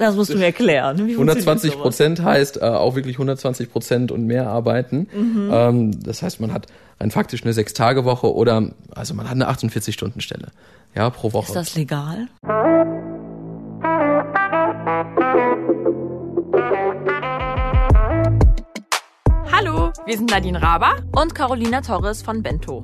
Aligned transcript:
Das 0.00 0.16
musst 0.16 0.32
du 0.32 0.38
mir 0.38 0.46
erklären. 0.46 0.96
Wie 0.96 1.14
funktioniert 1.14 1.46
120 1.46 1.72
sowas? 1.72 1.82
Prozent 1.82 2.22
heißt 2.22 2.56
äh, 2.56 2.60
auch 2.60 2.96
wirklich 2.96 3.16
120 3.16 3.70
Prozent 3.70 4.10
und 4.10 4.24
mehr 4.24 4.48
arbeiten. 4.48 5.08
Mhm. 5.14 5.50
Ähm, 5.52 6.02
das 6.02 6.22
heißt, 6.22 6.40
man 6.40 6.54
hat 6.54 6.68
rein 6.98 7.10
faktisch 7.10 7.42
eine 7.44 7.52
Sechs-Tage-Woche 7.52 8.34
oder 8.34 8.70
also 8.94 9.12
man 9.12 9.28
hat 9.28 9.34
eine 9.34 9.50
48-Stunden-Stelle 9.50 10.52
ja, 10.94 11.10
pro 11.10 11.34
Woche. 11.34 11.48
Ist 11.48 11.54
das 11.54 11.74
legal? 11.74 12.28
Hallo, 19.52 19.92
wir 20.06 20.16
sind 20.16 20.30
Nadine 20.30 20.62
Raber. 20.62 20.96
Und 21.12 21.34
Carolina 21.34 21.82
Torres 21.82 22.22
von 22.22 22.42
Bento. 22.42 22.82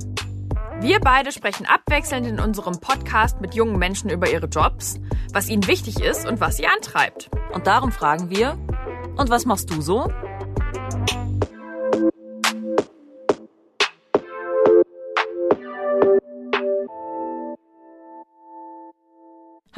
Wir 0.80 1.00
beide 1.00 1.32
sprechen 1.32 1.64
abwechselnd 1.64 2.26
in 2.26 2.38
unserem 2.38 2.78
Podcast 2.78 3.40
mit 3.40 3.54
jungen 3.54 3.78
Menschen 3.78 4.10
über 4.10 4.30
ihre 4.30 4.46
Jobs, 4.46 5.00
was 5.32 5.48
ihnen 5.48 5.66
wichtig 5.66 6.00
ist 6.00 6.28
und 6.28 6.38
was 6.38 6.58
sie 6.58 6.66
antreibt. 6.66 7.30
Und 7.54 7.66
darum 7.66 7.92
fragen 7.92 8.28
wir, 8.28 8.58
und 9.16 9.30
was 9.30 9.46
machst 9.46 9.70
du 9.70 9.80
so? 9.80 10.12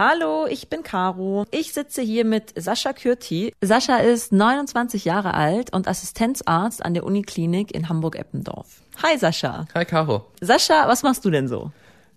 Hallo, 0.01 0.47
ich 0.49 0.69
bin 0.69 0.85
Caro. 0.85 1.45
Ich 1.51 1.73
sitze 1.73 2.03
hier 2.03 2.25
mit 2.25 2.53
Sascha 2.55 2.93
Kürti. 2.93 3.53
Sascha 3.61 3.97
ist 3.97 4.31
29 4.31 5.05
Jahre 5.05 5.35
alt 5.35 5.73
und 5.73 5.89
Assistenzarzt 5.89 6.85
an 6.85 6.95
der 6.95 7.03
Uniklinik 7.03 7.75
in 7.75 7.89
Hamburg-Eppendorf. 7.89 8.81
Hi 9.03 9.19
Sascha. 9.19 9.67
Hi 9.75 9.85
Caro. 9.85 10.25
Sascha, 10.41 10.87
was 10.87 11.03
machst 11.03 11.25
du 11.25 11.31
denn 11.31 11.49
so? 11.49 11.73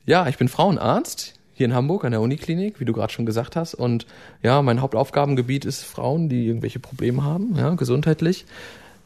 Ja, 0.05 0.27
ich 0.27 0.38
bin 0.38 0.48
Frauenarzt 0.48 1.34
hier 1.55 1.66
in 1.66 1.73
Hamburg 1.73 2.05
an 2.05 2.12
der 2.12 2.21
Uniklinik, 2.21 2.80
wie 2.80 2.85
du 2.85 2.94
gerade 2.94 3.12
schon 3.12 3.26
gesagt 3.26 3.55
hast. 3.55 3.73
Und 3.73 4.05
ja, 4.43 4.62
mein 4.62 4.79
Hauptaufgabengebiet 4.79 5.66
ist 5.66 5.84
Frauen, 5.84 6.29
die 6.29 6.45
irgendwelche 6.45 6.77
Probleme 6.77 7.23
haben, 7.23 7.55
ja, 7.57 7.73
gesundheitlich. 7.73 8.45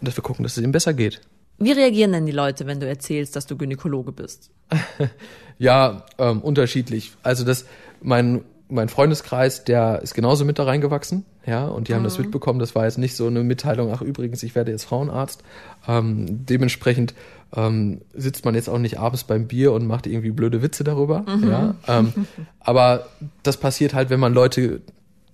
Und 0.02 0.10
dass 0.10 0.18
wir 0.18 0.22
gucken, 0.22 0.44
dass 0.44 0.58
es 0.58 0.62
ihnen 0.62 0.74
besser 0.74 0.94
geht. 0.94 1.22
Wie 1.60 1.72
reagieren 1.72 2.12
denn 2.12 2.26
die 2.26 2.34
Leute, 2.34 2.68
wenn 2.68 2.82
du 2.82 2.88
erzählst, 2.90 3.38
dass 3.38 3.46
du 3.46 3.56
Gynäkologe 3.56 4.12
bist? 4.12 4.52
Ja, 5.58 6.06
ähm, 6.18 6.42
unterschiedlich. 6.42 7.14
Also 7.24 7.46
das, 7.46 7.66
mein, 8.02 8.44
mein 8.68 8.90
Freundeskreis, 8.90 9.64
der 9.64 10.02
ist 10.02 10.14
genauso 10.16 10.44
mit 10.46 10.58
da 10.58 10.64
reingewachsen, 10.64 11.24
ja, 11.46 11.66
und 11.68 11.88
die 11.88 11.94
haben 11.94 12.04
das 12.04 12.18
mitbekommen. 12.18 12.60
Das 12.60 12.74
war 12.74 12.86
jetzt 12.86 12.98
nicht 12.98 13.16
so 13.16 13.28
eine 13.28 13.44
Mitteilung, 13.44 13.92
ach 13.94 14.02
übrigens, 14.02 14.42
ich 14.44 14.56
werde 14.56 14.72
jetzt 14.72 14.86
Frauenarzt. 14.86 15.44
Ähm, 15.88 16.46
dementsprechend 16.46 17.14
ähm, 17.56 18.02
sitzt 18.16 18.44
man 18.44 18.56
jetzt 18.56 18.68
auch 18.68 18.80
nicht 18.80 18.98
abends 19.00 19.24
beim 19.24 19.48
Bier 19.48 19.72
und 19.72 19.86
macht 19.86 20.08
irgendwie 20.08 20.32
blöde 20.32 20.62
Witze 20.64 20.84
darüber, 20.84 21.26
ja. 21.48 21.76
Ähm, 21.88 22.14
aber 22.60 23.06
das 23.44 23.58
passiert 23.58 23.94
halt, 23.94 24.10
wenn 24.10 24.20
man 24.20 24.34
Leute 24.34 24.82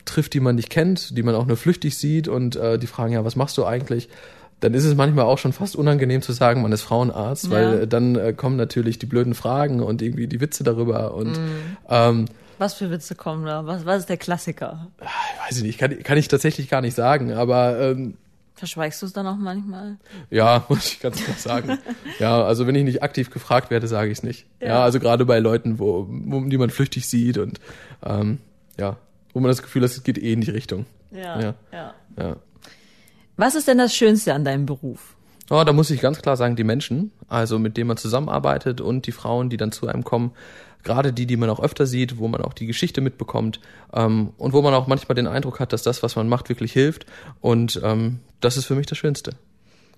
trifft, 0.04 0.34
die 0.34 0.40
man 0.42 0.56
nicht 0.56 0.70
kennt, 0.70 1.16
die 1.18 1.24
man 1.24 1.36
auch 1.36 1.46
nur 1.46 1.56
flüchtig 1.58 1.98
sieht 1.98 2.28
und 2.28 2.56
äh, 2.58 2.78
die 2.78 2.88
fragen, 2.88 3.14
ja, 3.14 3.24
was 3.24 3.36
machst 3.38 3.58
du 3.58 3.66
eigentlich? 3.66 4.10
Dann 4.60 4.74
ist 4.74 4.84
es 4.84 4.94
manchmal 4.96 5.26
auch 5.26 5.38
schon 5.38 5.54
fast 5.54 5.76
unangenehm 5.76 6.22
zu 6.22 6.34
sagen, 6.34 6.62
man 6.62 6.72
ist 6.72 6.82
Frauenarzt, 6.82 7.50
weil 7.50 7.64
Ja. 7.72 7.80
äh, 7.80 7.88
dann 7.88 8.16
äh, 8.16 8.34
kommen 8.34 8.58
natürlich 8.58 9.00
die 9.00 9.06
blöden 9.06 9.34
Fragen 9.36 9.80
und 9.82 10.02
irgendwie 10.02 10.28
die 10.28 10.42
Witze 10.42 10.64
darüber 10.64 11.14
und 11.16 11.40
ähm, 11.90 12.26
Was 12.62 12.76
für 12.76 12.92
Witze 12.92 13.16
kommen 13.16 13.44
da? 13.44 13.66
Was, 13.66 13.88
was 13.88 14.02
ist 14.02 14.10
der 14.10 14.18
Klassiker? 14.18 14.92
ich 15.00 15.50
weiß 15.50 15.64
nicht, 15.64 15.80
kann, 15.80 16.04
kann 16.04 16.20
ich 16.20 16.28
tatsächlich 16.28 16.70
gar 16.70 16.82
nicht 16.82 16.94
sagen, 16.94 17.34
aber 17.34 17.80
ähm, 17.80 18.20
Verschweigst 18.54 19.02
du 19.02 19.08
es 19.08 19.14
dann 19.14 19.26
auch 19.26 19.36
manchmal? 19.36 19.98
ja, 20.30 20.64
muss 20.70 20.86
ich 20.94 21.00
ganz 21.00 21.24
klar 21.24 21.38
sagen. 21.38 21.80
ja, 22.20 22.44
also 22.44 22.68
wenn 22.68 22.76
ich 22.76 22.84
nicht 22.84 23.02
aktiv 23.02 23.32
gefragt 23.32 23.72
werde, 23.72 23.88
sage 23.88 24.12
ich 24.12 24.20
es 24.20 24.24
nicht. 24.24 24.46
Ja. 24.60 24.68
Ja. 24.68 24.84
also 24.84 25.00
gerade 25.00 25.26
bei 25.26 25.40
Leuten, 25.40 25.80
wo, 25.80 26.06
wo 26.08 26.40
die 26.42 26.60
man 26.60 26.70
flüchtig 26.70 27.08
sieht 27.08 27.40
und 27.40 27.60
ähm, 28.06 28.38
ja, 28.80 28.98
wo 29.34 29.40
man 29.40 29.50
das 29.50 29.64
Gefühl 29.64 29.82
hat, 29.82 29.90
es 29.90 30.04
geht 30.04 30.20
eh 30.20 30.32
in 30.32 30.42
die 30.42 30.52
Richtung. 30.52 30.86
Ja. 31.10 31.42
ja. 31.72 31.94
Ja. 32.16 32.36
Was 33.38 33.56
ist 33.56 33.68
denn 33.68 33.80
das 33.80 33.96
Schönste 33.96 34.36
an 34.36 34.46
deinem 34.46 34.68
Beruf? 34.68 35.16
Oh, 35.52 35.66
da 35.66 35.74
muss 35.74 35.90
ich 35.90 36.00
ganz 36.00 36.22
klar 36.22 36.38
sagen, 36.38 36.56
die 36.56 36.64
Menschen, 36.64 37.12
also 37.28 37.60
mit 37.60 37.76
denen 37.76 37.90
man 37.90 37.98
zusammenarbeitet 37.98 38.80
und 38.80 39.06
die 39.06 39.12
Frauen, 39.12 39.50
die 39.50 39.58
dann 39.58 39.74
zu 39.74 39.86
einem 39.86 40.06
kommen, 40.06 40.32
gerade 40.84 41.12
die, 41.12 41.26
die 41.26 41.36
man 41.36 41.50
auch 41.50 41.60
öfter 41.60 41.86
sieht, 41.86 42.18
wo 42.18 42.30
man 42.30 42.42
auch 42.42 42.54
die 42.54 42.68
Geschichte 42.68 43.02
mitbekommt 43.02 43.60
ähm, 43.94 44.32
und 44.38 44.54
wo 44.54 44.62
man 44.62 44.74
auch 44.74 44.88
manchmal 44.88 45.16
den 45.16 45.28
Eindruck 45.28 45.60
hat, 45.60 45.74
dass 45.74 45.84
das, 45.84 46.04
was 46.04 46.16
man 46.16 46.30
macht, 46.30 46.48
wirklich 46.48 46.72
hilft. 46.72 47.06
Und 47.42 47.82
ähm, 47.84 48.20
das 48.40 48.56
ist 48.56 48.64
für 48.64 48.76
mich 48.76 48.88
das 48.88 48.98
Schönste. 48.98 49.32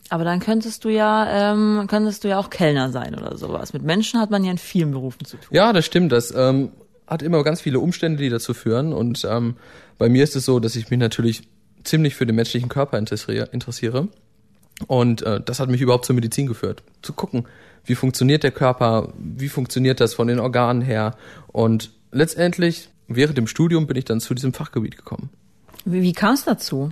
Aber 0.09 0.23
dann 0.23 0.39
könntest 0.39 0.85
du 0.85 0.89
ja, 0.89 1.53
ähm, 1.53 1.85
könntest 1.87 2.23
du 2.23 2.29
ja 2.29 2.39
auch 2.39 2.49
Kellner 2.49 2.91
sein 2.91 3.13
oder 3.13 3.37
sowas. 3.37 3.73
Mit 3.73 3.83
Menschen 3.83 4.19
hat 4.19 4.31
man 4.31 4.43
ja 4.43 4.49
in 4.49 4.57
vielen 4.57 4.89
Berufen 4.89 5.23
zu 5.23 5.37
tun. 5.37 5.55
Ja, 5.55 5.71
das 5.71 5.85
stimmt. 5.85 6.11
Das 6.11 6.33
ähm, 6.35 6.71
hat 7.05 7.21
immer 7.21 7.43
ganz 7.43 7.61
viele 7.61 7.79
Umstände, 7.79 8.23
die 8.23 8.29
dazu 8.29 8.55
führen. 8.55 8.91
Und 8.91 9.23
ähm, 9.29 9.55
bei 9.99 10.09
mir 10.09 10.23
ist 10.23 10.35
es 10.35 10.45
so, 10.45 10.59
dass 10.59 10.75
ich 10.75 10.89
mich 10.89 10.99
natürlich 10.99 11.43
ziemlich 11.83 12.15
für 12.15 12.25
den 12.25 12.35
menschlichen 12.35 12.69
Körper 12.69 12.97
interessiere. 12.97 13.49
interessiere. 13.51 14.07
Und 14.87 15.21
äh, 15.21 15.41
das 15.43 15.59
hat 15.59 15.69
mich 15.69 15.81
überhaupt 15.81 16.05
zur 16.05 16.15
Medizin 16.15 16.47
geführt. 16.47 16.83
Zu 17.01 17.13
gucken, 17.13 17.45
wie 17.85 17.95
funktioniert 17.95 18.43
der 18.43 18.51
Körper, 18.51 19.13
wie 19.17 19.49
funktioniert 19.49 19.99
das 19.99 20.13
von 20.13 20.27
den 20.27 20.39
Organen 20.39 20.81
her. 20.81 21.15
Und 21.47 21.91
letztendlich, 22.11 22.89
während 23.07 23.37
dem 23.37 23.47
Studium, 23.47 23.87
bin 23.87 23.97
ich 23.97 24.05
dann 24.05 24.19
zu 24.19 24.33
diesem 24.33 24.53
Fachgebiet 24.53 24.97
gekommen. 24.97 25.29
Wie, 25.85 26.01
wie 26.01 26.13
kam 26.13 26.33
es 26.33 26.45
dazu? 26.45 26.91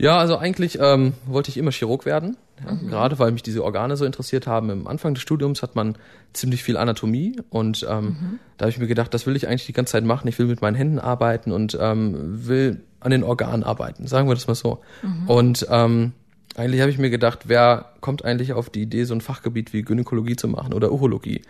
Ja, 0.00 0.18
also 0.18 0.38
eigentlich 0.38 0.78
ähm, 0.80 1.12
wollte 1.26 1.50
ich 1.50 1.58
immer 1.58 1.72
Chirurg 1.72 2.06
werden, 2.06 2.38
ja, 2.64 2.74
gerade 2.88 3.18
weil 3.18 3.32
mich 3.32 3.42
diese 3.42 3.62
Organe 3.62 3.98
so 3.98 4.06
interessiert 4.06 4.46
haben. 4.46 4.70
Im 4.70 4.86
Anfang 4.86 5.12
des 5.12 5.22
Studiums 5.22 5.62
hat 5.62 5.76
man 5.76 5.96
ziemlich 6.32 6.62
viel 6.62 6.78
Anatomie 6.78 7.36
und 7.50 7.86
ähm, 7.88 8.38
da 8.56 8.64
habe 8.64 8.70
ich 8.70 8.78
mir 8.78 8.86
gedacht, 8.86 9.12
das 9.12 9.26
will 9.26 9.36
ich 9.36 9.46
eigentlich 9.46 9.66
die 9.66 9.74
ganze 9.74 9.92
Zeit 9.92 10.04
machen. 10.04 10.26
Ich 10.26 10.38
will 10.38 10.46
mit 10.46 10.62
meinen 10.62 10.74
Händen 10.74 10.98
arbeiten 10.98 11.52
und 11.52 11.76
ähm, 11.78 12.46
will 12.46 12.80
an 13.00 13.10
den 13.10 13.22
Organen 13.22 13.62
arbeiten, 13.62 14.06
sagen 14.06 14.26
wir 14.26 14.34
das 14.34 14.46
mal 14.46 14.54
so. 14.54 14.80
Und 15.26 15.66
ähm, 15.70 16.12
eigentlich 16.60 16.80
habe 16.80 16.90
ich 16.90 16.98
mir 16.98 17.10
gedacht, 17.10 17.48
wer 17.48 17.86
kommt 18.00 18.24
eigentlich 18.24 18.52
auf 18.52 18.70
die 18.70 18.82
Idee, 18.82 19.04
so 19.04 19.14
ein 19.14 19.20
Fachgebiet 19.20 19.72
wie 19.72 19.82
Gynäkologie 19.82 20.36
zu 20.36 20.46
machen 20.46 20.74
oder 20.74 20.92
Urologie? 20.92 21.42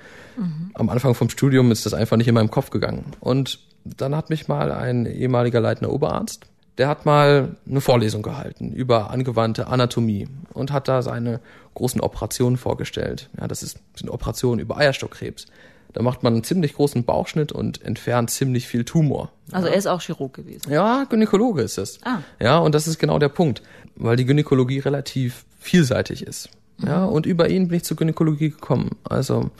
Am 0.74 0.88
Anfang 0.88 1.14
vom 1.14 1.28
Studium 1.28 1.70
ist 1.72 1.84
das 1.84 1.94
einfach 1.94 2.16
nicht 2.16 2.28
in 2.28 2.34
meinem 2.34 2.50
Kopf 2.50 2.70
gegangen. 2.70 3.04
Und 3.20 3.58
dann 3.84 4.14
hat 4.14 4.30
mich 4.30 4.48
mal 4.48 4.72
ein 4.72 5.06
ehemaliger 5.06 5.60
leitender 5.60 5.92
Oberarzt, 5.92 6.46
der 6.78 6.88
hat 6.88 7.04
mal 7.04 7.56
eine 7.68 7.80
Vorlesung 7.80 8.22
gehalten 8.22 8.72
über 8.72 9.10
angewandte 9.10 9.66
Anatomie 9.66 10.28
und 10.54 10.72
hat 10.72 10.88
da 10.88 11.02
seine 11.02 11.40
großen 11.74 12.00
Operationen 12.00 12.56
vorgestellt. 12.56 13.28
Ja, 13.38 13.48
das 13.48 13.62
ist, 13.62 13.78
sind 13.94 14.08
Operationen 14.08 14.60
über 14.60 14.78
Eierstockkrebs. 14.78 15.46
Da 15.92 16.02
macht 16.02 16.22
man 16.22 16.34
einen 16.34 16.44
ziemlich 16.44 16.74
großen 16.74 17.04
Bauchschnitt 17.04 17.52
und 17.52 17.82
entfernt 17.82 18.30
ziemlich 18.30 18.68
viel 18.68 18.84
Tumor. 18.84 19.32
Also 19.50 19.66
er 19.66 19.74
ist 19.74 19.88
auch 19.88 20.00
Chirurg 20.00 20.34
gewesen. 20.34 20.70
Ja, 20.70 21.04
Gynäkologe 21.04 21.62
ist 21.62 21.78
es. 21.78 21.98
Ah. 22.04 22.18
Ja, 22.40 22.58
und 22.58 22.74
das 22.74 22.86
ist 22.86 22.98
genau 22.98 23.18
der 23.18 23.28
Punkt, 23.28 23.62
weil 24.00 24.16
die 24.16 24.24
Gynäkologie 24.24 24.80
relativ 24.80 25.44
vielseitig 25.58 26.26
ist. 26.26 26.48
Ja, 26.78 27.04
und 27.04 27.26
über 27.26 27.48
ihn 27.48 27.68
bin 27.68 27.76
ich 27.76 27.84
zur 27.84 27.96
Gynäkologie 27.96 28.50
gekommen. 28.50 28.96
Also 29.04 29.50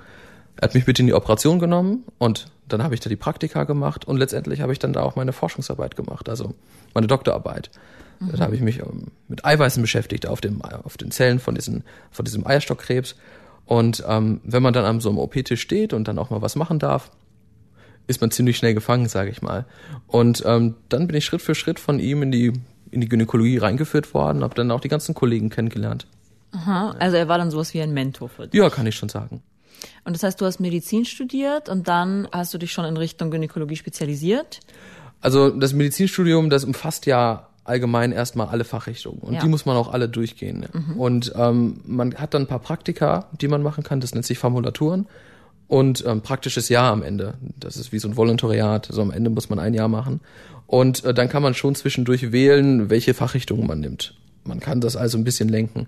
er 0.56 0.62
hat 0.62 0.75
mich 0.75 0.87
mit 0.87 0.99
in 0.99 1.06
die 1.06 1.15
Operation 1.15 1.59
genommen 1.59 2.05
und 2.19 2.47
dann 2.69 2.83
habe 2.83 2.95
ich 2.95 3.00
da 3.00 3.11
die 3.11 3.17
Praktika 3.17 3.65
gemacht 3.65 4.06
und 4.06 4.17
letztendlich 4.17 4.61
habe 4.61 4.73
ich 4.73 4.79
dann 4.79 4.93
da 4.93 5.03
auch 5.03 5.17
meine 5.17 5.33
Forschungsarbeit 5.33 5.97
gemacht, 5.97 6.29
also 6.29 6.55
meine 6.95 7.06
Doktorarbeit. 7.06 7.71
Da 8.21 8.45
habe 8.45 8.55
ich 8.55 8.61
mich 8.61 8.81
ähm, 8.81 9.06
mit 9.29 9.47
Eiweißen 9.47 9.81
beschäftigt 9.81 10.27
auf, 10.27 10.43
dem, 10.43 10.61
auf 10.62 10.99
den 10.99 11.11
Zellen 11.11 11.39
von, 11.39 11.55
diesen, 11.55 11.84
von 12.11 12.25
diesem 12.27 12.47
Eierstockkrebs. 12.47 13.17
Und 13.65 14.05
ähm, 14.06 14.41
wenn 14.45 14.62
man 14.62 14.75
dann 14.75 14.84
an 14.84 15.00
so 15.00 15.09
einem 15.09 15.19
OP-Tisch 15.19 15.61
steht 15.61 15.95
und 15.95 16.06
dann 16.06 16.19
auch 16.19 16.29
mal 16.29 16.43
was 16.43 16.55
machen 16.55 16.79
darf, 16.79 17.11
ist 18.09 18.21
man 18.21 18.31
ziemlich 18.31 18.59
schnell 18.59 18.75
gefangen, 18.75 19.09
sage 19.09 19.31
ich 19.31 19.41
mal. 19.41 19.65
Und 20.06 20.43
ähm, 20.45 20.75
dann 20.91 21.06
bin 21.06 21.17
ich 21.17 21.25
Schritt 21.25 21.41
für 21.41 21.55
Schritt 21.55 21.81
von 21.81 21.99
ihm 21.99 22.23
in 22.23 22.31
die, 22.31 22.53
in 22.91 23.01
die 23.01 23.09
Gynäkologie 23.09 23.59
reingeführt 23.59 24.12
worden, 24.15 24.43
habe 24.43 24.55
dann 24.55 24.71
auch 24.71 24.81
die 24.81 24.89
ganzen 24.89 25.15
Kollegen 25.15 25.51
kennengelernt. 25.51 26.06
Aha. 26.53 26.95
Also 26.99 27.17
er 27.17 27.28
war 27.28 27.39
dann 27.39 27.51
sowas 27.51 27.75
wie 27.75 27.81
ein 27.81 27.93
Mentor 27.93 28.28
für 28.28 28.49
dich. 28.49 28.59
Ja, 28.59 28.71
kann 28.71 28.87
ich 28.87 28.97
schon 28.97 29.09
sagen. 29.09 29.43
Und 30.05 30.15
das 30.17 30.23
heißt, 30.23 30.41
du 30.41 30.47
hast 30.47 30.61
Medizin 30.61 31.05
studiert 31.05 31.69
und 31.69 31.89
dann 31.89 32.29
hast 32.33 32.53
du 32.53 32.59
dich 32.59 32.73
schon 32.73 32.84
in 32.84 32.97
Richtung 32.97 33.31
Gynäkologie 33.31 33.77
spezialisiert. 33.77 34.61
Also 35.21 35.50
das 35.50 35.73
Medizinstudium, 35.73 36.50
das 36.50 36.65
umfasst 36.65 37.06
ja 37.06 37.47
allgemein 37.65 38.11
erstmal 38.11 38.49
alle 38.49 38.64
Fachrichtungen 38.64 39.20
und 39.20 39.35
Ja. 39.35 39.41
die 39.41 39.49
muss 39.49 39.64
man 39.67 39.76
auch 39.76 39.93
alle 39.93 40.09
durchgehen. 40.09 40.62
Ja. 40.73 40.94
Und 40.97 41.32
ähm, 41.37 41.81
man 41.85 42.14
hat 42.14 42.35
dann 42.35 42.43
ein 42.43 42.47
paar 42.49 42.59
Praktika, 42.59 43.29
die 43.41 43.47
man 43.49 43.62
machen 43.62 43.85
kann, 43.85 44.00
das 44.00 44.12
nennt 44.14 44.26
sich 44.26 44.38
Formulaturen 44.38 45.06
und 45.70 46.05
ähm, 46.05 46.20
praktisches 46.20 46.69
Jahr 46.69 46.90
am 46.90 47.02
Ende. 47.02 47.34
Das 47.58 47.76
ist 47.76 47.93
wie 47.93 48.00
so 48.00 48.08
ein 48.08 48.17
Volontariat, 48.17 48.90
also 48.90 49.02
am 49.02 49.12
Ende 49.12 49.31
muss 49.31 49.49
man 49.50 49.61
ein 49.61 49.72
Jahr 49.72 49.87
machen. 49.87 50.20
Und 50.67 51.05
äh, 51.05 51.14
dann 51.14 51.28
kann 51.28 51.44
man 51.44 51.55
schon 51.55 51.76
zwischendurch 51.76 52.32
wählen, 52.32 52.90
welche 52.90 53.14
Fachrichtungen 53.14 53.69
man 53.69 53.78
nimmt. 53.78 54.14
Man 54.43 54.58
kann 54.58 54.81
das 54.81 54.96
also 54.96 55.17
ein 55.17 55.22
bisschen 55.22 55.49
lenken, 55.49 55.87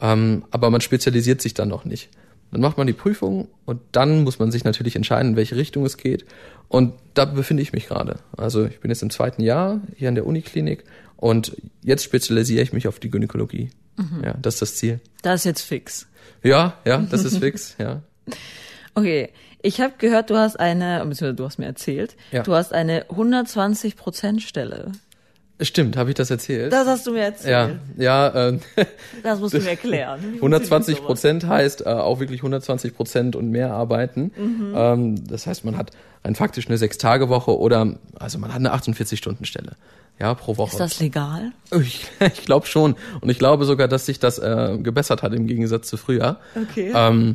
ähm, 0.00 0.44
aber 0.50 0.70
man 0.70 0.80
spezialisiert 0.80 1.42
sich 1.42 1.52
dann 1.52 1.68
noch 1.68 1.84
nicht. 1.84 2.08
Dann 2.50 2.62
macht 2.62 2.78
man 2.78 2.86
die 2.86 2.94
Prüfung 2.94 3.48
und 3.66 3.80
dann 3.92 4.24
muss 4.24 4.38
man 4.38 4.50
sich 4.50 4.64
natürlich 4.64 4.96
entscheiden, 4.96 5.32
in 5.32 5.36
welche 5.36 5.56
Richtung 5.56 5.84
es 5.84 5.98
geht. 5.98 6.24
Und 6.68 6.94
da 7.12 7.26
befinde 7.26 7.62
ich 7.62 7.74
mich 7.74 7.86
gerade. 7.86 8.20
Also 8.34 8.64
ich 8.64 8.80
bin 8.80 8.90
jetzt 8.90 9.02
im 9.02 9.10
zweiten 9.10 9.42
Jahr 9.42 9.82
hier 9.96 10.08
an 10.08 10.14
der 10.14 10.26
Uniklinik 10.26 10.84
und 11.16 11.54
jetzt 11.82 12.02
spezialisiere 12.02 12.62
ich 12.62 12.72
mich 12.72 12.88
auf 12.88 12.98
die 12.98 13.10
Gynäkologie. 13.10 13.70
Ja, 14.24 14.34
das 14.40 14.54
ist 14.54 14.62
das 14.62 14.76
Ziel. 14.76 15.00
Das 15.20 15.40
ist 15.40 15.44
jetzt 15.44 15.62
fix. 15.62 16.06
Ja, 16.42 16.78
ja, 16.86 16.98
das 16.98 17.24
ist 17.24 17.38
fix, 17.40 17.74
ja. 17.78 18.00
Okay, 18.98 19.30
ich 19.62 19.80
habe 19.80 19.94
gehört, 19.98 20.30
du 20.30 20.36
hast 20.36 20.58
eine, 20.58 20.98
beziehungsweise 21.00 21.34
du 21.34 21.44
hast 21.44 21.58
mir 21.58 21.66
erzählt, 21.66 22.16
Ja. 22.30 22.42
du 22.42 22.54
hast 22.54 22.72
eine 22.72 23.04
120 23.10 23.96
Prozent 23.96 24.42
Stelle. 24.42 24.92
Stimmt, 25.60 25.96
habe 25.96 26.10
ich 26.10 26.14
das 26.14 26.30
erzählt? 26.30 26.72
Das 26.72 26.86
hast 26.86 27.04
du 27.06 27.10
mir 27.12 27.18
ja, 27.18 27.24
erzählt. 27.24 27.78
ja, 27.96 28.48
ähm, 28.48 28.60
Das 29.24 29.40
musst 29.40 29.54
du 29.54 29.58
mir 29.58 29.70
erklären. 29.70 30.20
Wie 30.20 30.36
120 30.36 30.98
funktioniert 30.98 31.06
Prozent 31.06 31.46
heißt 31.48 31.80
äh, 31.84 31.88
auch 31.88 32.20
wirklich 32.20 32.40
120 32.40 32.94
Prozent 32.94 33.34
und 33.34 33.50
mehr 33.50 33.72
arbeiten. 33.72 34.30
Mhm. 34.36 34.72
Ähm, 34.76 35.28
das 35.28 35.48
heißt, 35.48 35.64
man 35.64 35.76
hat 35.76 35.90
rein 36.24 36.36
faktisch 36.36 36.68
eine 36.68 36.78
Sechs-Tage-Woche 36.78 37.58
oder 37.58 37.94
also 38.20 38.38
man 38.38 38.50
hat 38.54 38.60
eine 38.60 38.72
48-Stunden-Stelle. 38.72 39.72
Ja, 40.20 40.34
pro 40.34 40.56
Woche. 40.56 40.70
Ist 40.70 40.80
das 40.80 41.00
legal? 41.00 41.50
Ich, 41.80 42.06
ich 42.20 42.44
glaube 42.44 42.66
schon. 42.66 42.94
Und 43.20 43.28
ich 43.28 43.38
glaube 43.40 43.64
sogar, 43.64 43.88
dass 43.88 44.06
sich 44.06 44.20
das 44.20 44.38
äh, 44.38 44.78
gebessert 44.80 45.22
hat 45.24 45.32
im 45.34 45.46
Gegensatz 45.48 45.88
zu 45.88 45.96
früher. 45.96 46.38
Okay. 46.54 46.92
Ähm, 46.94 47.34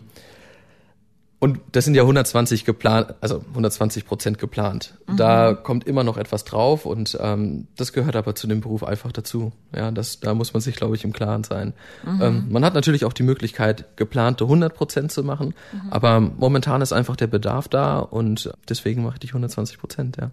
und 1.43 1.59
das 1.73 1.83
sind 1.83 1.93
ja 1.95 2.03
120 2.03 2.63
geplant, 2.63 3.15
also 3.19 3.39
120 3.49 4.05
Prozent 4.05 4.37
geplant. 4.39 4.93
Da 5.17 5.53
kommt 5.53 5.85
immer 5.85 6.03
noch 6.05 6.15
etwas 6.17 6.45
drauf 6.45 6.85
und 6.85 7.17
ähm, 7.21 7.67
das 7.75 7.91
gehört 7.91 8.15
aber 8.15 8.33
zu 8.33 8.47
dem 8.47 8.61
Beruf 8.61 8.83
einfach 8.83 9.11
dazu. 9.11 9.51
Ja, 9.75 9.91
das, 9.91 10.21
da 10.21 10.33
muss 10.33 10.53
man 10.53 10.61
sich, 10.61 10.75
glaube 10.77 10.95
ich, 10.95 11.03
im 11.03 11.11
Klaren 11.11 11.43
sein. 11.43 11.73
Ähm, 12.21 12.45
man 12.49 12.63
hat 12.63 12.73
natürlich 12.75 13.03
auch 13.03 13.11
die 13.11 13.23
Möglichkeit, 13.23 13.97
geplante 13.97 14.45
100 14.45 14.73
Prozent 14.73 15.11
zu 15.11 15.21
machen, 15.23 15.53
aber 15.91 16.21
momentan 16.21 16.81
ist 16.81 16.93
einfach 16.93 17.17
der 17.17 17.27
Bedarf 17.27 17.67
da 17.67 17.99
und 17.99 18.51
deswegen 18.69 19.03
mache 19.03 19.17
ich 19.21 19.29
120 19.31 19.77
Prozent, 19.79 20.17
ja. 20.19 20.31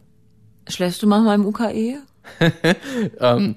Schläfst 0.69 1.03
du 1.03 1.09
manchmal 1.09 1.35
im 1.35 1.47
UKE? 1.47 1.97
Ähm, 3.21 3.57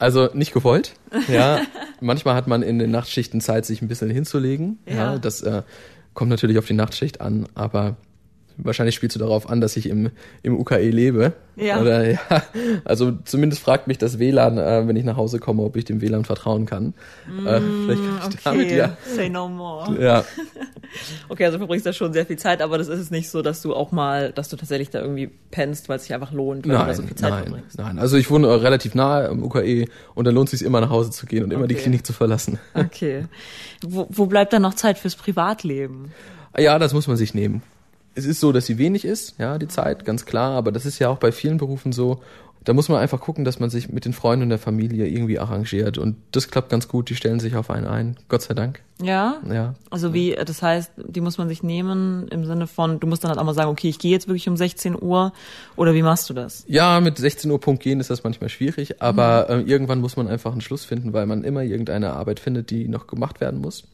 also 0.00 0.28
nicht 0.32 0.52
gewollt. 0.52 0.94
Ja, 1.28 1.60
manchmal 2.00 2.34
hat 2.34 2.46
man 2.46 2.62
in 2.62 2.78
den 2.78 2.90
Nachtschichten 2.90 3.40
Zeit, 3.40 3.66
sich 3.66 3.82
ein 3.82 3.88
bisschen 3.88 4.10
hinzulegen. 4.10 4.78
Ja, 4.86 4.94
Ja. 4.94 5.18
das 5.18 5.42
äh, 5.42 5.62
kommt 6.18 6.30
natürlich 6.30 6.58
auf 6.58 6.66
die 6.66 6.74
Nachtschicht 6.74 7.20
an, 7.20 7.46
aber 7.54 7.96
wahrscheinlich 8.58 8.94
spielst 8.94 9.16
du 9.16 9.20
darauf 9.20 9.48
an, 9.48 9.60
dass 9.60 9.76
ich 9.76 9.88
im, 9.88 10.10
im 10.42 10.58
UKE 10.58 10.90
lebe. 10.90 11.32
Ja. 11.56 11.80
Oder, 11.80 12.10
ja. 12.10 12.18
Also 12.84 13.12
zumindest 13.24 13.62
fragt 13.62 13.86
mich 13.86 13.98
das 13.98 14.18
WLAN, 14.18 14.58
äh, 14.58 14.86
wenn 14.86 14.96
ich 14.96 15.04
nach 15.04 15.16
Hause 15.16 15.38
komme, 15.38 15.62
ob 15.62 15.76
ich 15.76 15.84
dem 15.84 16.00
WLAN 16.00 16.24
vertrauen 16.24 16.66
kann. 16.66 16.94
äh, 17.46 17.60
vielleicht 17.60 18.02
kann 18.02 18.30
ich 18.30 18.42
damit 18.42 18.70
ja. 18.72 18.96
Say 19.06 19.28
no 19.28 19.48
more. 19.48 19.96
Ja, 20.00 20.24
Okay, 21.28 21.44
also 21.44 21.58
verbringst 21.58 21.84
da 21.86 21.92
schon 21.92 22.12
sehr 22.12 22.26
viel 22.26 22.38
Zeit, 22.38 22.62
aber 22.62 22.78
das 22.78 22.88
ist 22.88 22.98
es 22.98 23.10
nicht 23.10 23.28
so, 23.30 23.42
dass 23.42 23.60
du 23.62 23.74
auch 23.74 23.92
mal, 23.92 24.32
dass 24.32 24.48
du 24.48 24.56
tatsächlich 24.56 24.90
da 24.90 25.00
irgendwie 25.00 25.30
pennst, 25.50 25.88
weil 25.88 25.96
es 25.96 26.04
sich 26.04 26.14
einfach 26.14 26.32
lohnt, 26.32 26.64
weil 26.66 26.72
du 26.72 26.78
da 26.78 26.86
nein, 26.86 26.94
so 26.94 27.02
viel 27.02 27.14
Zeit 27.16 27.30
nein, 27.30 27.44
verbringst. 27.44 27.78
nein. 27.78 27.98
Also 27.98 28.16
ich 28.16 28.30
wohne 28.30 28.46
äh, 28.48 28.52
relativ 28.54 28.94
nahe 28.94 29.28
am 29.28 29.42
UKE 29.42 29.86
und 30.14 30.24
da 30.26 30.30
lohnt 30.30 30.48
es 30.52 30.58
sich 30.58 30.66
immer 30.66 30.80
nach 30.80 30.90
Hause 30.90 31.10
zu 31.10 31.26
gehen 31.26 31.44
und 31.44 31.52
immer 31.52 31.66
die 31.66 31.74
Okay. 31.74 31.82
Klinik 31.84 32.06
zu 32.06 32.12
verlassen. 32.12 32.58
Okay. 32.74 33.26
Wo, 33.82 34.06
wo 34.10 34.26
bleibt 34.26 34.52
dann 34.52 34.62
noch 34.62 34.74
Zeit 34.74 34.98
fürs 34.98 35.14
Privatleben? 35.14 36.12
Ja, 36.56 36.78
das 36.78 36.92
muss 36.94 37.06
man 37.06 37.16
sich 37.16 37.34
nehmen. 37.34 37.62
Es 38.18 38.26
ist 38.26 38.40
so, 38.40 38.50
dass 38.50 38.66
sie 38.66 38.78
wenig 38.78 39.04
ist, 39.04 39.36
ja, 39.38 39.58
die 39.58 39.68
Zeit, 39.68 40.04
ganz 40.04 40.26
klar, 40.26 40.50
aber 40.54 40.72
das 40.72 40.84
ist 40.84 40.98
ja 40.98 41.08
auch 41.08 41.18
bei 41.18 41.30
vielen 41.30 41.56
Berufen 41.56 41.92
so. 41.92 42.20
Da 42.64 42.74
muss 42.74 42.88
man 42.88 42.98
einfach 42.98 43.20
gucken, 43.20 43.44
dass 43.44 43.60
man 43.60 43.70
sich 43.70 43.90
mit 43.90 44.04
den 44.04 44.12
Freunden 44.12 44.42
und 44.42 44.48
der 44.48 44.58
Familie 44.58 45.06
irgendwie 45.06 45.38
arrangiert 45.38 45.98
und 45.98 46.16
das 46.32 46.48
klappt 46.48 46.68
ganz 46.68 46.88
gut, 46.88 47.08
die 47.10 47.14
stellen 47.14 47.38
sich 47.38 47.54
auf 47.54 47.70
einen 47.70 47.86
ein, 47.86 48.16
Gott 48.28 48.42
sei 48.42 48.54
Dank. 48.54 48.82
Ja? 49.00 49.36
Ja. 49.48 49.74
Also 49.88 50.12
wie, 50.14 50.34
das 50.34 50.60
heißt, 50.60 50.90
die 50.96 51.20
muss 51.20 51.38
man 51.38 51.48
sich 51.48 51.62
nehmen 51.62 52.26
im 52.28 52.44
Sinne 52.44 52.66
von, 52.66 52.98
du 52.98 53.06
musst 53.06 53.22
dann 53.22 53.30
halt 53.30 53.38
auch 53.38 53.44
mal 53.44 53.54
sagen, 53.54 53.70
okay, 53.70 53.88
ich 53.88 54.00
gehe 54.00 54.10
jetzt 54.10 54.26
wirklich 54.26 54.48
um 54.48 54.56
16 54.56 55.00
Uhr 55.00 55.32
oder 55.76 55.94
wie 55.94 56.02
machst 56.02 56.28
du 56.28 56.34
das? 56.34 56.64
Ja, 56.66 56.98
mit 56.98 57.18
16 57.18 57.48
Uhr 57.52 57.60
Punkt 57.60 57.84
gehen 57.84 58.00
ist 58.00 58.10
das 58.10 58.24
manchmal 58.24 58.50
schwierig, 58.50 59.00
aber 59.00 59.48
äh, 59.48 59.60
irgendwann 59.60 60.00
muss 60.00 60.16
man 60.16 60.26
einfach 60.26 60.50
einen 60.50 60.60
Schluss 60.60 60.84
finden, 60.84 61.12
weil 61.12 61.26
man 61.26 61.44
immer 61.44 61.62
irgendeine 61.62 62.14
Arbeit 62.14 62.40
findet, 62.40 62.70
die 62.70 62.88
noch 62.88 63.06
gemacht 63.06 63.40
werden 63.40 63.60
muss. 63.60 63.84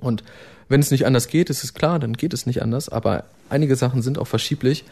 Und 0.00 0.24
wenn 0.72 0.80
es 0.80 0.90
nicht 0.90 1.06
anders 1.06 1.28
geht, 1.28 1.50
ist 1.50 1.62
es 1.62 1.74
klar, 1.74 1.98
dann 1.98 2.14
geht 2.14 2.32
es 2.32 2.46
nicht 2.46 2.62
anders, 2.62 2.88
aber 2.88 3.24
einige 3.50 3.76
Sachen 3.76 4.00
sind 4.00 4.18
auch 4.18 4.26
verschieblich. 4.26 4.84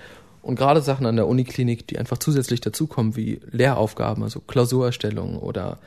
Und 0.42 0.56
gerade 0.56 0.82
Sachen 0.82 1.06
an 1.06 1.16
der 1.16 1.26
Uniklinik, 1.26 1.86
die 1.88 1.98
einfach 1.98 2.18
zusätzlich 2.18 2.60
dazukommen, 2.60 3.16
wie 3.16 3.40
Lehraufgaben, 3.50 4.22
also 4.22 4.40
Klausurerstellung 4.40 5.38
oder, 5.38 5.78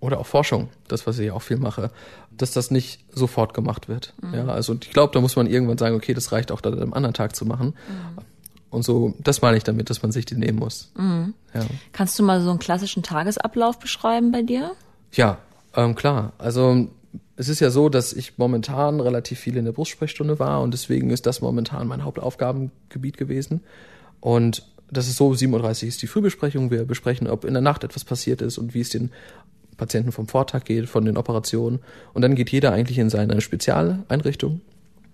oder 0.00 0.20
auch 0.20 0.26
Forschung, 0.26 0.68
das, 0.86 1.06
was 1.06 1.18
ich 1.18 1.26
ja 1.26 1.32
auch 1.32 1.42
viel 1.42 1.56
mache, 1.56 1.90
dass 2.30 2.52
das 2.52 2.70
nicht 2.70 3.00
sofort 3.10 3.54
gemacht 3.54 3.88
wird. 3.88 4.12
Ja, 4.32 4.46
also 4.48 4.74
ich 4.74 4.90
glaube, 4.90 5.12
da 5.14 5.20
muss 5.20 5.34
man 5.34 5.46
irgendwann 5.46 5.78
sagen, 5.78 5.96
okay, 5.96 6.14
das 6.14 6.30
reicht 6.30 6.52
auch, 6.52 6.60
das 6.60 6.78
am 6.78 6.92
anderen 6.92 7.14
Tag 7.14 7.34
zu 7.34 7.46
machen. 7.46 7.74
Und 8.70 8.84
so, 8.84 9.14
das 9.18 9.40
meine 9.40 9.56
ich 9.56 9.64
damit, 9.64 9.88
dass 9.88 10.02
man 10.02 10.12
sich 10.12 10.26
die 10.26 10.36
nehmen 10.36 10.58
muss. 10.58 10.92
Ja. 10.96 11.62
Kannst 11.92 12.18
du 12.18 12.22
mal 12.22 12.42
so 12.42 12.50
einen 12.50 12.58
klassischen 12.58 13.02
Tagesablauf 13.02 13.78
beschreiben 13.78 14.30
bei 14.30 14.42
dir? 14.42 14.72
Ja, 15.12 15.38
ähm, 15.74 15.94
klar. 15.94 16.32
Also 16.38 16.88
es 17.38 17.48
ist 17.48 17.60
ja 17.60 17.70
so, 17.70 17.88
dass 17.88 18.12
ich 18.12 18.36
momentan 18.36 18.98
relativ 19.00 19.38
viel 19.38 19.56
in 19.56 19.64
der 19.64 19.70
Brustsprechstunde 19.70 20.40
war 20.40 20.60
und 20.60 20.74
deswegen 20.74 21.10
ist 21.10 21.24
das 21.24 21.40
momentan 21.40 21.86
mein 21.86 22.02
Hauptaufgabengebiet 22.02 23.16
gewesen. 23.16 23.60
Und 24.20 24.66
das 24.90 25.06
ist 25.06 25.16
so, 25.16 25.30
7.30 25.30 25.52
Uhr 25.82 25.88
ist 25.88 26.02
die 26.02 26.08
Frühbesprechung. 26.08 26.72
Wir 26.72 26.84
besprechen, 26.84 27.28
ob 27.28 27.44
in 27.44 27.54
der 27.54 27.62
Nacht 27.62 27.84
etwas 27.84 28.04
passiert 28.04 28.42
ist 28.42 28.58
und 28.58 28.74
wie 28.74 28.80
es 28.80 28.90
den 28.90 29.10
Patienten 29.76 30.10
vom 30.10 30.26
Vortag 30.26 30.64
geht, 30.64 30.88
von 30.88 31.04
den 31.04 31.16
Operationen. 31.16 31.78
Und 32.12 32.22
dann 32.22 32.34
geht 32.34 32.50
jeder 32.50 32.72
eigentlich 32.72 32.98
in 32.98 33.08
seine 33.08 33.40
Spezialeinrichtung. 33.40 34.60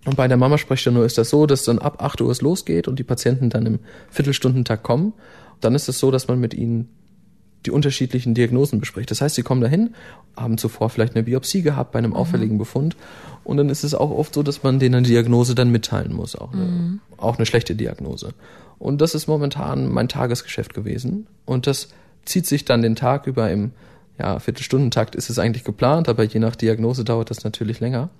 Und 0.06 0.16
bei 0.16 0.26
der 0.26 0.38
Mamasprechstunde 0.38 1.04
ist 1.04 1.18
das 1.18 1.28
so, 1.28 1.44
dass 1.44 1.64
dann 1.64 1.78
ab 1.78 2.02
8 2.02 2.22
Uhr 2.22 2.30
es 2.30 2.40
losgeht 2.40 2.88
und 2.88 2.98
die 2.98 3.04
Patienten 3.04 3.50
dann 3.50 3.66
im 3.66 3.78
Viertelstundentakt 4.08 4.82
kommen. 4.82 5.12
Dann 5.60 5.74
ist 5.74 5.90
es 5.90 5.98
so, 5.98 6.10
dass 6.10 6.26
man 6.26 6.40
mit 6.40 6.54
ihnen 6.54 6.88
die 7.66 7.70
unterschiedlichen 7.70 8.34
Diagnosen 8.34 8.80
bespricht. 8.80 9.10
Das 9.10 9.20
heißt, 9.20 9.34
sie 9.34 9.42
kommen 9.42 9.60
dahin, 9.60 9.94
haben 10.36 10.58
zuvor 10.58 10.90
vielleicht 10.90 11.14
eine 11.14 11.24
Biopsie 11.24 11.62
gehabt 11.62 11.92
bei 11.92 11.98
einem 11.98 12.14
auffälligen 12.14 12.58
Befund 12.58 12.96
und 13.42 13.56
dann 13.56 13.68
ist 13.68 13.84
es 13.84 13.94
auch 13.94 14.10
oft 14.10 14.34
so, 14.34 14.42
dass 14.42 14.62
man 14.62 14.78
denen 14.78 14.96
eine 14.96 15.06
Diagnose 15.06 15.54
dann 15.54 15.70
mitteilen 15.70 16.12
muss, 16.12 16.36
auch 16.36 16.52
eine, 16.52 16.98
auch 17.16 17.36
eine 17.36 17.46
schlechte 17.46 17.74
Diagnose. 17.74 18.34
Und 18.78 19.00
das 19.00 19.14
ist 19.14 19.28
momentan 19.28 19.90
mein 19.90 20.08
Tagesgeschäft 20.08 20.74
gewesen 20.74 21.26
und 21.46 21.66
das 21.66 21.88
zieht 22.24 22.46
sich 22.46 22.64
dann 22.64 22.82
den 22.82 22.96
Tag 22.96 23.26
über 23.26 23.50
im 23.50 23.72
ja, 24.18 24.38
Viertelstundentakt 24.38 25.14
ist 25.16 25.28
es 25.28 25.38
eigentlich 25.38 25.64
geplant, 25.64 26.08
aber 26.08 26.22
je 26.22 26.38
nach 26.38 26.54
Diagnose 26.54 27.04
dauert 27.04 27.30
das 27.30 27.42
natürlich 27.42 27.80
länger. 27.80 28.10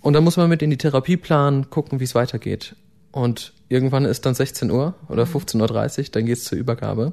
Und 0.00 0.12
dann 0.12 0.22
muss 0.22 0.36
man 0.36 0.48
mit 0.48 0.62
in 0.62 0.70
die 0.70 0.78
Therapie 0.78 1.16
planen, 1.16 1.68
gucken, 1.70 1.98
wie 1.98 2.04
es 2.04 2.14
weitergeht. 2.14 2.76
Und 3.10 3.52
irgendwann 3.68 4.04
ist 4.04 4.26
dann 4.26 4.34
16 4.34 4.70
Uhr 4.70 4.94
oder 5.08 5.24
15.30 5.24 5.98
Uhr, 5.98 6.04
dann 6.12 6.26
geht's 6.26 6.44
zur 6.44 6.58
Übergabe, 6.58 7.12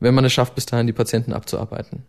wenn 0.00 0.14
man 0.14 0.24
es 0.24 0.32
schafft, 0.32 0.54
bis 0.54 0.66
dahin 0.66 0.86
die 0.86 0.92
Patienten 0.92 1.32
abzuarbeiten. 1.32 2.02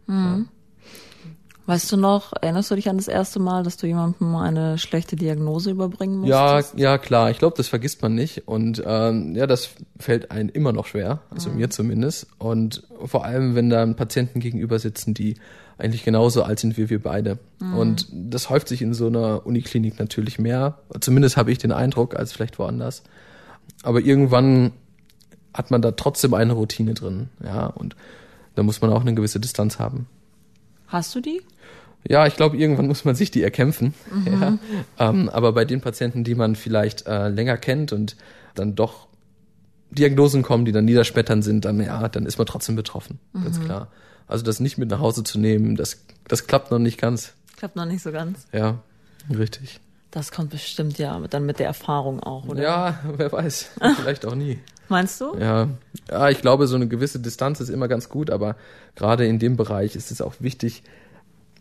Weißt 1.67 1.91
du 1.91 1.97
noch, 1.97 2.33
erinnerst 2.41 2.71
du 2.71 2.75
dich 2.75 2.89
an 2.89 2.97
das 2.97 3.07
erste 3.07 3.39
Mal, 3.39 3.63
dass 3.63 3.77
du 3.77 3.85
jemandem 3.85 4.35
eine 4.35 4.77
schlechte 4.77 5.15
Diagnose 5.15 5.69
überbringen 5.71 6.17
musstest? 6.17 6.73
Ja, 6.75 6.91
ja, 6.91 6.97
klar. 6.97 7.29
Ich 7.29 7.37
glaube, 7.37 7.55
das 7.55 7.67
vergisst 7.67 8.01
man 8.01 8.15
nicht. 8.15 8.47
Und 8.47 8.81
ähm, 8.85 9.35
ja, 9.35 9.45
das 9.45 9.69
fällt 9.99 10.31
einem 10.31 10.49
immer 10.49 10.73
noch 10.73 10.87
schwer, 10.87 11.21
also 11.29 11.49
mir 11.51 11.69
zumindest. 11.69 12.27
Und 12.39 12.83
vor 13.05 13.25
allem, 13.25 13.55
wenn 13.55 13.69
da 13.69 13.85
Patienten 13.85 14.39
gegenüber 14.39 14.79
sitzen, 14.79 15.13
die 15.13 15.35
eigentlich 15.77 16.03
genauso 16.03 16.43
alt 16.43 16.59
sind 16.59 16.77
wie 16.77 16.89
wir 16.89 17.01
beide. 17.01 17.39
Und 17.59 18.07
das 18.11 18.49
häuft 18.49 18.67
sich 18.67 18.81
in 18.81 18.93
so 18.93 19.07
einer 19.07 19.45
Uniklinik 19.45 19.97
natürlich 19.97 20.39
mehr. 20.39 20.79
Zumindest 20.99 21.37
habe 21.37 21.51
ich 21.51 21.57
den 21.57 21.71
Eindruck, 21.71 22.15
als 22.15 22.33
vielleicht 22.33 22.59
woanders. 22.59 23.03
Aber 23.83 23.99
irgendwann 23.99 24.73
hat 25.53 25.71
man 25.71 25.81
da 25.81 25.91
trotzdem 25.91 26.33
eine 26.33 26.53
Routine 26.53 26.93
drin, 26.93 27.29
ja. 27.43 27.67
Und 27.67 27.95
da 28.55 28.63
muss 28.63 28.81
man 28.81 28.91
auch 28.91 29.01
eine 29.01 29.13
gewisse 29.13 29.39
Distanz 29.39 29.79
haben. 29.79 30.07
Hast 30.87 31.15
du 31.15 31.21
die? 31.21 31.41
Ja, 32.07 32.25
ich 32.25 32.35
glaube, 32.35 32.57
irgendwann 32.57 32.87
muss 32.87 33.05
man 33.05 33.15
sich 33.15 33.31
die 33.31 33.43
erkämpfen. 33.43 33.93
Ja. 34.25 34.57
Ähm, 34.97 35.29
aber 35.29 35.53
bei 35.53 35.65
den 35.65 35.81
Patienten, 35.81 36.23
die 36.23 36.35
man 36.35 36.55
vielleicht 36.55 37.05
äh, 37.05 37.29
länger 37.29 37.57
kennt 37.57 37.93
und 37.93 38.15
dann 38.55 38.75
doch 38.75 39.07
Diagnosen 39.91 40.41
kommen, 40.41 40.65
die 40.65 40.71
dann 40.71 40.85
niederschmettern 40.85 41.41
sind, 41.41 41.65
dann 41.65 41.79
ja, 41.81 42.07
dann 42.07 42.25
ist 42.25 42.37
man 42.37 42.47
trotzdem 42.47 42.75
betroffen, 42.75 43.19
ganz 43.33 43.59
klar. 43.59 43.89
Also 44.27 44.43
das 44.43 44.59
nicht 44.61 44.77
mit 44.77 44.89
nach 44.89 44.99
Hause 44.99 45.23
zu 45.23 45.37
nehmen, 45.37 45.75
das, 45.75 46.05
das 46.27 46.47
klappt 46.47 46.71
noch 46.71 46.79
nicht 46.79 46.99
ganz. 46.99 47.33
Klappt 47.57 47.75
noch 47.75 47.85
nicht 47.85 48.01
so 48.01 48.11
ganz. 48.11 48.47
Ja, 48.53 48.79
richtig. 49.29 49.79
Das 50.09 50.31
kommt 50.31 50.49
bestimmt 50.49 50.97
ja 50.97 51.19
dann 51.29 51.45
mit 51.45 51.59
der 51.59 51.67
Erfahrung 51.67 52.21
auch, 52.21 52.47
oder? 52.47 52.61
Ja, 52.61 52.99
wer 53.17 53.31
weiß, 53.31 53.71
vielleicht 53.97 54.25
auch 54.25 54.35
nie. 54.35 54.59
Meinst 54.91 55.21
du? 55.21 55.37
Ja, 55.39 55.69
ja, 56.09 56.29
ich 56.29 56.41
glaube, 56.41 56.67
so 56.67 56.75
eine 56.75 56.89
gewisse 56.89 57.21
Distanz 57.21 57.61
ist 57.61 57.69
immer 57.69 57.87
ganz 57.87 58.09
gut, 58.09 58.29
aber 58.29 58.57
gerade 58.95 59.25
in 59.25 59.39
dem 59.39 59.55
Bereich 59.55 59.95
ist 59.95 60.11
es 60.11 60.21
auch 60.21 60.33
wichtig, 60.39 60.83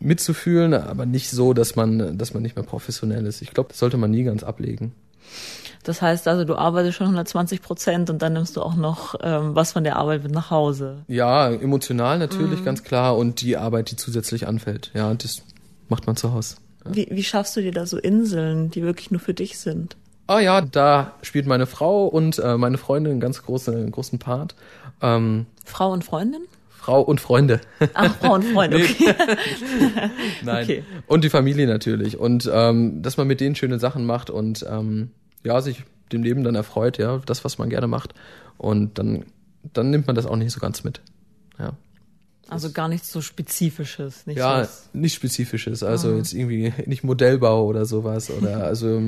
mitzufühlen, 0.01 0.75
aber 0.75 1.07
nicht 1.07 1.31
so, 1.31 1.55
dass 1.55 1.77
man, 1.77 2.19
dass 2.19 2.35
man 2.35 2.43
nicht 2.43 2.57
mehr 2.57 2.65
professionell 2.65 3.25
ist. 3.27 3.41
Ich 3.41 3.53
glaube, 3.53 3.69
das 3.69 3.79
sollte 3.79 3.99
man 3.99 4.11
nie 4.11 4.25
ganz 4.25 4.43
ablegen. 4.43 4.93
Das 5.85 6.03
heißt 6.03 6.27
also, 6.27 6.45
du 6.45 6.57
arbeitest 6.57 6.97
schon 6.97 7.07
120 7.07 7.63
Prozent 7.63 8.11
und 8.11 8.21
dann 8.21 8.33
nimmst 8.33 8.57
du 8.57 8.63
auch 8.63 8.75
noch 8.75 9.15
ähm, 9.23 9.55
was 9.55 9.73
von 9.73 9.85
der 9.85 9.95
Arbeit 9.95 10.25
mit 10.25 10.33
nach 10.33 10.51
Hause. 10.51 11.05
Ja, 11.07 11.51
emotional 11.51 12.19
natürlich, 12.19 12.65
ganz 12.65 12.83
klar, 12.83 13.17
und 13.17 13.43
die 13.43 13.57
Arbeit, 13.57 13.93
die 13.93 13.97
zusätzlich 13.97 14.49
anfällt. 14.49 14.91
Ja, 14.93 15.15
das 15.15 15.43
macht 15.89 16.09
man 16.09 16.17
zu 16.17 16.33
Hause. 16.33 16.57
Wie, 16.85 17.07
wie 17.13 17.23
schaffst 17.23 17.57
du 17.57 17.61
dir 17.61 17.73
da 17.73 17.87
so 17.87 17.97
Inseln, 17.97 18.73
die 18.73 18.83
wirklich 18.83 19.13
nur 19.13 19.21
für 19.21 19.35
dich 19.35 19.59
sind? 19.59 19.97
Ah 20.31 20.39
ja, 20.39 20.61
da 20.61 21.15
spielt 21.23 21.49
meine 21.49 21.67
Frau 21.67 22.07
und 22.07 22.39
äh, 22.39 22.57
meine 22.57 22.79
Freundin 22.79 23.11
einen 23.11 23.21
ganz 23.21 23.43
großen, 23.43 23.75
einen 23.75 23.91
großen 23.91 24.21
Part. 24.21 24.55
Ähm, 25.03 25.47
Frau 25.65 25.93
und 25.93 26.05
Freundin? 26.05 26.43
Frau 26.69 27.01
und 27.01 27.21
Freunde. 27.21 27.61
Ach, 27.95 28.15
Frau 28.15 28.35
und 28.35 28.45
Freund, 28.45 28.73
okay. 28.73 29.13
Nein. 30.45 30.63
Okay. 30.63 30.85
Und 31.09 31.25
die 31.25 31.31
Familie 31.31 31.67
natürlich. 31.67 32.17
Und 32.17 32.49
ähm, 32.53 33.03
dass 33.03 33.17
man 33.17 33.27
mit 33.27 33.41
denen 33.41 33.57
schöne 33.57 33.81
Sachen 33.81 34.07
macht 34.07 34.31
und 34.31 34.65
ähm, 34.71 35.11
ja, 35.43 35.61
sich 35.61 35.83
dem 36.13 36.23
Leben 36.23 36.45
dann 36.45 36.55
erfreut, 36.55 36.99
ja, 36.99 37.19
das, 37.27 37.45
was 37.45 37.59
man 37.59 37.69
gerne 37.69 37.89
macht. 37.89 38.15
Und 38.57 39.01
dann, 39.01 39.25
dann 39.73 39.91
nimmt 39.91 40.07
man 40.07 40.15
das 40.15 40.27
auch 40.27 40.37
nicht 40.37 40.53
so 40.53 40.61
ganz 40.61 40.85
mit. 40.85 41.01
Ja. 41.59 41.73
Also 42.51 42.71
gar 42.73 42.89
nichts 42.89 43.11
so 43.13 43.21
Spezifisches. 43.21 44.27
Nicht 44.27 44.39
Ja, 44.39 44.65
so 44.65 44.71
nicht 44.93 45.15
spezifisches, 45.15 45.83
also 45.83 46.17
jetzt 46.17 46.33
irgendwie 46.35 46.73
nicht 46.87 47.05
Modellbau 47.05 47.67
oder 47.67 47.85
sowas 47.87 48.31
oder 48.31 48.65
also 48.65 49.01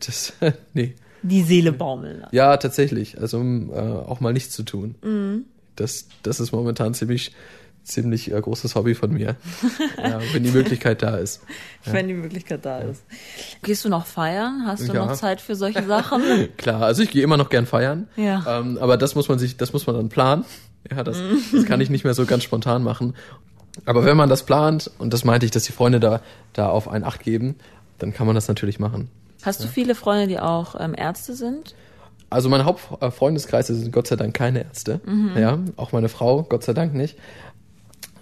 das 0.00 0.32
nee. 0.74 0.94
die 1.22 1.42
Seele 1.42 1.72
baumeln. 1.72 2.24
Ja, 2.32 2.56
tatsächlich, 2.56 3.20
also 3.20 3.38
um, 3.38 3.70
äh, 3.70 3.76
auch 3.76 4.20
mal 4.20 4.32
nichts 4.32 4.54
zu 4.54 4.62
tun. 4.62 5.44
Das 5.76 6.06
das 6.22 6.40
ist 6.40 6.52
momentan 6.52 6.94
ziemlich 6.94 7.32
ziemlich 7.82 8.30
äh, 8.30 8.40
großes 8.40 8.74
Hobby 8.74 8.94
von 8.94 9.10
mir. 9.12 9.36
ja, 9.98 10.20
wenn 10.32 10.44
die 10.44 10.50
Möglichkeit 10.50 11.02
da 11.02 11.16
ist. 11.16 11.40
Wenn 11.84 12.08
die 12.08 12.14
Möglichkeit 12.14 12.64
da 12.64 12.80
ist. 12.80 13.02
Gehst 13.62 13.84
du 13.84 13.88
noch 13.88 14.06
feiern? 14.06 14.64
Hast 14.66 14.86
du 14.86 14.92
Ja. 14.92 15.06
noch 15.06 15.14
Zeit 15.14 15.40
für 15.40 15.56
solche 15.56 15.84
Sachen? 15.86 16.22
Klar, 16.58 16.82
also 16.82 17.02
ich 17.02 17.10
gehe 17.10 17.22
immer 17.24 17.38
noch 17.38 17.48
gern 17.48 17.66
feiern. 17.66 18.06
Ja. 18.16 18.60
Ähm, 18.60 18.76
aber 18.78 18.96
das 18.98 19.14
muss 19.14 19.28
man 19.28 19.38
sich, 19.38 19.56
das 19.56 19.72
muss 19.72 19.86
man 19.86 19.96
dann 19.96 20.08
planen. 20.10 20.44
Ja, 20.90 21.04
das, 21.04 21.18
das 21.52 21.64
kann 21.64 21.80
ich 21.80 21.90
nicht 21.90 22.04
mehr 22.04 22.14
so 22.14 22.26
ganz 22.26 22.42
spontan 22.42 22.82
machen. 22.82 23.14
Aber 23.86 24.04
wenn 24.04 24.16
man 24.16 24.28
das 24.28 24.44
plant, 24.44 24.90
und 24.98 25.12
das 25.12 25.24
meinte 25.24 25.46
ich, 25.46 25.52
dass 25.52 25.64
die 25.64 25.72
Freunde 25.72 26.00
da, 26.00 26.20
da 26.52 26.68
auf 26.68 26.88
ein 26.88 27.04
Acht 27.04 27.22
geben, 27.22 27.56
dann 27.98 28.12
kann 28.12 28.26
man 28.26 28.34
das 28.34 28.48
natürlich 28.48 28.78
machen. 28.80 29.08
Hast 29.42 29.62
du 29.62 29.68
viele 29.68 29.94
Freunde, 29.94 30.26
die 30.26 30.38
auch 30.38 30.74
ähm, 30.78 30.94
Ärzte 30.96 31.34
sind? 31.34 31.74
Also 32.28 32.48
mein 32.48 32.64
Hauptfreundeskreis 32.64 33.68
sind 33.68 33.92
Gott 33.92 34.06
sei 34.06 34.16
Dank 34.16 34.34
keine 34.34 34.64
Ärzte. 34.64 35.00
Ja, 35.36 35.58
auch 35.76 35.92
meine 35.92 36.08
Frau, 36.08 36.44
Gott 36.44 36.62
sei 36.62 36.74
Dank 36.74 36.94
nicht. 36.94 37.16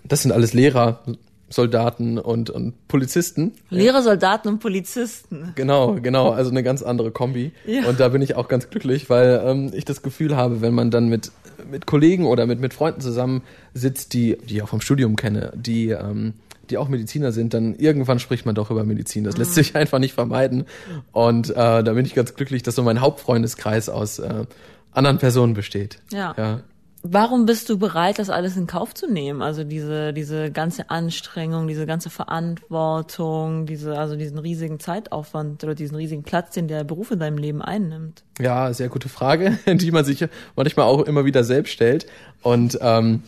Das 0.05 0.23
sind 0.23 0.33
alles 0.33 0.55
Lehrer, 0.55 1.03
Soldaten 1.51 2.19
und, 2.19 2.51
und 2.51 2.89
Polizisten. 2.89 3.53
Lehrer, 3.71 4.03
Soldaten 4.03 4.49
und 4.49 4.59
Polizisten. 4.59 5.53
Genau, 5.55 5.95
genau, 5.95 6.31
also 6.31 6.51
eine 6.51 6.63
ganz 6.63 6.83
andere 6.83 7.11
Kombi. 7.11 7.53
Ja. 7.67 7.89
Und 7.89 8.01
da 8.01 8.09
bin 8.09 8.23
ich 8.23 8.37
auch 8.37 8.49
ganz 8.49 8.69
glücklich, 8.71 9.09
weil 9.09 9.43
ähm, 9.45 9.71
ich 9.73 9.85
das 9.85 10.03
Gefühl 10.03 10.37
habe, 10.37 10.61
wenn 10.61 10.75
man 10.75 10.91
dann 10.91 11.09
mit, 11.09 11.33
mit 11.71 11.87
Kollegen 11.87 12.27
oder 12.27 12.47
mit, 12.47 12.61
mit 12.61 12.75
Freunden 12.75 13.01
zusammensitzt, 13.01 14.13
die, 14.13 14.37
die 14.49 14.57
ich 14.57 14.63
auch 14.63 14.69
vom 14.69 14.81
Studium 14.81 15.17
kenne, 15.17 15.53
die, 15.55 15.91
ähm, 15.91 16.35
die 16.69 16.77
auch 16.77 16.89
Mediziner 16.89 17.33
sind, 17.33 17.55
dann 17.55 17.75
irgendwann 17.77 18.19
spricht 18.19 18.45
man 18.45 18.55
doch 18.55 18.71
über 18.71 18.85
Medizin. 18.85 19.25
Das 19.25 19.35
Mhm. 19.35 19.41
lässt 19.41 19.55
sich 19.55 19.75
einfach 19.75 19.99
nicht 19.99 20.13
vermeiden. 20.13 20.65
Und 21.13 21.51
äh, 21.51 21.55
da 21.55 21.93
bin 21.95 22.05
ich 22.05 22.15
ganz 22.15 22.35
glücklich, 22.35 22.63
dass 22.63 22.75
so 22.75 22.83
mein 22.83 23.01
Hauptfreundeskreis 23.01 23.89
aus 23.89 24.19
äh, 24.19 24.45
anderen 24.93 25.19
Personen 25.19 25.55
besteht. 25.55 25.99
Ja. 26.13 26.35
ja. 26.37 26.61
Warum 27.03 27.47
bist 27.47 27.69
du 27.69 27.79
bereit, 27.79 28.19
das 28.19 28.29
alles 28.29 28.57
in 28.57 28.67
Kauf 28.67 28.93
zu 28.93 29.11
nehmen? 29.11 29.41
Also 29.41 29.63
diese, 29.63 30.13
diese 30.13 30.51
ganze 30.51 30.91
Anstrengung, 30.91 31.69
diese 31.69 31.87
ganze 31.87 32.11
Verantwortung, 32.11 33.67
diese, 33.67 33.97
also 33.97 34.17
diesen 34.17 34.39
riesigen 34.39 34.81
Zeitaufwand 34.81 35.63
oder 35.63 35.77
diesen 35.77 35.97
riesigen 35.97 36.25
Platz, 36.25 36.55
den 36.55 36.67
der 36.67 36.83
Beruf 36.83 37.13
in 37.13 37.21
deinem 37.21 37.39
Leben 37.39 37.63
einnimmt. 37.63 38.25
Ja, 38.41 38.73
sehr 38.73 38.89
gute 38.89 39.09
Frage, 39.09 39.59
die 39.67 39.93
man 39.93 40.05
sich 40.05 40.27
manchmal 40.57 40.87
auch 40.87 41.03
immer 41.03 41.25
wieder 41.25 41.45
selbst 41.45 41.71
stellt. 41.71 42.07
Und 42.43 42.79
ähm, 42.81 43.23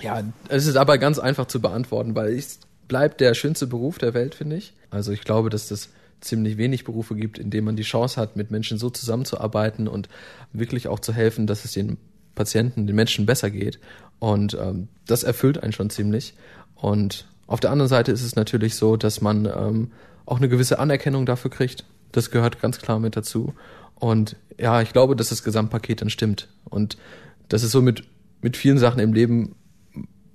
ja, 0.00 0.22
es 0.48 0.66
ist 0.66 0.76
aber 0.76 0.98
ganz 0.98 1.20
einfach 1.20 1.46
zu 1.46 1.60
beantworten, 1.60 2.16
weil 2.16 2.32
es 2.32 2.58
bleibt 2.88 3.20
der 3.20 3.34
schönste 3.34 3.68
Beruf 3.68 3.98
der 3.98 4.14
Welt, 4.14 4.34
finde 4.34 4.56
ich. 4.56 4.74
Also 4.90 5.12
ich 5.12 5.22
glaube, 5.22 5.50
dass 5.50 5.70
es 5.70 5.90
ziemlich 6.20 6.56
wenig 6.56 6.84
Berufe 6.84 7.14
gibt, 7.14 7.38
in 7.38 7.50
denen 7.50 7.66
man 7.66 7.76
die 7.76 7.82
Chance 7.82 8.20
hat, 8.20 8.34
mit 8.34 8.50
Menschen 8.50 8.78
so 8.78 8.90
zusammenzuarbeiten 8.90 9.86
und 9.86 10.08
wirklich 10.52 10.88
auch 10.88 10.98
zu 10.98 11.12
helfen, 11.12 11.46
dass 11.46 11.64
es 11.64 11.72
den 11.72 11.98
Patienten, 12.34 12.86
den 12.86 12.96
Menschen 12.96 13.26
besser 13.26 13.50
geht. 13.50 13.78
Und 14.18 14.54
ähm, 14.60 14.88
das 15.06 15.22
erfüllt 15.22 15.62
einen 15.62 15.72
schon 15.72 15.90
ziemlich. 15.90 16.34
Und 16.74 17.26
auf 17.46 17.60
der 17.60 17.70
anderen 17.70 17.88
Seite 17.88 18.12
ist 18.12 18.22
es 18.22 18.36
natürlich 18.36 18.74
so, 18.74 18.96
dass 18.96 19.20
man 19.20 19.46
ähm, 19.46 19.92
auch 20.26 20.38
eine 20.38 20.48
gewisse 20.48 20.78
Anerkennung 20.78 21.26
dafür 21.26 21.50
kriegt. 21.50 21.84
Das 22.12 22.30
gehört 22.30 22.60
ganz 22.60 22.78
klar 22.78 22.98
mit 22.98 23.16
dazu. 23.16 23.54
Und 23.94 24.36
ja, 24.58 24.80
ich 24.82 24.92
glaube, 24.92 25.16
dass 25.16 25.28
das 25.28 25.42
Gesamtpaket 25.42 26.00
dann 26.00 26.10
stimmt. 26.10 26.48
Und 26.64 26.96
das 27.48 27.62
ist 27.62 27.72
so 27.72 27.82
mit, 27.82 28.04
mit 28.40 28.56
vielen 28.56 28.78
Sachen 28.78 29.00
im 29.00 29.12
Leben, 29.12 29.54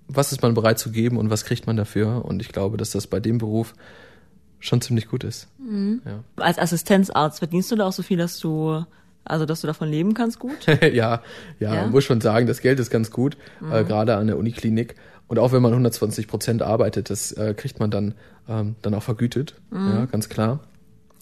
was 0.08 0.32
ist 0.32 0.42
man 0.42 0.54
bereit 0.54 0.80
zu 0.80 0.92
geben 0.92 1.18
und 1.18 1.30
was 1.30 1.46
kriegt 1.46 1.68
man 1.68 1.78
dafür? 1.78 2.26
Und 2.26 2.42
ich 2.42 2.50
glaube, 2.50 2.78
dass 2.78 2.92
das 2.92 3.08
bei 3.08 3.20
dem 3.20 3.38
Beruf 3.38 3.76
schon 4.60 4.82
ziemlich 4.82 5.08
gut 5.08 5.24
ist. 5.24 5.48
Ja. 6.06 6.24
Als 6.36 6.60
Assistenzarzt 6.60 7.40
verdienst 7.40 7.72
du 7.72 7.76
da 7.76 7.88
auch 7.88 7.94
so 7.94 8.04
viel, 8.04 8.18
dass 8.18 8.40
du, 8.40 8.84
also 9.26 9.46
dass 9.46 9.62
du 9.62 9.68
davon 9.68 9.90
leben 9.90 10.14
kannst 10.14 10.40
gut? 10.40 10.66
ja, 10.82 11.22
ja, 11.60 11.76
Ja? 11.76 11.88
muss 11.88 12.04
schon 12.04 12.22
sagen, 12.22 12.48
das 12.48 12.62
Geld 12.62 12.80
ist 12.80 12.90
ganz 12.90 13.12
gut, 13.12 13.38
äh, 13.72 13.84
gerade 13.84 14.16
an 14.16 14.28
der 14.28 14.38
Uniklinik. 14.38 14.96
Und 15.28 15.38
auch 15.38 15.52
wenn 15.52 15.62
man 15.62 15.72
120 15.74 16.28
Prozent 16.28 16.62
arbeitet, 16.64 17.10
das 17.12 17.32
äh, 17.34 17.54
kriegt 17.56 17.80
man 17.80 17.92
dann, 17.92 18.16
ähm, 18.48 18.76
dann 18.82 18.96
auch 18.96 19.04
vergütet. 19.04 19.54
Ja, 19.72 20.06
ganz 20.06 20.28
klar. 20.28 20.60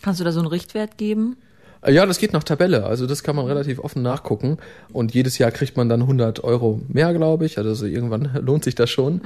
Kannst 0.01 0.22
du 0.22 0.24
da 0.24 0.32
so 0.32 0.39
einen 0.39 0.48
Richtwert 0.48 0.98
geben? 0.98 1.36
Äh, 1.82 1.92
Ja, 1.94 2.06
das 2.06 2.18
geht 2.18 2.32
nach 2.32 2.44
Tabelle. 2.46 2.86
Also 2.86 3.06
das 3.06 3.22
kann 3.22 3.36
man 3.36 3.46
relativ 3.48 3.80
offen 3.80 4.04
nachgucken. 4.04 4.60
Und 4.94 5.13
jedes 5.13 5.38
Jahr 5.39 5.51
kriegt 5.51 5.75
man 5.75 5.89
dann 5.89 6.01
100 6.04 6.42
Euro 6.46 6.80
mehr, 6.88 7.13
glaube 7.13 7.46
ich. 7.46 7.58
Also 7.58 7.86
irgendwann 7.86 8.30
lohnt 8.42 8.63
sich 8.63 8.75
das 8.75 8.89
schon. 8.89 9.20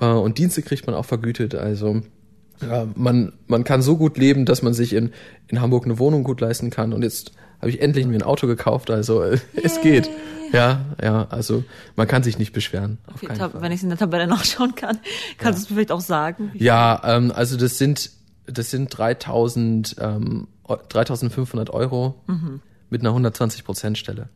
Äh, 0.00 0.04
Und 0.06 0.38
Dienste 0.38 0.62
kriegt 0.62 0.86
man 0.86 0.94
auch 0.94 1.04
vergütet. 1.06 1.56
Also 1.56 2.02
man, 2.96 3.32
man 3.46 3.62
kann 3.62 3.82
so 3.82 3.96
gut 3.96 4.18
leben, 4.18 4.44
dass 4.44 4.62
man 4.62 4.74
sich 4.74 4.92
in, 4.92 5.12
in 5.46 5.60
Hamburg 5.60 5.84
eine 5.84 5.98
Wohnung 6.00 6.24
gut 6.24 6.40
leisten 6.40 6.70
kann. 6.70 6.92
Und 6.92 7.02
jetzt 7.02 7.30
habe 7.60 7.70
ich 7.70 7.80
endlich 7.82 8.06
mir 8.06 8.14
ein 8.16 8.22
Auto 8.22 8.46
gekauft. 8.46 8.90
Also 8.90 9.22
äh, 9.22 9.38
es 9.62 9.80
geht. 9.80 10.08
Ja, 10.52 10.80
ja, 11.02 11.26
also 11.28 11.62
man 11.96 12.06
kann 12.08 12.22
sich 12.22 12.38
nicht 12.38 12.52
beschweren. 12.54 12.96
Tab- 13.36 13.52
Fall. 13.52 13.62
Wenn 13.62 13.70
ich 13.72 13.78
es 13.78 13.82
in 13.82 13.90
der 13.90 13.98
Tabelle 13.98 14.26
nachschauen 14.28 14.74
kann, 14.74 14.98
kannst 15.36 15.58
du 15.58 15.62
es 15.64 15.66
vielleicht 15.68 15.92
auch 15.92 16.00
sagen. 16.00 16.50
Ja, 16.54 17.00
ähm, 17.04 17.32
also 17.34 17.56
das 17.56 17.76
sind 17.78 18.10
das 18.46 18.70
sind 18.70 18.88
3000 18.96 19.96
ähm, 20.00 20.48
Eu- 20.66 20.76
3500 20.88 21.68
Euro 21.70 22.14
mit 22.90 23.02
einer 23.02 23.10
120 23.10 23.62
Prozent 23.64 23.98
Stelle. 23.98 24.28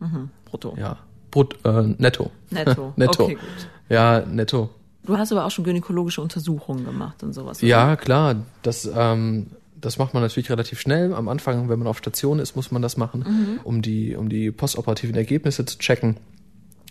Brutto. 0.44 0.76
Ja, 0.78 0.98
Brut, 1.30 1.56
äh, 1.64 1.82
netto. 1.96 2.30
Netto. 2.50 2.92
netto. 2.96 3.22
Okay, 3.24 3.34
gut. 3.34 3.68
Ja, 3.88 4.20
netto. 4.20 4.68
Du 5.04 5.16
hast 5.16 5.32
aber 5.32 5.46
auch 5.46 5.50
schon 5.50 5.64
gynäkologische 5.64 6.20
Untersuchungen 6.20 6.84
gemacht 6.84 7.22
und 7.22 7.32
sowas. 7.32 7.58
oder? 7.58 7.66
Ja, 7.68 7.96
klar. 7.96 8.36
Das 8.62 8.88
ähm, 8.94 9.46
das 9.82 9.98
macht 9.98 10.14
man 10.14 10.22
natürlich 10.22 10.50
relativ 10.50 10.80
schnell. 10.80 11.12
Am 11.12 11.28
Anfang, 11.28 11.68
wenn 11.68 11.78
man 11.78 11.88
auf 11.88 11.98
Station 11.98 12.38
ist, 12.38 12.56
muss 12.56 12.70
man 12.70 12.80
das 12.80 12.96
machen, 12.96 13.60
um 13.64 13.82
die 13.82 14.16
um 14.16 14.28
die 14.28 14.50
postoperativen 14.50 15.14
Ergebnisse 15.14 15.66
zu 15.66 15.78
checken. 15.78 16.16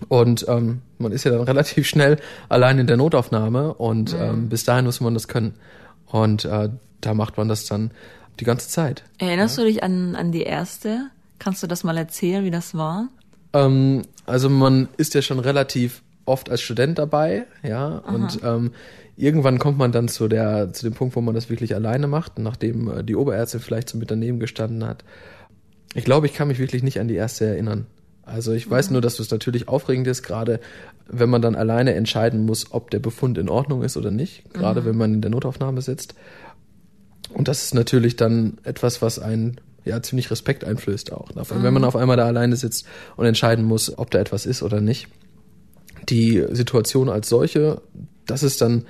Und 0.07 0.45
ähm, 0.47 0.81
man 0.97 1.11
ist 1.11 1.23
ja 1.23 1.31
dann 1.31 1.41
relativ 1.47 1.87
schnell 1.87 2.17
allein 2.49 2.77
in 2.79 2.87
der 2.87 2.97
Notaufnahme 2.97 3.73
und 3.73 4.15
ähm, 4.19 4.49
bis 4.49 4.63
dahin 4.63 4.85
muss 4.85 5.01
man 5.01 5.13
das 5.13 5.27
können. 5.27 5.55
Und 6.05 6.45
äh, 6.45 6.69
da 6.99 7.13
macht 7.13 7.37
man 7.37 7.47
das 7.47 7.65
dann 7.65 7.91
die 8.39 8.45
ganze 8.45 8.69
Zeit. 8.69 9.03
Erinnerst 9.17 9.57
du 9.57 9.63
dich 9.63 9.83
an, 9.83 10.15
an 10.15 10.31
die 10.31 10.43
erste? 10.43 11.09
Kannst 11.39 11.63
du 11.63 11.67
das 11.67 11.83
mal 11.83 11.97
erzählen, 11.97 12.43
wie 12.43 12.51
das 12.51 12.75
war? 12.75 13.07
Ähm, 13.53 14.03
also 14.25 14.49
man 14.49 14.89
ist 14.97 15.13
ja 15.13 15.21
schon 15.21 15.39
relativ 15.39 16.03
oft 16.31 16.49
als 16.49 16.61
Student 16.61 16.97
dabei, 16.97 17.45
ja, 17.63 17.97
und 17.99 18.39
ähm, 18.43 18.71
irgendwann 19.17 19.59
kommt 19.59 19.77
man 19.77 19.91
dann 19.91 20.07
zu 20.07 20.27
der 20.27 20.73
zu 20.73 20.85
dem 20.85 20.93
Punkt, 20.93 21.15
wo 21.15 21.21
man 21.21 21.35
das 21.35 21.49
wirklich 21.49 21.75
alleine 21.75 22.07
macht, 22.07 22.39
nachdem 22.39 22.89
äh, 22.89 23.03
die 23.03 23.15
Oberärztin 23.15 23.59
vielleicht 23.59 23.89
so 23.89 23.97
mit 23.97 24.09
daneben 24.09 24.39
gestanden 24.39 24.83
hat. 24.85 25.03
Ich 25.93 26.05
glaube, 26.05 26.25
ich 26.25 26.33
kann 26.33 26.47
mich 26.47 26.57
wirklich 26.59 26.83
nicht 26.83 26.99
an 26.99 27.07
die 27.07 27.15
erste 27.15 27.45
erinnern. 27.45 27.85
Also 28.23 28.53
ich 28.53 28.69
weiß 28.69 28.91
nur, 28.91 29.01
dass 29.01 29.19
es 29.19 29.29
natürlich 29.29 29.67
aufregend 29.67 30.07
ist, 30.07 30.23
gerade 30.23 30.59
wenn 31.07 31.29
man 31.29 31.41
dann 31.41 31.55
alleine 31.55 31.93
entscheiden 31.95 32.45
muss, 32.45 32.71
ob 32.71 32.89
der 32.91 32.99
Befund 32.99 33.37
in 33.37 33.49
Ordnung 33.49 33.83
ist 33.83 33.97
oder 33.97 34.11
nicht, 34.11 34.53
gerade 34.53 34.85
wenn 34.85 34.95
man 34.95 35.13
in 35.15 35.21
der 35.21 35.31
Notaufnahme 35.31 35.81
sitzt. 35.81 36.15
Und 37.33 37.47
das 37.47 37.63
ist 37.63 37.73
natürlich 37.73 38.15
dann 38.15 38.57
etwas, 38.63 39.01
was 39.01 39.19
einen 39.19 39.59
ja 39.83 40.01
ziemlich 40.01 40.29
Respekt 40.31 40.63
einflößt 40.63 41.11
auch. 41.11 41.35
Auf- 41.35 41.51
Wenn 41.63 41.73
man 41.73 41.83
auf 41.83 41.95
einmal 41.95 42.15
da 42.17 42.25
alleine 42.25 42.55
sitzt 42.55 42.85
und 43.17 43.25
entscheiden 43.25 43.65
muss, 43.65 43.97
ob 43.97 44.11
da 44.11 44.19
etwas 44.19 44.45
ist 44.45 44.63
oder 44.63 44.79
nicht. 44.79 45.07
Die 46.09 46.43
Situation 46.51 47.09
als 47.09 47.29
solche, 47.29 47.81
das 48.25 48.43
ist 48.43 48.61
dann, 48.61 48.85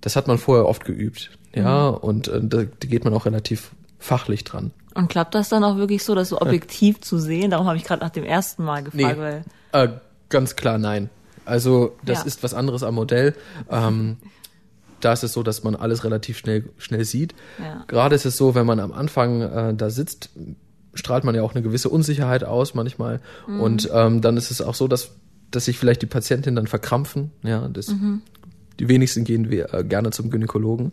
das 0.00 0.16
hat 0.16 0.28
man 0.28 0.38
vorher 0.38 0.66
oft 0.66 0.84
geübt. 0.84 1.30
Ja, 1.54 1.88
und 1.88 2.28
äh, 2.28 2.40
da, 2.42 2.64
geht 2.64 3.04
man 3.04 3.14
auch 3.14 3.24
relativ 3.24 3.72
fachlich 3.98 4.44
dran. 4.44 4.72
Und 4.94 5.08
klappt 5.08 5.34
das 5.34 5.48
dann 5.48 5.64
auch 5.64 5.76
wirklich 5.76 6.04
so, 6.04 6.14
das 6.14 6.28
so 6.28 6.40
objektiv 6.40 7.00
zu 7.00 7.18
sehen? 7.18 7.50
Darum 7.50 7.66
habe 7.66 7.76
ich 7.76 7.84
gerade 7.84 8.02
nach 8.02 8.10
dem 8.10 8.24
ersten 8.24 8.64
Mal 8.64 8.82
gefragt, 8.82 9.18
weil 9.18 9.44
Äh, 9.72 9.88
ganz 10.28 10.56
klar 10.56 10.78
nein. 10.78 11.08
Also 11.44 11.96
das 12.04 12.20
Ja. 12.20 12.24
ist 12.24 12.42
was 12.42 12.54
anderes 12.54 12.82
am 12.82 12.94
Modell. 12.96 13.34
Ähm, 13.70 14.16
da 15.00 15.12
ist 15.12 15.22
es 15.22 15.32
so, 15.32 15.42
dass 15.42 15.64
man 15.64 15.76
alles 15.76 16.04
relativ 16.04 16.38
schnell 16.38 16.64
schnell 16.78 17.04
sieht. 17.04 17.34
Ja. 17.58 17.84
Gerade 17.86 18.14
ist 18.16 18.24
es 18.26 18.36
so, 18.36 18.54
wenn 18.54 18.66
man 18.66 18.80
am 18.80 18.92
Anfang 18.92 19.40
äh, 19.42 19.74
da 19.74 19.90
sitzt, 19.90 20.30
strahlt 20.94 21.24
man 21.24 21.34
ja 21.34 21.42
auch 21.42 21.54
eine 21.54 21.62
gewisse 21.62 21.88
Unsicherheit 21.88 22.44
aus 22.44 22.74
manchmal. 22.74 23.20
Und 23.46 23.88
ähm, 23.92 24.20
dann 24.22 24.36
ist 24.36 24.50
es 24.50 24.60
auch 24.62 24.74
so, 24.74 24.88
dass 24.88 25.10
dass 25.50 25.66
sich 25.66 25.78
vielleicht 25.78 26.02
die 26.02 26.06
Patientinnen 26.06 26.56
dann 26.56 26.66
verkrampfen. 26.66 27.30
Ja, 27.42 27.68
das, 27.68 27.92
die 28.78 28.88
wenigsten 28.88 29.24
gehen 29.24 29.50
wir, 29.50 29.72
äh, 29.72 29.84
gerne 29.84 30.10
zum 30.10 30.30
Gynäkologen. 30.30 30.92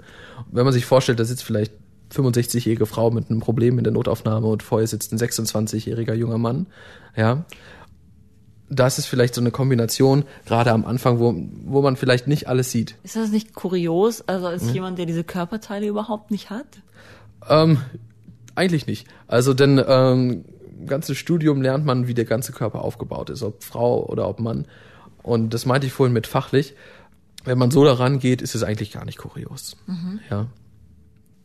Wenn 0.52 0.64
man 0.64 0.74
sich 0.74 0.86
vorstellt, 0.86 1.20
da 1.20 1.26
sitzt 1.26 1.44
vielleicht 1.44 1.74
65-jährige 2.14 2.86
Frau 2.86 3.10
mit 3.12 3.30
einem 3.30 3.40
Problem 3.40 3.78
in 3.78 3.84
der 3.84 3.94
Notaufnahme 3.94 4.48
und 4.48 4.64
vorher 4.64 4.88
sitzt 4.88 5.12
ein 5.12 5.18
26-jähriger 5.20 6.14
junger 6.14 6.38
Mann, 6.38 6.68
ja, 7.16 7.46
das 8.70 8.98
ist 8.98 9.06
vielleicht 9.06 9.36
so 9.36 9.42
eine 9.42 9.52
Kombination, 9.52 10.24
gerade 10.46 10.72
am 10.72 10.86
Anfang, 10.86 11.20
wo, 11.20 11.36
wo 11.66 11.82
man 11.82 11.96
vielleicht 11.96 12.28
nicht 12.28 12.48
alles 12.48 12.72
sieht. 12.72 12.96
ist 13.04 13.16
das 13.16 13.30
nicht 13.30 13.54
kurios, 13.54 14.22
also 14.28 14.48
als 14.48 14.64
Hm? 14.64 14.74
jemand, 14.74 14.98
der 14.98 15.06
diese 15.06 15.24
Körperteile 15.24 15.86
überhaupt 15.88 16.32
nicht 16.32 16.50
hat? 16.50 16.66
Ähm, 17.50 17.78
eigentlich 18.56 18.88
nicht. 18.88 19.08
Also 19.28 19.54
denn 19.54 19.84
ähm, 19.86 20.46
ganzen 20.86 21.16
Studium 21.16 21.62
lernt 21.62 21.86
man, 21.86 22.08
wie 22.08 22.13
der 22.13 22.25
ganze 22.25 22.52
Körper 22.52 22.82
aufgebaut 22.82 23.30
ist, 23.30 23.44
ob 23.44 23.63
Frau 23.63 24.06
oder 24.06 24.28
ob 24.28 24.40
Mann. 24.40 24.66
Und 25.22 25.54
das 25.54 25.66
meinte 25.66 25.88
ich 25.88 25.94
vorhin 25.94 26.13
mit 26.13 26.28
fachlich. 26.28 26.75
wenn 27.46 27.58
man 27.58 27.72
so 27.72 27.84
daran 27.84 28.20
geht, 28.20 28.42
ist 28.42 28.56
es 28.56 28.63
eigentlich 28.63 28.92
gar 28.92 29.06
nicht 29.06 29.18
kurios. 29.18 29.75
Ja. 30.30 30.48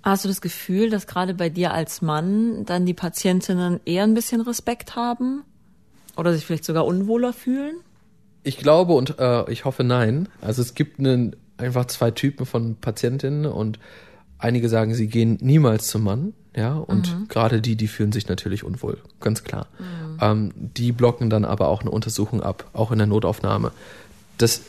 Hast 0.02 0.25
du 0.25 0.28
das 0.28 0.40
Gefühl, 0.40 0.90
dass 0.90 1.07
gerade 1.07 1.35
bei 1.35 1.49
dir 1.49 1.73
als 1.73 2.02
Mann 2.02 2.64
dann 2.64 2.87
die 2.87 2.95
Patientinnen 2.95 3.80
eher 3.85 4.04
ein 4.04 4.14
bisschen 4.14 4.40
Respekt 4.40 4.97
haben? 4.97 5.42
Oder 6.16 6.33
sich 6.33 6.47
vielleicht 6.47 6.64
sogar 6.64 6.87
unwohler 6.87 7.33
fühlen? 7.33 7.76
Ich 8.42 8.59
glaube 8.59 8.95
und 8.95 9.18
äh, 9.18 9.50
ich 9.50 9.64
hoffe 9.64 9.85
nein. 9.85 10.28
Also 10.40 10.62
es 10.62 10.75
gibt 10.75 10.99
einen, 10.99 11.37
einfach 11.57 11.87
zwei 11.87 12.11
Typen 12.11 12.47
von 12.47 12.76
Patientinnen 12.76 13.47
und 13.47 13.78
einige 14.38 14.68
sagen, 14.68 14.95
sie 14.95 15.09
gehen 15.09 15.38
niemals 15.40 15.88
zum 15.88 16.04
Mann, 16.04 16.33
ja, 16.57 16.75
und 16.75 17.28
gerade 17.28 17.61
die, 17.61 17.76
die 17.76 17.88
fühlen 17.88 18.12
sich 18.12 18.28
natürlich 18.28 18.64
unwohl, 18.64 18.99
ganz 19.21 19.45
klar. 19.45 19.66
Ähm, 20.21 20.52
die 20.57 20.92
blocken 20.92 21.30
dann 21.30 21.45
aber 21.45 21.68
auch 21.68 21.83
eine 21.83 21.90
Untersuchung 21.90 22.42
ab, 22.42 22.68
auch 22.73 22.90
in 22.90 22.99
der 22.99 23.07
Notaufnahme. 23.07 23.71
Das 24.38 24.62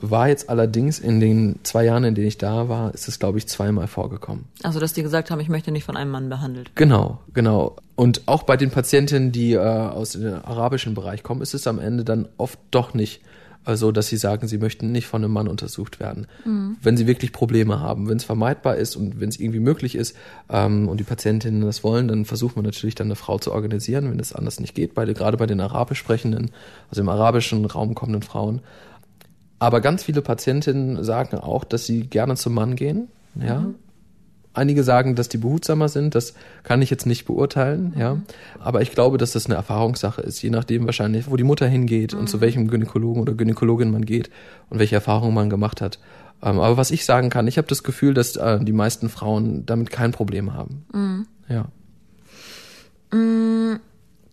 war 0.00 0.28
jetzt 0.28 0.50
allerdings 0.50 0.98
in 0.98 1.20
den 1.20 1.60
zwei 1.62 1.84
Jahren, 1.84 2.04
in 2.04 2.14
denen 2.14 2.26
ich 2.26 2.38
da 2.38 2.68
war, 2.68 2.92
ist 2.92 3.08
es, 3.08 3.18
glaube 3.18 3.38
ich, 3.38 3.46
zweimal 3.46 3.86
vorgekommen. 3.86 4.44
Also, 4.62 4.78
dass 4.78 4.92
die 4.92 5.02
gesagt 5.02 5.30
haben, 5.30 5.40
ich 5.40 5.48
möchte 5.48 5.70
nicht 5.70 5.84
von 5.84 5.96
einem 5.96 6.10
Mann 6.10 6.28
behandelt. 6.28 6.70
Genau, 6.74 7.20
genau. 7.32 7.76
Und 7.94 8.22
auch 8.26 8.42
bei 8.42 8.56
den 8.56 8.70
Patientinnen, 8.70 9.32
die 9.32 9.52
äh, 9.52 9.58
aus 9.58 10.12
dem 10.12 10.34
arabischen 10.34 10.94
Bereich 10.94 11.22
kommen, 11.22 11.40
ist 11.40 11.54
es 11.54 11.66
am 11.66 11.78
Ende 11.78 12.04
dann 12.04 12.28
oft 12.36 12.58
doch 12.70 12.92
nicht 12.92 13.22
äh, 13.66 13.76
so, 13.76 13.92
dass 13.92 14.08
sie 14.08 14.16
sagen, 14.16 14.48
sie 14.48 14.58
möchten 14.58 14.92
nicht 14.92 15.06
von 15.06 15.22
einem 15.22 15.32
Mann 15.32 15.48
untersucht 15.48 16.00
werden. 16.00 16.26
Wenn 16.82 16.96
sie 16.96 17.06
wirklich 17.06 17.32
Probleme 17.32 17.80
haben, 17.80 18.08
wenn 18.08 18.16
es 18.16 18.24
vermeidbar 18.24 18.76
ist 18.76 18.96
und 18.96 19.20
wenn 19.20 19.28
es 19.28 19.38
irgendwie 19.38 19.60
möglich 19.60 19.94
ist 19.94 20.16
ähm, 20.48 20.88
und 20.88 20.98
die 20.98 21.04
Patientinnen 21.04 21.62
das 21.62 21.84
wollen, 21.84 22.08
dann 22.08 22.24
versucht 22.24 22.56
man 22.56 22.64
natürlich 22.64 22.94
dann 22.94 23.08
eine 23.08 23.16
Frau 23.16 23.38
zu 23.38 23.52
organisieren, 23.52 24.10
wenn 24.10 24.20
es 24.20 24.32
anders 24.32 24.60
nicht 24.60 24.74
geht, 24.74 24.94
bei, 24.94 25.04
gerade 25.04 25.36
bei 25.36 25.46
den 25.46 25.60
arabisch 25.60 25.98
sprechenden, 25.98 26.50
also 26.90 27.02
im 27.02 27.08
arabischen 27.08 27.64
Raum 27.64 27.94
kommenden 27.94 28.22
Frauen. 28.22 28.60
Aber 29.58 29.80
ganz 29.80 30.04
viele 30.04 30.22
Patientinnen 30.22 31.02
sagen 31.02 31.38
auch, 31.38 31.64
dass 31.64 31.86
sie 31.86 32.02
gerne 32.02 32.36
zum 32.36 32.54
Mann 32.54 32.76
gehen, 32.76 33.08
ja. 33.34 33.66
Einige 34.56 34.82
sagen, 34.82 35.14
dass 35.14 35.28
die 35.28 35.38
behutsamer 35.38 35.88
sind, 35.88 36.14
das 36.14 36.34
kann 36.62 36.82
ich 36.82 36.90
jetzt 36.90 37.06
nicht 37.06 37.26
beurteilen, 37.26 37.94
ja. 37.96 38.18
Aber 38.58 38.82
ich 38.82 38.92
glaube, 38.92 39.18
dass 39.18 39.32
das 39.32 39.46
eine 39.46 39.54
Erfahrungssache 39.54 40.22
ist, 40.22 40.42
je 40.42 40.50
nachdem 40.50 40.86
wahrscheinlich, 40.86 41.30
wo 41.30 41.36
die 41.36 41.44
Mutter 41.44 41.66
hingeht 41.66 42.14
und 42.14 42.28
zu 42.28 42.40
welchem 42.40 42.68
Gynäkologen 42.68 43.22
oder 43.22 43.34
Gynäkologin 43.34 43.90
man 43.90 44.04
geht 44.04 44.30
und 44.70 44.78
welche 44.78 44.94
Erfahrungen 44.94 45.34
man 45.34 45.50
gemacht 45.50 45.80
hat. 45.80 45.98
Ähm, 46.42 46.58
aber 46.58 46.76
was 46.76 46.90
ich 46.90 47.04
sagen 47.04 47.30
kann, 47.30 47.46
ich 47.46 47.58
habe 47.58 47.68
das 47.68 47.82
Gefühl, 47.82 48.14
dass 48.14 48.36
äh, 48.36 48.58
die 48.62 48.72
meisten 48.72 49.08
Frauen 49.08 49.66
damit 49.66 49.90
kein 49.90 50.12
Problem 50.12 50.54
haben. 50.54 51.26
Ja. 51.48 51.66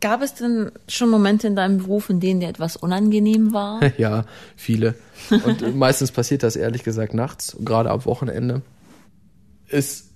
Gab 0.03 0.21
es 0.21 0.33
denn 0.33 0.69
schon 0.89 1.09
Momente 1.09 1.47
in 1.47 1.55
deinem 1.55 1.77
Beruf, 1.77 2.09
in 2.09 2.19
denen 2.19 2.41
dir 2.41 2.49
etwas 2.49 2.75
unangenehm 2.75 3.53
war? 3.53 3.79
Ja, 3.97 4.25
viele. 4.57 4.95
Und 5.29 5.77
meistens 5.77 6.11
passiert 6.11 6.43
das 6.43 6.57
ehrlich 6.57 6.83
gesagt 6.83 7.13
nachts, 7.13 7.55
gerade 7.61 7.89
am 7.89 8.03
Wochenende. 8.03 8.63
Es, 9.69 10.09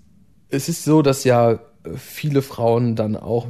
es 0.50 0.70
ist 0.70 0.84
so, 0.84 1.02
dass 1.02 1.24
ja 1.24 1.60
viele 1.96 2.42
Frauen 2.42 2.96
dann 2.96 3.16
auch 3.16 3.48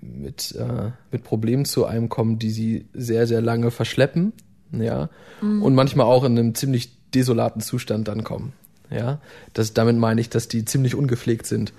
mit, 0.00 0.54
äh, 0.56 0.90
mit 1.10 1.24
Problemen 1.24 1.64
zu 1.64 1.86
einem 1.86 2.08
kommen, 2.08 2.38
die 2.38 2.50
sie 2.50 2.86
sehr, 2.92 3.26
sehr 3.26 3.40
lange 3.40 3.70
verschleppen, 3.70 4.32
ja, 4.72 5.10
und 5.40 5.74
manchmal 5.74 6.06
auch 6.06 6.24
in 6.24 6.38
einem 6.38 6.54
ziemlich 6.54 6.96
desolaten 7.14 7.60
Zustand 7.60 8.08
dann 8.08 8.24
kommen, 8.24 8.52
ja. 8.90 9.20
Das, 9.52 9.74
damit 9.74 9.96
meine 9.96 10.20
ich, 10.20 10.30
dass 10.30 10.48
die 10.48 10.64
ziemlich 10.64 10.94
ungepflegt 10.94 11.46
sind. 11.46 11.72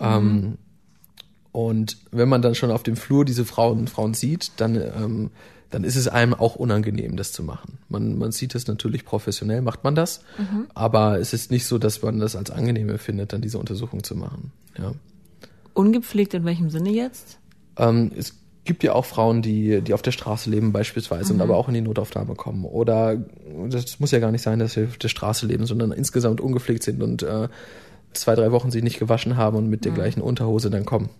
Ähm, 0.00 0.58
und 1.52 1.98
wenn 2.10 2.28
man 2.28 2.42
dann 2.42 2.54
schon 2.54 2.70
auf 2.70 2.82
dem 2.82 2.96
Flur 2.96 3.24
diese 3.24 3.44
Frauen, 3.44 3.86
Frauen 3.86 4.12
sieht, 4.12 4.52
dann, 4.56 4.74
ähm, 4.74 5.30
dann 5.74 5.82
ist 5.82 5.96
es 5.96 6.06
einem 6.06 6.34
auch 6.34 6.54
unangenehm, 6.54 7.16
das 7.16 7.32
zu 7.32 7.42
machen. 7.42 7.78
Man, 7.88 8.16
man 8.16 8.30
sieht 8.30 8.54
es 8.54 8.68
natürlich 8.68 9.04
professionell, 9.04 9.60
macht 9.60 9.82
man 9.82 9.96
das, 9.96 10.20
aber 10.72 11.18
es 11.18 11.32
ist 11.32 11.50
nicht 11.50 11.66
so, 11.66 11.78
dass 11.78 12.00
man 12.00 12.20
das 12.20 12.36
als 12.36 12.52
angenehm 12.52 12.88
empfindet, 12.90 13.32
dann 13.32 13.40
diese 13.40 13.58
Untersuchung 13.58 14.04
zu 14.04 14.14
machen. 14.14 14.52
Ja. 14.78 14.92
Ungepflegt 15.72 16.32
in 16.34 16.44
welchem 16.44 16.70
Sinne 16.70 16.90
jetzt? 16.90 17.38
Ähm, 17.76 18.12
es 18.16 18.34
gibt 18.64 18.84
ja 18.84 18.92
auch 18.92 19.04
Frauen, 19.04 19.42
die, 19.42 19.80
die 19.80 19.94
auf 19.94 20.02
der 20.02 20.12
Straße 20.12 20.48
leben 20.48 20.72
beispielsweise 20.72 21.32
und 21.32 21.40
aber 21.40 21.56
auch 21.56 21.66
in 21.66 21.74
die 21.74 21.80
Notaufnahme 21.80 22.36
kommen. 22.36 22.64
Oder 22.64 23.16
das 23.68 23.98
muss 23.98 24.12
ja 24.12 24.20
gar 24.20 24.30
nicht 24.30 24.42
sein, 24.42 24.60
dass 24.60 24.74
sie 24.74 24.84
auf 24.84 24.96
der 24.98 25.08
Straße 25.08 25.44
leben, 25.44 25.66
sondern 25.66 25.90
insgesamt 25.90 26.40
ungepflegt 26.40 26.84
sind 26.84 27.02
und 27.02 27.24
äh, 27.24 27.48
zwei, 28.12 28.36
drei 28.36 28.52
Wochen 28.52 28.70
sich 28.70 28.84
nicht 28.84 29.00
gewaschen 29.00 29.36
haben 29.36 29.56
und 29.56 29.68
mit 29.68 29.84
der 29.84 29.90
gleichen 29.90 30.20
Unterhose 30.20 30.70
dann 30.70 30.84
kommen. 30.84 31.10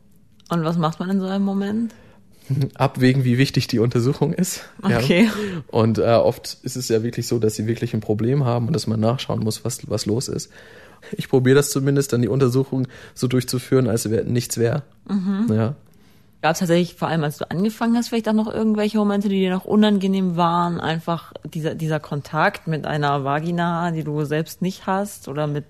Und 0.49 0.63
was 0.63 0.79
macht 0.79 1.01
man 1.01 1.11
in 1.11 1.19
so 1.19 1.27
einem 1.27 1.45
Moment? 1.45 1.93
abwägen, 2.75 3.25
wie 3.25 3.39
wichtig 3.39 3.67
die 3.67 3.79
Untersuchung 3.79 4.33
ist. 4.33 4.65
Okay. 4.83 5.25
Ja. 5.25 5.33
Und 5.69 5.99
äh, 5.99 6.03
oft 6.03 6.59
ist 6.63 6.77
es 6.77 6.89
ja 6.89 7.03
wirklich 7.03 7.27
so, 7.27 7.39
dass 7.39 7.57
sie 7.57 7.67
wirklich 7.67 7.95
ein 7.95 8.01
Problem 8.01 8.45
haben 8.45 8.67
und 8.67 8.73
dass 8.73 8.87
man 8.87 9.01
nachschauen 9.01 9.41
muss, 9.41 9.65
was, 9.65 9.89
was 9.89 10.07
los 10.07 10.29
ist. 10.29 10.51
Ich 11.13 11.29
probiere 11.29 11.57
das 11.57 11.71
zumindest, 11.71 12.13
dann 12.13 12.23
die 12.23 12.29
Untersuchung 12.29 12.87
so 13.15 13.29
durchzuführen, 13.29 13.89
als 13.89 14.09
wäre 14.11 14.25
nichts 14.25 14.57
wäre. 14.57 14.83
Ja. 15.51 15.75
Gab 16.45 16.53
es 16.53 16.59
tatsächlich, 16.59 16.95
vor 16.95 17.09
allem 17.09 17.25
als 17.25 17.39
du 17.39 17.51
angefangen 17.51 17.97
hast, 17.97 18.09
vielleicht 18.09 18.29
auch 18.29 18.35
noch 18.35 18.53
irgendwelche 18.53 18.99
Momente, 18.99 19.31
die 19.31 19.41
dir 19.41 19.51
noch 19.51 19.65
unangenehm 19.65 20.37
waren? 20.37 20.79
Einfach 20.79 21.33
dieser, 21.43 21.75
dieser 21.75 22.01
Kontakt 22.01 22.67
mit 22.67 22.87
einer 22.87 23.25
Vagina, 23.25 23.91
die 23.93 24.05
du 24.05 24.25
selbst 24.25 24.61
nicht 24.61 24.87
hast 24.87 25.29
oder 25.29 25.47
mit. 25.47 25.65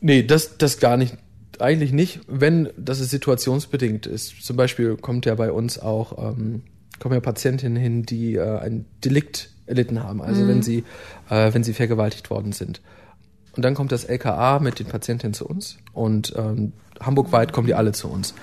Nee, 0.00 0.22
das, 0.22 0.58
das 0.58 0.78
gar 0.78 0.98
nicht. 0.98 1.16
Eigentlich 1.60 1.92
nicht, 1.92 2.20
wenn 2.26 2.70
das 2.76 3.00
ist 3.00 3.10
situationsbedingt 3.10 4.06
ist. 4.06 4.42
Zum 4.44 4.56
Beispiel 4.56 4.96
kommt 4.96 5.26
ja 5.26 5.34
bei 5.34 5.52
uns 5.52 5.78
auch, 5.78 6.32
ähm, 6.32 6.62
kommen 6.98 7.14
ja 7.14 7.20
Patientinnen 7.20 7.76
hin, 7.76 8.04
die 8.04 8.34
äh, 8.34 8.58
ein 8.58 8.86
Delikt 9.04 9.50
erlitten 9.66 10.02
haben, 10.02 10.20
also 10.20 10.46
wenn 10.46 10.62
sie, 10.62 10.84
äh, 11.30 11.52
wenn 11.54 11.64
sie 11.64 11.72
vergewaltigt 11.72 12.30
worden 12.30 12.52
sind. 12.52 12.82
Und 13.56 13.64
dann 13.64 13.74
kommt 13.74 13.92
das 13.92 14.04
LKA 14.04 14.58
mit 14.58 14.78
den 14.78 14.86
Patientinnen 14.86 15.34
zu 15.34 15.46
uns 15.46 15.78
und 15.92 16.34
ähm, 16.36 16.72
hamburgweit 17.00 17.52
kommen 17.52 17.66
die 17.66 17.74
alle 17.74 17.92
zu 17.92 18.08
uns. 18.08 18.34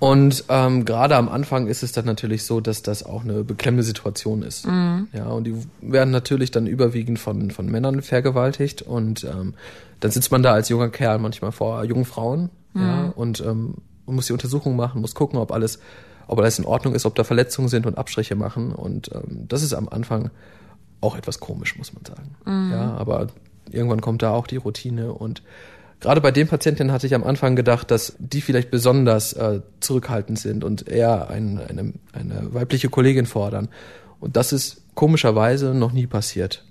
Und 0.00 0.44
ähm, 0.48 0.84
gerade 0.84 1.16
am 1.16 1.28
Anfang 1.28 1.66
ist 1.66 1.82
es 1.82 1.92
dann 1.92 2.04
natürlich 2.04 2.44
so, 2.44 2.60
dass 2.60 2.82
das 2.82 3.04
auch 3.04 3.24
eine 3.24 3.42
beklemmende 3.42 3.82
Situation 3.82 4.42
ist. 4.42 4.66
Ja, 5.12 5.26
und 5.26 5.44
die 5.44 5.56
werden 5.80 6.10
natürlich 6.10 6.50
dann 6.50 6.66
überwiegend 6.66 7.18
von, 7.18 7.50
von 7.50 7.66
Männern 7.66 8.02
vergewaltigt 8.02 8.82
und 8.82 9.24
ähm, 9.24 9.54
dann 10.00 10.10
sitzt 10.10 10.30
man 10.30 10.42
da 10.42 10.52
als 10.52 10.68
junger 10.68 10.90
Kerl 10.90 11.18
manchmal 11.18 11.50
vor 11.50 11.82
jungen 11.84 12.04
Frauen 12.04 12.50
ja, 12.74 13.12
und 13.16 13.40
ähm, 13.40 13.74
muss 14.06 14.26
die 14.26 14.32
Untersuchung 14.32 14.76
machen, 14.76 15.00
muss 15.00 15.14
gucken, 15.14 15.38
ob 15.38 15.50
alles, 15.50 15.80
ob 16.28 16.38
alles 16.38 16.58
in 16.58 16.64
Ordnung 16.64 16.94
ist, 16.94 17.04
ob 17.04 17.16
da 17.16 17.24
Verletzungen 17.24 17.68
sind 17.68 17.84
und 17.86 17.98
Abstriche 17.98 18.36
machen. 18.36 18.72
Und 18.72 19.10
ähm, 19.12 19.46
das 19.48 19.62
ist 19.62 19.74
am 19.74 19.88
Anfang 19.88 20.30
auch 21.00 21.16
etwas 21.16 21.40
komisch, 21.40 21.76
muss 21.76 21.92
man 21.92 22.04
sagen. 22.04 22.70
Ja, 22.70 22.94
aber 22.96 23.28
irgendwann 23.70 24.00
kommt 24.00 24.22
da 24.22 24.30
auch 24.30 24.46
die 24.46 24.56
Routine 24.56 25.12
und 25.12 25.42
Gerade 26.00 26.20
bei 26.20 26.30
den 26.30 26.46
Patientinnen 26.46 26.92
hatte 26.92 27.06
ich 27.06 27.14
am 27.14 27.24
Anfang 27.24 27.56
gedacht, 27.56 27.90
dass 27.90 28.14
die 28.18 28.40
vielleicht 28.40 28.70
besonders 28.70 29.32
äh, 29.32 29.60
zurückhaltend 29.80 30.38
sind 30.38 30.62
und 30.62 30.88
eher 30.88 31.28
ein, 31.28 31.58
eine, 31.58 31.92
eine 32.12 32.54
weibliche 32.54 32.88
Kollegin 32.88 33.26
fordern. 33.26 33.68
Und 34.20 34.36
das 34.36 34.52
ist 34.52 34.82
komischerweise 34.94 35.74
noch 35.74 35.92
nie 35.92 36.06
passiert. 36.06 36.64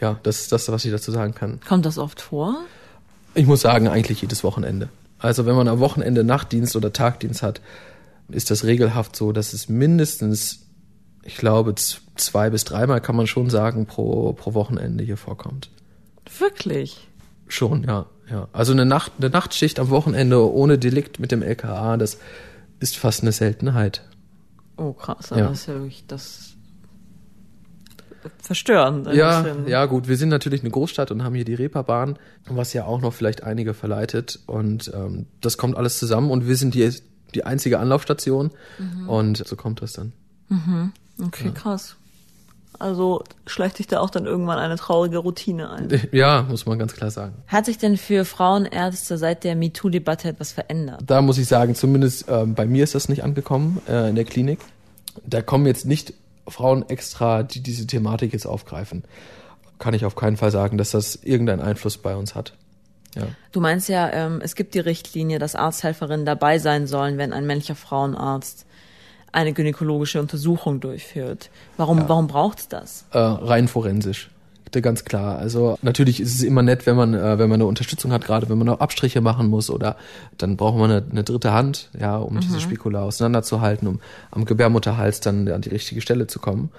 Ja, 0.00 0.18
das 0.22 0.40
ist 0.40 0.52
das, 0.52 0.68
was 0.70 0.84
ich 0.84 0.90
dazu 0.90 1.12
sagen 1.12 1.34
kann. 1.34 1.60
Kommt 1.66 1.86
das 1.86 1.98
oft 1.98 2.20
vor? 2.20 2.56
Ich 3.34 3.46
muss 3.46 3.60
sagen, 3.60 3.86
eigentlich 3.86 4.22
jedes 4.22 4.42
Wochenende. 4.42 4.88
Also 5.18 5.46
wenn 5.46 5.54
man 5.54 5.68
am 5.68 5.78
Wochenende 5.78 6.24
Nachtdienst 6.24 6.74
oder 6.74 6.92
Tagdienst 6.92 7.42
hat, 7.42 7.60
ist 8.28 8.50
das 8.50 8.64
regelhaft 8.64 9.14
so, 9.14 9.32
dass 9.32 9.52
es 9.52 9.68
mindestens, 9.68 10.66
ich 11.22 11.36
glaube, 11.36 11.74
zwei 11.74 12.50
bis 12.50 12.64
dreimal 12.64 13.00
kann 13.00 13.16
man 13.16 13.26
schon 13.26 13.50
sagen, 13.50 13.86
pro, 13.86 14.32
pro 14.32 14.54
Wochenende 14.54 15.04
hier 15.04 15.16
vorkommt. 15.16 15.70
Wirklich? 16.38 17.09
Schon, 17.50 17.84
ja, 17.84 18.06
ja. 18.30 18.48
Also 18.52 18.72
eine 18.72 18.86
Nacht, 18.86 19.12
eine 19.18 19.28
Nachtschicht 19.30 19.78
am 19.78 19.90
Wochenende 19.90 20.50
ohne 20.52 20.78
Delikt 20.78 21.18
mit 21.18 21.32
dem 21.32 21.42
LKA, 21.42 21.96
das 21.96 22.18
ist 22.78 22.96
fast 22.96 23.22
eine 23.22 23.32
Seltenheit. 23.32 24.02
Oh, 24.76 24.92
krass. 24.92 25.30
Ja. 25.30 25.48
Das 25.48 25.60
ist 25.60 25.66
ja 25.66 25.74
wirklich 25.74 26.04
das 26.06 26.54
verstörend. 28.42 29.08
ein 29.08 29.16
Ja, 29.16 29.42
bisschen. 29.42 29.66
ja, 29.68 29.86
gut. 29.86 30.08
Wir 30.08 30.16
sind 30.16 30.28
natürlich 30.28 30.60
eine 30.62 30.70
Großstadt 30.70 31.10
und 31.10 31.22
haben 31.22 31.34
hier 31.34 31.44
die 31.44 31.54
Reeperbahn, 31.54 32.18
was 32.48 32.72
ja 32.72 32.84
auch 32.84 33.00
noch 33.00 33.12
vielleicht 33.12 33.42
einige 33.42 33.74
verleitet. 33.74 34.40
Und 34.46 34.90
ähm, 34.94 35.26
das 35.40 35.58
kommt 35.58 35.76
alles 35.76 35.98
zusammen 35.98 36.30
und 36.30 36.46
wir 36.46 36.56
sind 36.56 36.74
die, 36.74 36.90
die 37.34 37.44
einzige 37.44 37.78
Anlaufstation. 37.78 38.50
Und 39.06 39.38
so 39.46 39.56
kommt 39.56 39.82
das 39.82 39.92
dann. 39.92 40.12
Okay, 41.22 41.50
krass. 41.52 41.96
Also 42.80 43.22
schleicht 43.46 43.76
sich 43.76 43.86
da 43.88 44.00
auch 44.00 44.08
dann 44.08 44.24
irgendwann 44.24 44.58
eine 44.58 44.76
traurige 44.76 45.18
Routine 45.18 45.70
ein. 45.70 45.88
Ja, 46.12 46.46
muss 46.48 46.64
man 46.64 46.78
ganz 46.78 46.94
klar 46.94 47.10
sagen. 47.10 47.34
Hat 47.46 47.66
sich 47.66 47.76
denn 47.76 47.98
für 47.98 48.24
Frauenärzte 48.24 49.18
seit 49.18 49.44
der 49.44 49.54
MeToo-Debatte 49.54 50.28
etwas 50.30 50.52
verändert? 50.52 51.02
Da 51.06 51.20
muss 51.20 51.36
ich 51.36 51.46
sagen, 51.46 51.74
zumindest 51.74 52.24
ähm, 52.28 52.54
bei 52.54 52.64
mir 52.64 52.82
ist 52.82 52.94
das 52.94 53.10
nicht 53.10 53.22
angekommen 53.22 53.82
äh, 53.86 54.08
in 54.08 54.14
der 54.14 54.24
Klinik. 54.24 54.60
Da 55.26 55.42
kommen 55.42 55.66
jetzt 55.66 55.84
nicht 55.84 56.14
Frauen 56.48 56.88
extra, 56.88 57.42
die 57.42 57.62
diese 57.62 57.86
Thematik 57.86 58.32
jetzt 58.32 58.46
aufgreifen. 58.46 59.04
Kann 59.78 59.92
ich 59.92 60.06
auf 60.06 60.16
keinen 60.16 60.38
Fall 60.38 60.50
sagen, 60.50 60.78
dass 60.78 60.90
das 60.90 61.16
irgendeinen 61.16 61.60
Einfluss 61.60 61.98
bei 61.98 62.16
uns 62.16 62.34
hat. 62.34 62.54
Ja. 63.14 63.24
Du 63.52 63.60
meinst 63.60 63.90
ja, 63.90 64.10
ähm, 64.10 64.40
es 64.42 64.54
gibt 64.54 64.74
die 64.74 64.80
Richtlinie, 64.80 65.38
dass 65.38 65.54
Arzthelferinnen 65.54 66.24
dabei 66.24 66.58
sein 66.58 66.86
sollen, 66.86 67.18
wenn 67.18 67.34
ein 67.34 67.46
männlicher 67.46 67.74
Frauenarzt 67.74 68.66
eine 69.32 69.52
gynäkologische 69.52 70.20
Untersuchung 70.20 70.80
durchführt. 70.80 71.50
Warum, 71.76 72.08
warum 72.08 72.26
braucht's 72.26 72.68
das? 72.68 73.04
Äh, 73.12 73.18
rein 73.18 73.68
forensisch. 73.68 74.30
Ganz 74.72 75.04
klar. 75.04 75.36
Also 75.38 75.78
natürlich 75.82 76.20
ist 76.20 76.32
es 76.32 76.42
immer 76.42 76.62
nett, 76.62 76.86
wenn 76.86 76.94
man, 76.94 77.12
äh, 77.12 77.38
wenn 77.38 77.48
man 77.48 77.56
eine 77.56 77.66
Unterstützung 77.66 78.12
hat, 78.12 78.24
gerade 78.24 78.48
wenn 78.48 78.56
man 78.56 78.68
auch 78.68 78.78
Abstriche 78.78 79.20
machen 79.20 79.48
muss 79.48 79.68
oder 79.68 79.96
dann 80.38 80.56
braucht 80.56 80.78
man 80.78 80.90
eine, 80.92 81.04
eine 81.10 81.24
dritte 81.24 81.52
Hand, 81.52 81.88
ja, 81.98 82.16
um 82.16 82.34
mhm. 82.34 82.40
diese 82.40 82.60
Spikula 82.60 83.02
auseinanderzuhalten, 83.02 83.88
um 83.88 84.00
am 84.30 84.44
Gebärmutterhals 84.44 85.18
dann 85.18 85.48
an 85.48 85.62
die 85.62 85.70
richtige 85.70 86.00
Stelle 86.00 86.28
zu 86.28 86.38
kommen. 86.38 86.70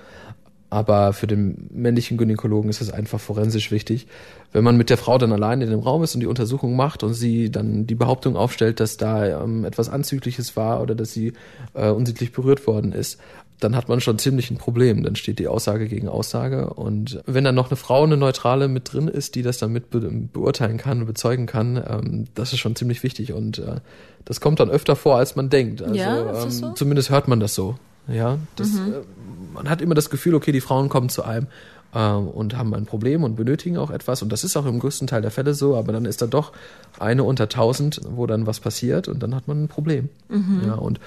Aber 0.72 1.12
für 1.12 1.28
den 1.28 1.68
männlichen 1.70 2.18
Gynäkologen 2.18 2.70
ist 2.70 2.80
es 2.80 2.92
einfach 2.92 3.20
forensisch 3.20 3.72
wichtig, 3.72 4.08
wenn 4.54 4.64
man 4.64 4.78
mit 4.78 4.90
der 4.90 4.98
Frau 4.98 5.18
dann 5.18 5.34
allein 5.34 5.60
in 5.60 5.70
dem 5.70 5.82
Raum 5.82 6.02
ist 6.02 6.16
und 6.16 6.22
die 6.22 6.28
Untersuchung 6.28 6.78
macht 6.78 7.04
und 7.04 7.14
sie 7.14 7.52
dann 7.52 7.86
die 7.88 7.96
Behauptung 7.96 8.38
aufstellt, 8.38 8.80
dass 8.80 8.96
da 8.96 9.44
ähm, 9.44 9.66
etwas 9.66 9.90
Anzügliches 9.90 10.56
war 10.56 10.82
oder 10.82 10.96
dass 10.96 11.12
sie 11.12 11.34
äh, 11.74 11.90
unsittlich 11.90 12.32
berührt 12.32 12.68
worden 12.68 12.94
ist, 12.94 13.20
dann 13.60 13.76
hat 13.76 13.90
man 13.90 14.00
schon 14.00 14.18
ziemlich 14.18 14.50
ein 14.50 14.58
Problem. 14.58 15.04
Dann 15.04 15.18
steht 15.18 15.40
die 15.40 15.50
Aussage 15.50 15.90
gegen 15.90 16.08
Aussage. 16.08 16.74
Und 16.74 17.22
wenn 17.26 17.44
dann 17.44 17.56
noch 17.56 17.70
eine 17.70 17.76
Frau, 17.76 18.04
eine 18.04 18.16
Neutrale 18.16 18.70
mit 18.70 18.94
drin 18.94 19.10
ist, 19.10 19.36
die 19.36 19.42
das 19.42 19.58
dann 19.58 19.74
mit 19.74 19.90
be 19.90 20.00
beurteilen 20.00 20.78
kann, 20.78 21.06
bezeugen 21.06 21.48
kann, 21.48 21.84
ähm, 21.86 22.26
das 22.34 22.54
ist 22.54 22.60
schon 22.60 22.78
ziemlich 22.78 23.04
wichtig. 23.04 23.34
Und 23.34 23.60
äh, 23.60 23.82
das 24.24 24.40
kommt 24.40 24.62
dann 24.62 24.70
öfter 24.70 24.96
vor, 24.96 25.18
als 25.18 25.36
man 25.36 25.50
denkt. 25.50 25.82
Also 25.82 25.96
ja, 25.96 26.44
ähm, 26.44 26.50
so? 26.50 26.72
zumindest 26.72 27.10
hört 27.10 27.28
man 27.28 27.42
das 27.42 27.54
so. 27.54 27.76
Ja, 28.08 28.38
das, 28.56 28.70
mhm. 28.70 28.94
äh, 28.94 29.54
man 29.54 29.70
hat 29.70 29.82
immer 29.82 29.96
das 29.96 30.10
Gefühl, 30.10 30.36
okay, 30.36 30.52
die 30.52 30.62
Frauen 30.62 30.90
kommen 30.90 31.10
zu 31.10 31.24
einem 31.24 31.48
äh, 31.94 32.12
und 32.12 32.58
haben 32.58 32.74
ein 32.74 32.86
Problem 32.86 33.24
und 33.24 33.36
benötigen 33.36 33.78
auch 33.78 33.92
etwas. 33.92 34.22
Und 34.22 34.32
das 34.32 34.44
ist 34.44 34.58
auch 34.58 34.66
im 34.66 34.80
größten 34.80 35.08
Teil 35.08 35.22
der 35.22 35.32
Fälle 35.32 35.54
so, 35.54 35.76
aber 35.76 35.94
dann 35.94 36.06
ist 36.06 36.22
da 36.22 36.28
doch 36.28 36.52
eine 37.00 37.24
unter 37.24 37.50
tausend, 37.50 38.02
wo 38.10 38.26
dann 38.26 38.48
was 38.48 38.60
passiert 38.60 39.08
und 39.08 39.22
dann 39.22 39.36
hat 39.36 39.48
man 39.48 39.64
ein 39.64 39.68
Problem. 39.68 40.10
Mhm. 40.30 40.62
Ja, 40.66 40.74
und 40.76 41.00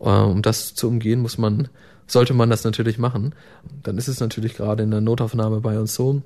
äh, 0.00 0.08
um 0.08 0.42
das 0.42 0.74
zu 0.74 0.88
umgehen, 0.88 1.20
muss 1.20 1.38
man, 1.38 1.68
sollte 2.06 2.34
man 2.34 2.50
das 2.50 2.64
natürlich 2.64 2.98
machen. 2.98 3.34
Dann 3.82 3.98
ist 3.98 4.08
es 4.08 4.20
natürlich 4.20 4.54
gerade 4.54 4.82
in 4.82 4.90
der 4.90 5.00
Notaufnahme 5.00 5.60
bei 5.60 5.78
uns 5.78 5.94
so, 5.94 6.22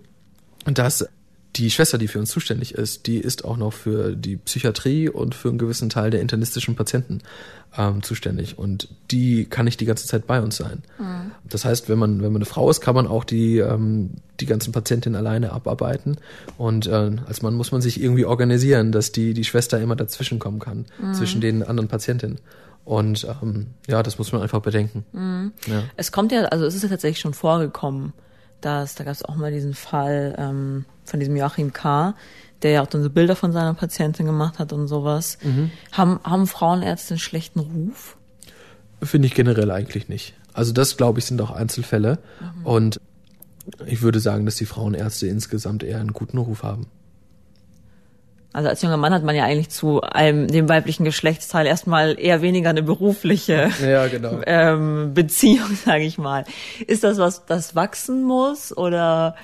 dass 0.65 1.07
die 1.57 1.71
Schwester, 1.71 1.99
die 1.99 2.09
für 2.09 2.19
uns 2.19 2.31
zuständig 2.31 2.75
ist, 2.75 3.07
die 3.07 3.19
ist 3.19 3.45
auch 3.45 3.57
noch 3.57 3.73
für 3.73 4.17
die 4.17 4.37
Psychiatrie 4.37 5.09
und 5.09 5.35
für 5.35 5.49
einen 5.49 5.59
gewissen 5.59 5.91
Teil 5.91 6.11
der 6.11 6.21
internistischen 6.21 6.77
Patienten 6.77 7.21
ähm, 7.77 8.03
zuständig. 8.03 8.59
Und 8.59 8.89
die 9.11 9.45
kann 9.45 9.67
nicht 9.67 9.81
die 9.81 9.85
ganze 9.85 10.07
Zeit 10.07 10.27
bei 10.27 10.41
uns 10.41 10.57
sein. 10.57 10.83
Mhm. 10.99 11.33
Das 11.45 11.65
heißt, 11.65 11.89
wenn 11.89 11.99
man, 11.99 12.23
wenn 12.23 12.33
man 12.33 12.41
eine 12.41 12.47
Frau 12.47 12.71
ist, 12.71 12.81
kann 12.81 12.95
man 12.95 13.07
auch 13.07 13.25
die, 13.25 13.59
ähm, 13.59 14.13
die 14.41 14.47
ganzen 14.47 14.73
Patientinnen 14.73 15.19
alleine 15.19 15.53
abarbeiten. 15.53 16.17
Und 16.57 16.87
äh, 16.87 17.11
als 17.27 17.43
Mann 17.43 17.55
muss 17.55 17.71
man 17.71 17.83
sich 17.83 18.03
irgendwie 18.03 18.25
organisieren, 18.25 18.91
dass 18.91 19.13
die, 19.13 19.35
die 19.35 19.45
Schwester 19.45 19.79
immer 19.79 19.97
dazwischen 19.97 20.39
kommen 20.39 20.59
kann, 20.59 20.87
mhm. 21.01 21.15
zwischen 21.15 21.43
den 21.43 21.63
anderen 21.63 21.89
Patientinnen. 21.89 22.39
Und 22.85 23.27
ähm, 23.43 23.69
ja, 23.87 24.03
das 24.03 24.19
muss 24.19 24.33
man 24.33 24.43
einfach 24.43 24.61
bedenken. 24.61 25.05
Mhm. 25.13 25.53
Ja. 25.67 25.83
Es 25.97 26.13
kommt 26.13 26.33
ja, 26.33 26.45
also 26.45 26.65
es 26.65 26.75
ist 26.75 26.83
ja 26.83 26.89
tatsächlich 26.89 27.21
schon 27.21 27.35
vorgekommen, 27.35 28.13
dass 28.61 28.95
da 28.95 29.05
gab 29.05 29.13
es 29.13 29.25
auch 29.25 29.37
mal 29.37 29.53
diesen 29.53 29.75
Fall 29.75 30.35
ähm, 30.39 30.85
von 31.05 31.21
diesem 31.21 31.37
Joachim 31.37 31.73
K., 31.73 32.15
der 32.63 32.71
ja 32.71 32.83
auch 32.83 32.87
dann 32.87 33.03
so 33.03 33.11
Bilder 33.11 33.35
von 33.35 33.53
seiner 33.53 33.75
Patientin 33.75 34.27
gemacht 34.27 34.59
hat 34.59 34.73
und 34.73 34.87
sowas. 34.87 35.39
Mhm. 35.43 35.71
Haben, 35.91 36.21
haben 36.23 36.47
Frauenärzte 36.47 37.15
einen 37.15 37.19
schlechten 37.19 37.61
Ruf? 37.61 38.17
Finde 39.03 39.27
ich 39.27 39.35
generell 39.35 39.71
eigentlich 39.71 40.09
nicht. 40.09 40.35
Also 40.53 40.73
das, 40.73 40.97
glaube 40.97 41.19
ich, 41.19 41.25
sind 41.25 41.41
auch 41.41 41.51
Einzelfälle. 41.51 42.19
Mhm. 42.41 42.67
Und 42.67 43.01
ich 43.87 44.03
würde 44.03 44.21
sagen, 44.21 44.45
dass 44.45 44.57
die 44.57 44.67
Frauenärzte 44.67 45.27
insgesamt 45.27 45.83
eher 45.83 46.01
einen 46.01 46.13
guten 46.13 46.39
Ruf 46.39 46.63
haben. 46.63 46.87
Also 48.53 48.69
als 48.69 48.83
junger 48.83 48.99
Mann 48.99 49.15
hat 49.15 49.23
man 49.23 49.35
ja 49.35 49.45
eigentlich 49.45 49.71
zu 49.71 50.03
einem 50.03 50.47
dem 50.47 50.69
weiblichen 50.69 51.05
Geschlechtsteil 51.05 51.67
erstmal 51.67 52.19
eher 52.19 52.43
weniger 52.43 52.71
eine 52.71 52.83
berufliche 52.83 53.71
ja, 53.85 54.07
genau. 54.09 54.41
ähm, 54.47 55.15
Beziehung, 55.15 55.75
sage 55.85 56.05
ich 56.05 56.19
mal. 56.19 56.45
Ist 56.87 57.05
das 57.05 57.19
was, 57.19 57.47
das 57.47 57.75
wachsen 57.75 58.23
muss 58.23 58.77
oder 58.77 59.37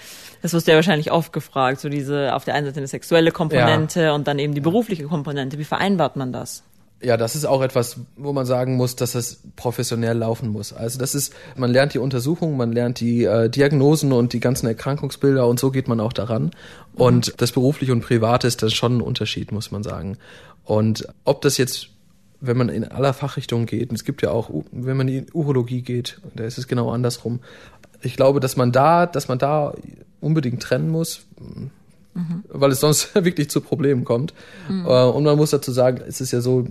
das 0.43 0.53
wirst 0.53 0.69
du 0.69 0.73
ja 0.73 0.77
wahrscheinlich 0.77 1.11
oft 1.11 1.33
gefragt, 1.33 1.81
so 1.81 1.89
diese 1.89 2.35
auf 2.35 2.45
der 2.45 2.55
einen 2.55 2.67
Seite 2.67 2.79
eine 2.79 2.87
sexuelle 2.87 3.33
Komponente 3.33 4.03
ja. 4.03 4.13
und 4.13 4.29
dann 4.29 4.39
eben 4.39 4.55
die 4.55 4.61
berufliche 4.61 5.05
Komponente. 5.05 5.59
Wie 5.59 5.65
vereinbart 5.65 6.17
man 6.17 6.33
das? 6.33 6.63
Ja, 7.01 7.17
das 7.17 7.37
ist 7.37 7.45
auch 7.45 7.63
etwas, 7.63 8.01
wo 8.17 8.33
man 8.33 8.45
sagen 8.45 8.77
muss, 8.77 8.97
dass 8.97 9.13
das 9.13 9.41
professionell 9.55 10.19
laufen 10.19 10.49
muss. 10.49 10.73
Also 10.73 10.99
das 10.99 11.15
ist, 11.15 11.33
man 11.57 11.71
lernt 11.71 11.95
die 11.95 11.99
Untersuchungen, 11.99 12.57
man 12.57 12.73
lernt 12.73 12.99
die 12.99 13.25
äh, 13.25 13.49
Diagnosen 13.49 14.13
und 14.13 14.33
die 14.33 14.41
ganzen 14.41 14.67
Erkrankungsbilder 14.67 15.47
und 15.47 15.61
so 15.61 15.71
geht 15.71 15.87
man 15.87 16.01
auch 16.01 16.13
daran. 16.13 16.51
Und 16.95 17.35
das 17.41 17.53
berufliche 17.53 17.93
und 17.93 18.01
private 18.01 18.49
ist 18.49 18.63
dann 18.63 18.71
schon 18.71 18.99
ein 18.99 19.01
Unterschied, 19.01 19.53
muss 19.53 19.71
man 19.71 19.85
sagen. 19.85 20.19
Und 20.65 21.07
ob 21.25 21.41
das 21.43 21.57
jetzt, 21.57 21.91
wenn 22.41 22.57
man 22.57 22.69
in 22.69 22.85
aller 22.85 23.15
Fachrichtung 23.15 23.67
geht, 23.67 23.91
und 23.91 23.97
es 23.97 24.05
gibt 24.05 24.23
ja 24.23 24.31
auch, 24.31 24.51
wenn 24.73 24.97
man 24.97 25.07
in 25.07 25.27
Urologie 25.33 25.83
geht, 25.83 26.21
da 26.35 26.45
ist 26.45 26.59
es 26.59 26.67
genau 26.67 26.91
andersrum. 26.91 27.41
Ich 28.03 28.17
glaube, 28.17 28.41
dass 28.41 28.57
man 28.57 28.73
da, 28.73 29.07
dass 29.07 29.29
man 29.29 29.39
da 29.39 29.73
unbedingt 30.21 30.63
trennen 30.63 30.89
muss. 30.89 31.27
Mhm. 32.19 32.45
weil 32.49 32.73
es 32.73 32.81
sonst 32.81 33.15
wirklich 33.25 33.49
zu 33.49 33.61
Problemen 33.61 34.05
kommt. 34.05 34.35
Mhm. 34.69 34.87
Und 34.87 35.25
man 35.25 35.37
muss 35.37 35.51
dazu 35.51 35.71
sagen, 35.71 36.03
es 36.07 36.21
ist 36.21 36.33
ja 36.33 36.41
so, 36.41 36.67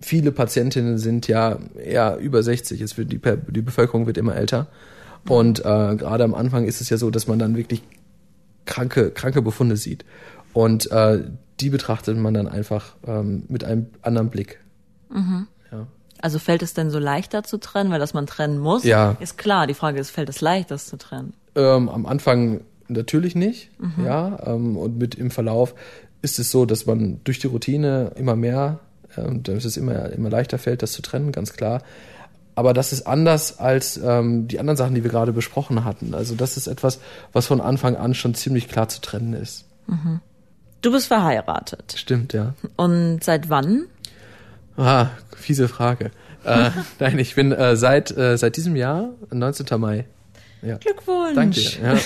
viele 0.00 0.32
Patientinnen 0.32 0.98
sind 0.98 1.28
ja 1.28 1.58
eher 1.76 2.16
über 2.16 2.42
60. 2.42 2.80
Es 2.80 2.96
wird 2.96 3.12
die, 3.12 3.20
die 3.48 3.62
Bevölkerung 3.62 4.06
wird 4.06 4.18
immer 4.18 4.34
älter. 4.34 4.68
Und 5.28 5.60
äh, 5.60 5.62
gerade 5.96 6.24
am 6.24 6.34
Anfang 6.34 6.64
ist 6.64 6.80
es 6.80 6.88
ja 6.90 6.96
so, 6.96 7.10
dass 7.10 7.28
man 7.28 7.38
dann 7.38 7.56
wirklich 7.56 7.82
kranke, 8.64 9.10
kranke 9.10 9.42
Befunde 9.42 9.76
sieht. 9.76 10.04
Und 10.52 10.90
äh, 10.90 11.22
die 11.60 11.70
betrachtet 11.70 12.16
man 12.16 12.34
dann 12.34 12.48
einfach 12.48 12.96
ähm, 13.06 13.44
mit 13.48 13.64
einem 13.64 13.86
anderen 14.02 14.30
Blick. 14.30 14.58
Mhm. 15.10 15.46
Ja. 15.70 15.86
Also 16.20 16.38
fällt 16.38 16.62
es 16.62 16.74
denn 16.74 16.90
so 16.90 16.98
leichter 16.98 17.44
zu 17.44 17.58
trennen, 17.58 17.90
weil 17.90 18.00
das 18.00 18.14
man 18.14 18.26
trennen 18.26 18.58
muss? 18.58 18.84
Ja. 18.84 19.16
Ist 19.20 19.38
klar, 19.38 19.66
die 19.66 19.74
Frage 19.74 20.00
ist, 20.00 20.10
fällt 20.10 20.28
es 20.28 20.40
leicht, 20.40 20.70
das 20.70 20.86
zu 20.86 20.96
trennen? 20.96 21.34
Ähm, 21.54 21.88
am 21.88 22.06
Anfang 22.06 22.62
natürlich 22.92 23.34
nicht, 23.34 23.70
mhm. 23.78 24.04
ja. 24.04 24.38
Ähm, 24.46 24.76
und 24.76 24.98
mit 24.98 25.14
im 25.14 25.30
Verlauf 25.30 25.74
ist 26.22 26.38
es 26.38 26.50
so, 26.50 26.64
dass 26.64 26.86
man 26.86 27.20
durch 27.24 27.38
die 27.38 27.48
Routine 27.48 28.12
immer 28.16 28.36
mehr, 28.36 28.78
ähm, 29.16 29.42
dass 29.42 29.64
es 29.64 29.76
immer, 29.76 30.10
immer 30.10 30.30
leichter 30.30 30.58
fällt, 30.58 30.82
das 30.82 30.92
zu 30.92 31.02
trennen, 31.02 31.32
ganz 31.32 31.52
klar. 31.52 31.82
Aber 32.54 32.74
das 32.74 32.92
ist 32.92 33.06
anders 33.06 33.58
als 33.58 33.96
ähm, 33.96 34.46
die 34.46 34.60
anderen 34.60 34.76
Sachen, 34.76 34.94
die 34.94 35.02
wir 35.02 35.10
gerade 35.10 35.32
besprochen 35.32 35.84
hatten. 35.84 36.14
Also 36.14 36.34
das 36.34 36.56
ist 36.56 36.66
etwas, 36.66 37.00
was 37.32 37.46
von 37.46 37.60
Anfang 37.60 37.96
an 37.96 38.14
schon 38.14 38.34
ziemlich 38.34 38.68
klar 38.68 38.88
zu 38.88 39.00
trennen 39.00 39.32
ist. 39.32 39.64
Mhm. 39.86 40.20
Du 40.82 40.92
bist 40.92 41.06
verheiratet. 41.06 41.94
Stimmt, 41.96 42.32
ja. 42.32 42.54
Und 42.76 43.24
seit 43.24 43.48
wann? 43.48 43.86
Ah, 44.76 45.08
fiese 45.34 45.68
Frage. 45.68 46.10
äh, 46.44 46.70
nein, 46.98 47.18
ich 47.18 47.34
bin 47.34 47.52
äh, 47.52 47.76
seit, 47.76 48.16
äh, 48.16 48.36
seit 48.36 48.56
diesem 48.56 48.76
Jahr, 48.76 49.10
19. 49.30 49.80
Mai. 49.80 50.04
Ja. 50.62 50.76
Glückwunsch. 50.76 51.34
Danke. 51.34 51.60
Ja. 51.82 51.98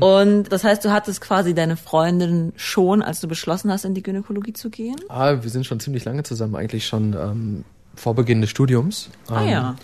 und 0.06 0.52
das 0.52 0.62
heißt, 0.62 0.84
du 0.84 0.90
hattest 0.90 1.20
quasi 1.20 1.54
deine 1.54 1.76
Freundin 1.76 2.52
schon, 2.56 3.02
als 3.02 3.20
du 3.20 3.28
beschlossen 3.28 3.72
hast, 3.72 3.84
in 3.84 3.94
die 3.94 4.02
Gynäkologie 4.02 4.52
zu 4.52 4.68
gehen? 4.68 4.96
Ah, 5.08 5.42
wir 5.42 5.50
sind 5.50 5.66
schon 5.66 5.80
ziemlich 5.80 6.04
lange 6.04 6.22
zusammen, 6.22 6.54
eigentlich 6.54 6.86
schon 6.86 7.14
ähm, 7.14 7.64
vor 7.94 8.14
Beginn 8.14 8.42
des 8.42 8.50
Studiums. 8.50 9.08
Ah 9.28 9.42
ähm, 9.42 9.48
ja. 9.48 9.76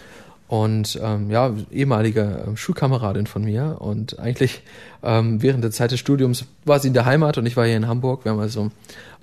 Und 0.48 0.98
ähm, 1.02 1.30
ja, 1.30 1.52
ehemalige 1.70 2.44
ähm, 2.46 2.56
Schulkameradin 2.56 3.26
von 3.26 3.44
mir. 3.44 3.76
Und 3.80 4.18
eigentlich 4.18 4.62
ähm, 5.02 5.42
während 5.42 5.62
der 5.62 5.70
Zeit 5.70 5.90
des 5.90 6.00
Studiums 6.00 6.46
war 6.64 6.80
sie 6.80 6.88
in 6.88 6.94
der 6.94 7.04
Heimat 7.04 7.36
und 7.36 7.46
ich 7.46 7.56
war 7.56 7.66
hier 7.66 7.76
in 7.76 7.86
Hamburg. 7.86 8.24
Wir 8.24 8.32
haben 8.32 8.40
also 8.40 8.70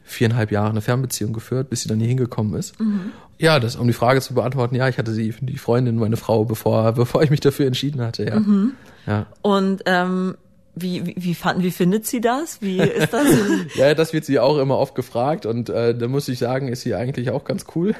viereinhalb 0.05 0.51
Jahre 0.51 0.69
eine 0.69 0.81
Fernbeziehung 0.81 1.33
geführt, 1.33 1.69
bis 1.69 1.81
sie 1.81 1.89
dann 1.89 1.99
hier 1.99 2.07
hingekommen 2.07 2.53
ist. 2.53 2.79
Mhm. 2.79 3.11
Ja, 3.37 3.59
das, 3.59 3.75
um 3.75 3.87
die 3.87 3.93
Frage 3.93 4.21
zu 4.21 4.33
beantworten, 4.33 4.75
ja, 4.75 4.87
ich 4.87 4.97
hatte 4.97 5.11
sie, 5.11 5.33
die 5.41 5.57
Freundin, 5.57 5.97
meine 5.97 6.15
Frau, 6.15 6.45
bevor, 6.45 6.91
bevor 6.93 7.23
ich 7.23 7.31
mich 7.31 7.41
dafür 7.41 7.67
entschieden 7.67 8.01
hatte, 8.01 8.25
ja. 8.25 8.39
Mhm. 8.39 8.73
ja. 9.07 9.25
Und 9.41 9.81
ähm, 9.87 10.35
wie, 10.75 11.05
wie, 11.05 11.15
wie, 11.17 11.35
fand, 11.35 11.63
wie 11.63 11.71
findet 11.71 12.05
sie 12.05 12.21
das? 12.21 12.61
Wie 12.61 12.79
ist 12.79 13.13
das? 13.13 13.27
ja, 13.75 13.93
das 13.93 14.13
wird 14.13 14.25
sie 14.25 14.39
auch 14.39 14.57
immer 14.57 14.77
oft 14.77 14.93
gefragt 14.93 15.45
und 15.45 15.69
äh, 15.69 15.97
da 15.97 16.07
muss 16.07 16.27
ich 16.27 16.37
sagen, 16.37 16.67
ist 16.67 16.81
sie 16.81 16.93
eigentlich 16.93 17.31
auch 17.31 17.45
ganz 17.45 17.65
cool, 17.75 17.95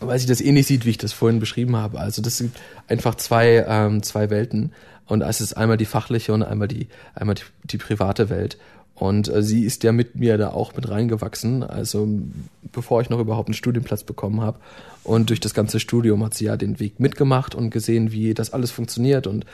weil 0.00 0.18
sie 0.18 0.26
das 0.26 0.40
ähnlich 0.40 0.66
sieht, 0.66 0.86
wie 0.86 0.90
ich 0.90 0.98
das 0.98 1.12
vorhin 1.12 1.38
beschrieben 1.38 1.76
habe. 1.76 2.00
Also 2.00 2.22
das 2.22 2.38
sind 2.38 2.56
einfach 2.88 3.16
zwei, 3.16 3.64
ähm, 3.68 4.02
zwei 4.02 4.30
Welten 4.30 4.72
und 5.06 5.22
es 5.22 5.40
ist 5.40 5.54
einmal 5.54 5.76
die 5.76 5.84
fachliche 5.84 6.32
und 6.32 6.42
einmal 6.42 6.68
die, 6.68 6.88
einmal 7.14 7.34
die, 7.34 7.42
die 7.64 7.78
private 7.78 8.30
Welt. 8.30 8.56
Und 8.94 9.28
äh, 9.28 9.42
sie 9.42 9.64
ist 9.64 9.82
ja 9.82 9.92
mit 9.92 10.14
mir 10.16 10.38
da 10.38 10.50
auch 10.50 10.74
mit 10.74 10.88
reingewachsen, 10.88 11.62
also 11.62 12.08
bevor 12.72 13.00
ich 13.00 13.10
noch 13.10 13.18
überhaupt 13.18 13.48
einen 13.48 13.54
Studienplatz 13.54 14.04
bekommen 14.04 14.40
habe. 14.40 14.58
Und 15.02 15.30
durch 15.30 15.40
das 15.40 15.52
ganze 15.52 15.80
Studium 15.80 16.24
hat 16.24 16.34
sie 16.34 16.44
ja 16.44 16.56
den 16.56 16.78
Weg 16.78 17.00
mitgemacht 17.00 17.54
und 17.54 17.70
gesehen, 17.70 18.12
wie 18.12 18.34
das 18.34 18.52
alles 18.52 18.70
funktioniert 18.70 19.26
und 19.26 19.44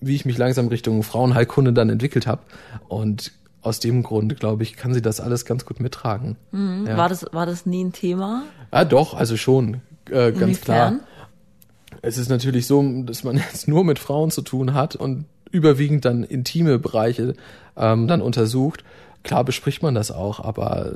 wie 0.00 0.14
ich 0.14 0.24
mich 0.24 0.38
langsam 0.38 0.68
Richtung 0.68 1.02
Frauenheilkunde 1.02 1.72
dann 1.72 1.90
entwickelt 1.90 2.26
habe. 2.26 2.42
Und 2.88 3.32
aus 3.62 3.80
dem 3.80 4.02
Grund, 4.02 4.38
glaube 4.40 4.62
ich, 4.62 4.76
kann 4.76 4.94
sie 4.94 5.02
das 5.02 5.20
alles 5.20 5.44
ganz 5.44 5.66
gut 5.66 5.80
mittragen. 5.80 6.36
Mhm. 6.50 6.86
Ja. 6.86 6.96
War, 6.96 7.08
das, 7.08 7.26
war 7.32 7.46
das 7.46 7.66
nie 7.66 7.84
ein 7.84 7.92
Thema? 7.92 8.44
Ja, 8.72 8.84
doch, 8.84 9.14
also 9.14 9.36
schon, 9.36 9.82
äh, 10.06 10.32
ganz 10.32 10.40
Inwiefern? 10.40 10.64
klar. 10.64 10.94
Es 12.02 12.16
ist 12.16 12.30
natürlich 12.30 12.66
so, 12.66 12.82
dass 13.02 13.24
man 13.24 13.36
jetzt 13.52 13.68
nur 13.68 13.84
mit 13.84 13.98
Frauen 13.98 14.30
zu 14.30 14.40
tun 14.40 14.72
hat 14.72 14.96
und 14.96 15.26
überwiegend 15.50 16.04
dann 16.04 16.24
intime 16.24 16.78
Bereiche 16.78 17.34
ähm, 17.76 18.08
dann 18.08 18.22
untersucht. 18.22 18.84
Klar 19.22 19.44
bespricht 19.44 19.82
man 19.82 19.94
das 19.94 20.10
auch, 20.10 20.40
aber 20.40 20.94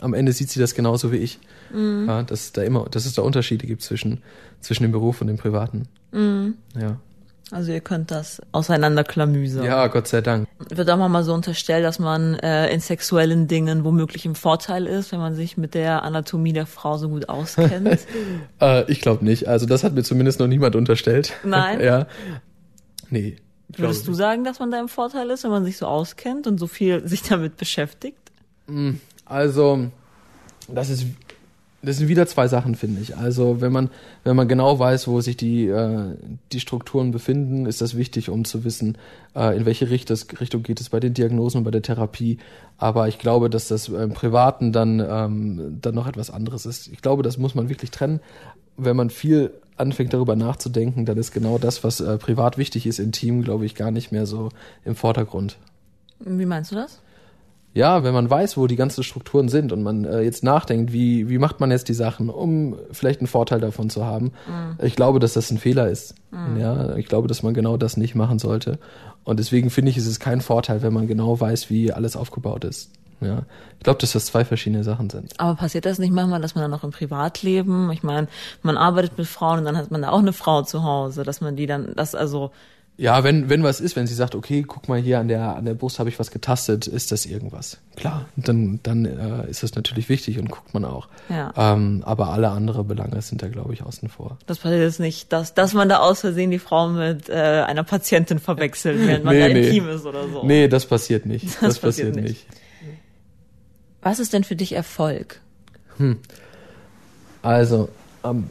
am 0.00 0.14
Ende 0.14 0.32
sieht 0.32 0.50
sie 0.50 0.60
das 0.60 0.74
genauso 0.74 1.12
wie 1.12 1.18
ich. 1.18 1.38
Mhm. 1.72 2.06
Ja, 2.08 2.22
dass 2.22 2.52
da 2.52 2.62
immer, 2.62 2.86
dass 2.90 3.06
es 3.06 3.14
da 3.14 3.22
Unterschiede 3.22 3.66
gibt 3.66 3.82
zwischen, 3.82 4.22
zwischen 4.60 4.82
dem 4.82 4.92
Beruf 4.92 5.20
und 5.20 5.26
dem 5.26 5.36
Privaten. 5.36 5.88
Mhm. 6.12 6.54
Ja. 6.78 6.96
Also 7.52 7.72
ihr 7.72 7.80
könnt 7.80 8.12
das 8.12 8.40
auseinanderklamüsern. 8.52 9.64
Ja, 9.64 9.88
Gott 9.88 10.06
sei 10.06 10.20
Dank. 10.20 10.46
Wird 10.68 10.88
auch 10.88 10.96
mal 10.96 11.24
so 11.24 11.34
unterstellt, 11.34 11.84
dass 11.84 11.98
man 11.98 12.34
äh, 12.34 12.72
in 12.72 12.78
sexuellen 12.78 13.48
Dingen 13.48 13.84
womöglich 13.84 14.24
im 14.24 14.36
Vorteil 14.36 14.86
ist, 14.86 15.10
wenn 15.10 15.18
man 15.18 15.34
sich 15.34 15.56
mit 15.56 15.74
der 15.74 16.04
Anatomie 16.04 16.52
der 16.52 16.66
Frau 16.66 16.96
so 16.96 17.08
gut 17.08 17.28
auskennt. 17.28 17.98
Äh, 18.60 18.90
ich 18.90 19.00
glaube 19.00 19.24
nicht. 19.24 19.48
Also 19.48 19.64
das 19.64 19.84
hat 19.84 19.94
mir 19.94 20.02
zumindest 20.02 20.38
noch 20.38 20.46
niemand 20.46 20.76
unterstellt. 20.76 21.32
Nein? 21.44 21.80
ja. 21.82 22.06
Nee. 23.08 23.36
Würdest 23.76 24.06
du 24.08 24.14
sagen, 24.14 24.44
dass 24.44 24.58
man 24.58 24.70
da 24.70 24.80
im 24.80 24.88
Vorteil 24.88 25.30
ist, 25.30 25.44
wenn 25.44 25.50
man 25.50 25.64
sich 25.64 25.76
so 25.76 25.86
auskennt 25.86 26.46
und 26.46 26.58
so 26.58 26.66
viel 26.66 27.06
sich 27.08 27.22
damit 27.22 27.56
beschäftigt? 27.56 28.18
Also, 29.24 29.86
das 30.68 30.90
ist, 30.90 31.06
das 31.82 31.96
sind 31.96 32.08
wieder 32.08 32.26
zwei 32.26 32.46
Sachen, 32.46 32.74
finde 32.74 33.00
ich. 33.00 33.16
Also, 33.16 33.60
wenn 33.60 33.72
man, 33.72 33.90
wenn 34.24 34.36
man 34.36 34.48
genau 34.48 34.78
weiß, 34.78 35.08
wo 35.08 35.20
sich 35.20 35.36
die, 35.36 35.66
äh, 35.66 36.16
die 36.52 36.60
Strukturen 36.60 37.10
befinden, 37.10 37.66
ist 37.66 37.80
das 37.80 37.96
wichtig, 37.96 38.28
um 38.28 38.44
zu 38.44 38.64
wissen, 38.64 38.98
äh, 39.34 39.56
in 39.56 39.66
welche 39.66 39.88
Richtung, 39.90 40.18
Richtung 40.40 40.62
geht 40.62 40.80
es 40.80 40.90
bei 40.90 41.00
den 41.00 41.14
Diagnosen 41.14 41.58
und 41.58 41.64
bei 41.64 41.70
der 41.70 41.82
Therapie. 41.82 42.38
Aber 42.76 43.08
ich 43.08 43.18
glaube, 43.18 43.50
dass 43.50 43.68
das 43.68 43.88
im 43.88 44.12
Privaten 44.12 44.72
dann, 44.72 45.00
ähm, 45.00 45.78
dann 45.80 45.94
noch 45.94 46.06
etwas 46.06 46.30
anderes 46.30 46.66
ist. 46.66 46.88
Ich 46.88 47.02
glaube, 47.02 47.22
das 47.22 47.38
muss 47.38 47.54
man 47.54 47.68
wirklich 47.68 47.90
trennen. 47.90 48.20
Wenn 48.76 48.96
man 48.96 49.10
viel 49.10 49.52
anfängt 49.80 50.12
darüber 50.12 50.36
nachzudenken, 50.36 51.04
dann 51.06 51.18
ist 51.18 51.32
genau 51.32 51.58
das, 51.58 51.82
was 51.82 52.00
äh, 52.00 52.18
privat 52.18 52.58
wichtig 52.58 52.86
ist, 52.86 52.98
intim, 52.98 53.42
glaube 53.42 53.66
ich, 53.66 53.74
gar 53.74 53.90
nicht 53.90 54.12
mehr 54.12 54.26
so 54.26 54.50
im 54.84 54.94
Vordergrund. 54.94 55.58
Wie 56.20 56.46
meinst 56.46 56.70
du 56.70 56.76
das? 56.76 57.00
Ja, 57.72 58.02
wenn 58.02 58.12
man 58.12 58.28
weiß, 58.28 58.56
wo 58.56 58.66
die 58.66 58.74
ganzen 58.74 59.04
Strukturen 59.04 59.48
sind 59.48 59.70
und 59.70 59.82
man 59.84 60.04
äh, 60.04 60.22
jetzt 60.22 60.42
nachdenkt, 60.42 60.92
wie, 60.92 61.28
wie 61.28 61.38
macht 61.38 61.60
man 61.60 61.70
jetzt 61.70 61.88
die 61.88 61.94
Sachen, 61.94 62.28
um 62.28 62.74
vielleicht 62.90 63.20
einen 63.20 63.28
Vorteil 63.28 63.60
davon 63.60 63.90
zu 63.90 64.04
haben. 64.04 64.32
Ich 64.82 64.96
glaube, 64.96 65.20
dass 65.20 65.34
das 65.34 65.52
ein 65.52 65.58
Fehler 65.58 65.88
ist. 65.88 66.16
Ja, 66.58 66.96
ich 66.96 67.06
glaube, 67.06 67.28
dass 67.28 67.44
man 67.44 67.54
genau 67.54 67.76
das 67.76 67.96
nicht 67.96 68.16
machen 68.16 68.40
sollte. 68.40 68.80
Und 69.22 69.38
deswegen 69.38 69.70
finde 69.70 69.90
ich, 69.90 69.96
ist 69.96 70.08
es 70.08 70.18
kein 70.18 70.40
Vorteil, 70.40 70.82
wenn 70.82 70.92
man 70.92 71.06
genau 71.06 71.40
weiß, 71.40 71.70
wie 71.70 71.92
alles 71.92 72.16
aufgebaut 72.16 72.64
ist. 72.64 72.90
Ja, 73.20 73.42
ich 73.78 73.84
glaube, 73.84 73.98
dass 74.00 74.12
das 74.12 74.26
zwei 74.26 74.44
verschiedene 74.44 74.84
Sachen 74.84 75.10
sind. 75.10 75.32
Aber 75.38 75.54
passiert 75.54 75.84
das 75.86 75.98
nicht 75.98 76.12
manchmal, 76.12 76.40
dass 76.40 76.54
man 76.54 76.62
dann 76.62 76.78
auch 76.78 76.84
im 76.84 76.90
Privatleben, 76.90 77.90
ich 77.92 78.02
meine, 78.02 78.28
man 78.62 78.76
arbeitet 78.76 79.18
mit 79.18 79.26
Frauen 79.26 79.60
und 79.60 79.64
dann 79.66 79.76
hat 79.76 79.90
man 79.90 80.02
da 80.02 80.10
auch 80.10 80.18
eine 80.18 80.32
Frau 80.32 80.62
zu 80.62 80.82
Hause, 80.82 81.22
dass 81.22 81.40
man 81.40 81.56
die 81.56 81.66
dann, 81.66 81.92
das 81.96 82.14
also, 82.14 82.50
Ja, 82.96 83.24
wenn, 83.24 83.48
wenn 83.48 83.62
was 83.62 83.80
ist, 83.80 83.96
wenn 83.96 84.06
sie 84.06 84.14
sagt, 84.14 84.34
okay, 84.34 84.62
guck 84.66 84.88
mal 84.88 84.98
hier 85.00 85.18
an 85.20 85.28
der, 85.28 85.56
an 85.56 85.64
der 85.64 85.72
Brust 85.74 85.98
habe 85.98 86.10
ich 86.10 86.18
was 86.18 86.30
getastet, 86.30 86.86
ist 86.86 87.12
das 87.12 87.24
irgendwas. 87.24 87.78
Klar, 87.96 88.26
dann, 88.36 88.80
dann 88.82 89.06
äh, 89.06 89.48
ist 89.48 89.62
das 89.62 89.74
natürlich 89.74 90.08
wichtig 90.10 90.38
und 90.38 90.50
guckt 90.50 90.74
man 90.74 90.84
auch. 90.84 91.08
Ja. 91.30 91.52
Ähm, 91.56 92.02
aber 92.04 92.28
alle 92.28 92.50
andere 92.50 92.84
Belange 92.84 93.20
sind 93.22 93.42
da, 93.42 93.48
glaube 93.48 93.72
ich, 93.72 93.82
außen 93.82 94.08
vor. 94.10 94.36
das 94.46 94.58
passiert 94.58 94.82
jetzt 94.82 95.00
nicht, 95.00 95.32
dass, 95.32 95.54
dass 95.54 95.72
man 95.72 95.88
da 95.88 95.98
aus 96.00 96.20
Versehen 96.20 96.50
die 96.50 96.58
Frau 96.58 96.88
mit 96.88 97.28
äh, 97.30 97.32
einer 97.34 97.84
Patientin 97.84 98.38
verwechselt, 98.38 98.98
während 99.06 99.24
man 99.24 99.34
Nee, 99.34 99.40
da 99.40 99.48
nee. 99.54 99.66
intim 99.68 99.88
ist 99.88 100.04
oder 100.04 100.28
so. 100.28 100.44
Nee, 100.44 100.68
das 100.68 100.84
passiert 100.86 101.24
nicht. 101.26 101.44
Das, 101.60 101.60
Das 101.60 101.78
passiert, 101.78 102.14
passiert 102.14 102.28
nicht. 102.28 102.46
Was 104.02 104.18
ist 104.18 104.32
denn 104.32 104.44
für 104.44 104.56
dich 104.56 104.72
Erfolg? 104.72 105.40
Also, 107.42 107.88
am 108.22 108.50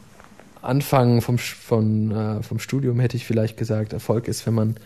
Anfang 0.62 1.22
vom, 1.22 1.38
von, 1.38 2.10
äh, 2.10 2.42
vom 2.42 2.58
Studium 2.58 3.00
hätte 3.00 3.16
ich 3.16 3.26
vielleicht 3.26 3.56
gesagt, 3.56 3.92
Erfolg 3.92 4.28
ist, 4.28 4.46
wenn 4.46 4.54
man 4.54 4.76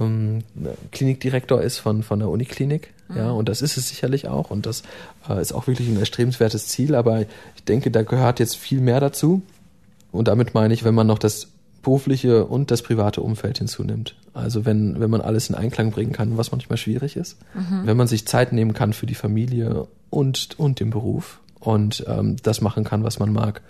ähm, 0.00 0.42
Klinikdirektor 0.90 1.60
ist 1.60 1.78
von, 1.78 2.02
von 2.02 2.18
der 2.18 2.28
Uniklinik. 2.28 2.92
Ja, 3.14 3.30
und 3.30 3.48
das 3.48 3.60
ist 3.60 3.76
es 3.76 3.88
sicherlich 3.88 4.28
auch. 4.28 4.50
Und 4.50 4.64
das 4.64 4.82
äh, 5.28 5.40
ist 5.40 5.52
auch 5.52 5.66
wirklich 5.66 5.88
ein 5.88 5.98
erstrebenswertes 5.98 6.68
Ziel. 6.68 6.94
Aber 6.94 7.20
ich 7.20 7.64
denke, 7.68 7.90
da 7.90 8.02
gehört 8.02 8.40
jetzt 8.40 8.56
viel 8.56 8.80
mehr 8.80 9.00
dazu. 9.00 9.42
Und 10.12 10.28
damit 10.28 10.54
meine 10.54 10.72
ich, 10.72 10.84
wenn 10.84 10.94
man 10.94 11.06
noch 11.06 11.18
das 11.18 11.48
berufliche 11.82 12.44
und 12.44 12.70
das 12.70 12.82
private 12.82 13.20
Umfeld 13.20 13.58
hinzunimmt. 13.58 14.14
Also 14.34 14.64
wenn, 14.64 15.00
wenn 15.00 15.10
man 15.10 15.20
alles 15.20 15.48
in 15.48 15.54
Einklang 15.54 15.90
bringen 15.90 16.12
kann, 16.12 16.36
was 16.38 16.52
manchmal 16.52 16.76
schwierig 16.76 17.16
ist. 17.16 17.38
Wenn 17.84 17.96
man 17.96 18.06
sich 18.06 18.26
Zeit 18.26 18.52
nehmen 18.52 18.72
kann 18.72 18.92
für 18.92 19.06
die 19.06 19.14
Familie 19.14 19.86
und, 20.10 20.58
und 20.58 20.80
den 20.80 20.90
Beruf 20.90 21.40
und 21.60 22.04
ähm, 22.08 22.36
das 22.42 22.60
machen 22.60 22.84
kann, 22.84 23.04
was 23.04 23.18
man 23.18 23.32
mag. 23.32 23.62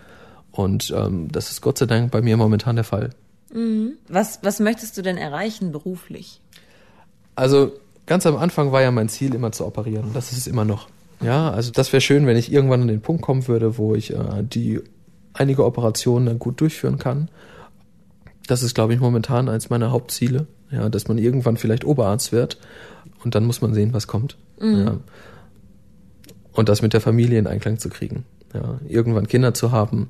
Und 0.50 0.92
ähm, 0.96 1.28
das 1.32 1.50
ist 1.50 1.62
Gott 1.62 1.78
sei 1.78 1.86
Dank 1.86 2.10
bei 2.10 2.22
mir 2.22 2.36
momentan 2.36 2.76
der 2.76 2.84
Fall. 2.84 3.10
Was, 4.08 4.40
was 4.42 4.60
möchtest 4.60 4.96
du 4.96 5.02
denn 5.02 5.16
erreichen 5.16 5.72
beruflich? 5.72 6.40
Also 7.34 7.72
ganz 8.06 8.26
am 8.26 8.36
Anfang 8.36 8.72
war 8.72 8.82
ja 8.82 8.90
mein 8.90 9.08
Ziel, 9.08 9.34
immer 9.34 9.52
zu 9.52 9.66
operieren. 9.66 10.06
Und 10.06 10.16
das 10.16 10.32
ist 10.32 10.38
es 10.38 10.46
immer 10.46 10.64
noch. 10.64 10.88
Ja, 11.20 11.50
also 11.50 11.70
das 11.70 11.92
wäre 11.92 12.00
schön, 12.00 12.26
wenn 12.26 12.36
ich 12.36 12.52
irgendwann 12.52 12.82
an 12.82 12.88
den 12.88 13.00
Punkt 13.00 13.22
kommen 13.22 13.46
würde, 13.48 13.78
wo 13.78 13.94
ich 13.94 14.12
äh, 14.12 14.42
die 14.42 14.80
einige 15.34 15.64
Operationen 15.64 16.26
dann 16.26 16.38
gut 16.38 16.60
durchführen 16.60 16.98
kann. 16.98 17.28
Das 18.46 18.62
ist, 18.62 18.74
glaube 18.74 18.94
ich, 18.94 19.00
momentan 19.00 19.48
eins 19.48 19.70
meiner 19.70 19.90
Hauptziele. 19.90 20.46
Ja, 20.70 20.88
dass 20.88 21.06
man 21.06 21.18
irgendwann 21.18 21.56
vielleicht 21.58 21.84
Oberarzt 21.84 22.32
wird 22.32 22.58
und 23.24 23.34
dann 23.34 23.44
muss 23.44 23.60
man 23.60 23.74
sehen, 23.74 23.92
was 23.92 24.06
kommt. 24.06 24.36
Ja. 24.60 24.96
Und 26.52 26.68
das 26.68 26.80
mit 26.82 26.92
der 26.94 27.00
Familie 27.02 27.38
in 27.38 27.46
Einklang 27.46 27.78
zu 27.78 27.88
kriegen. 27.90 28.24
Ja, 28.54 28.78
irgendwann 28.88 29.26
Kinder 29.28 29.52
zu 29.54 29.70
haben. 29.72 30.08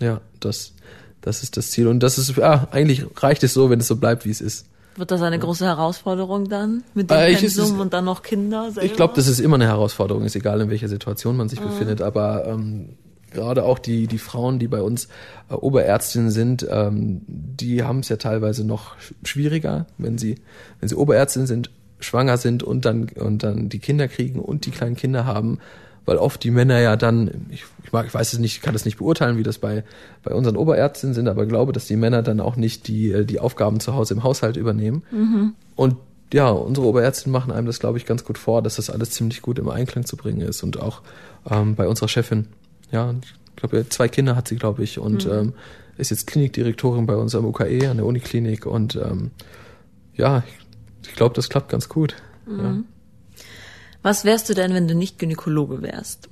Ja, 0.00 0.20
das, 0.40 0.74
das 1.20 1.42
ist 1.42 1.56
das 1.56 1.70
Ziel. 1.70 1.88
Und 1.88 2.00
das 2.00 2.18
ist, 2.18 2.36
ja, 2.36 2.68
eigentlich 2.70 3.04
reicht 3.16 3.42
es 3.44 3.52
so, 3.54 3.68
wenn 3.68 3.80
es 3.80 3.86
so 3.88 3.96
bleibt, 3.96 4.24
wie 4.24 4.30
es 4.30 4.40
ist. 4.40 4.66
Wird 4.96 5.10
das 5.10 5.22
eine 5.22 5.38
große 5.40 5.64
Herausforderung 5.66 6.48
dann 6.48 6.84
mit 6.94 7.10
dem 7.10 7.16
Äh, 7.16 7.32
ich- 7.32 7.40
Pensum 7.40 7.64
ist- 7.64 7.80
und 7.80 7.92
dann 7.92 8.04
noch 8.04 8.22
Kinder 8.22 8.70
selber? 8.70 8.84
Ich 8.84 8.94
glaube, 8.94 9.14
dass 9.14 9.26
es 9.26 9.40
immer 9.40 9.56
eine 9.56 9.66
Herausforderung 9.66 10.24
ist, 10.24 10.36
egal 10.36 10.60
in 10.60 10.70
welcher 10.70 10.88
Situation 10.88 11.36
man 11.36 11.48
sich 11.48 11.60
befindet. 11.60 12.00
Aber 12.00 12.46
ähm, 12.46 12.90
gerade 13.34 13.64
auch 13.64 13.78
die, 13.78 14.06
die 14.06 14.18
Frauen, 14.18 14.58
die 14.58 14.68
bei 14.68 14.80
uns 14.80 15.08
äh, 15.50 15.54
Oberärztinnen 15.54 16.30
sind, 16.30 16.66
ähm, 16.70 17.20
die 17.26 17.82
haben 17.82 17.98
es 17.98 18.08
ja 18.08 18.16
teilweise 18.16 18.64
noch 18.64 18.96
sch- 18.96 19.12
schwieriger, 19.24 19.86
wenn 19.98 20.16
sie, 20.16 20.36
wenn 20.80 20.88
sie 20.88 20.94
Oberärztin 20.94 21.46
sind, 21.46 21.70
schwanger 22.00 22.38
sind 22.38 22.62
und 22.62 22.84
dann, 22.84 23.08
und 23.16 23.42
dann 23.42 23.68
die 23.68 23.78
Kinder 23.78 24.08
kriegen 24.08 24.40
und 24.40 24.64
die 24.64 24.70
kleinen 24.70 24.96
Kinder 24.96 25.26
haben. 25.26 25.58
Weil 26.06 26.18
oft 26.18 26.44
die 26.44 26.50
Männer 26.50 26.80
ja 26.80 26.96
dann, 26.96 27.46
ich, 27.48 27.64
ich, 27.82 27.92
mag, 27.92 28.06
ich 28.06 28.12
weiß 28.12 28.34
es 28.34 28.38
nicht, 28.38 28.56
ich 28.56 28.62
kann 28.62 28.74
das 28.74 28.84
nicht 28.84 28.98
beurteilen, 28.98 29.38
wie 29.38 29.42
das 29.42 29.56
bei, 29.56 29.84
bei 30.22 30.34
unseren 30.34 30.56
Oberärztinnen 30.56 31.14
sind, 31.14 31.28
aber 31.28 31.46
glaube, 31.46 31.72
dass 31.72 31.86
die 31.86 31.96
Männer 31.96 32.22
dann 32.22 32.40
auch 32.40 32.56
nicht 32.56 32.88
die, 32.88 33.10
äh, 33.10 33.24
die 33.24 33.40
Aufgaben 33.40 33.80
zu 33.80 33.94
Hause 33.94 34.12
im 34.12 34.22
Haushalt 34.22 34.58
übernehmen. 34.58 35.02
Und 35.76 35.96
ja, 36.30 36.50
unsere 36.50 36.86
Oberärztinnen 36.86 37.32
machen 37.32 37.52
einem 37.52 37.66
das, 37.66 37.78
glaube 37.78 37.96
ich, 37.96 38.04
ganz 38.04 38.22
gut 38.24 38.36
vor, 38.36 38.60
dass 38.60 38.76
das 38.76 38.90
alles 38.90 39.12
ziemlich 39.12 39.40
gut 39.40 39.58
im 39.58 39.70
Einklang 39.70 40.04
zu 40.04 40.18
bringen 40.18 40.42
ist. 40.42 40.62
Und 40.62 40.78
auch 40.78 41.00
ähm, 41.48 41.74
bei 41.74 41.88
unserer 41.88 42.08
Chefin, 42.08 42.48
ja, 42.94 43.12
ich 43.20 43.56
glaube, 43.56 43.88
zwei 43.88 44.08
Kinder 44.08 44.36
hat 44.36 44.46
sie, 44.48 44.56
glaube 44.56 44.84
ich, 44.84 44.98
und 44.98 45.26
ähm, 45.26 45.52
ist 45.98 46.10
jetzt 46.10 46.28
Klinikdirektorin 46.28 47.06
bei 47.06 47.16
unserem 47.16 47.44
UKE 47.44 47.90
an 47.90 47.96
der 47.96 48.06
Uniklinik. 48.06 48.66
Und 48.66 48.94
ähm, 48.96 49.32
ja, 50.14 50.44
ich, 50.46 51.08
ich 51.08 51.16
glaube, 51.16 51.34
das 51.34 51.48
klappt 51.48 51.68
ganz 51.68 51.88
gut. 51.88 52.14
Ja. 52.48 52.78
Was 54.02 54.24
wärst 54.24 54.48
du 54.48 54.54
denn, 54.54 54.74
wenn 54.74 54.86
du 54.86 54.94
nicht 54.94 55.18
Gynäkologe 55.18 55.82
wärst? 55.82 56.28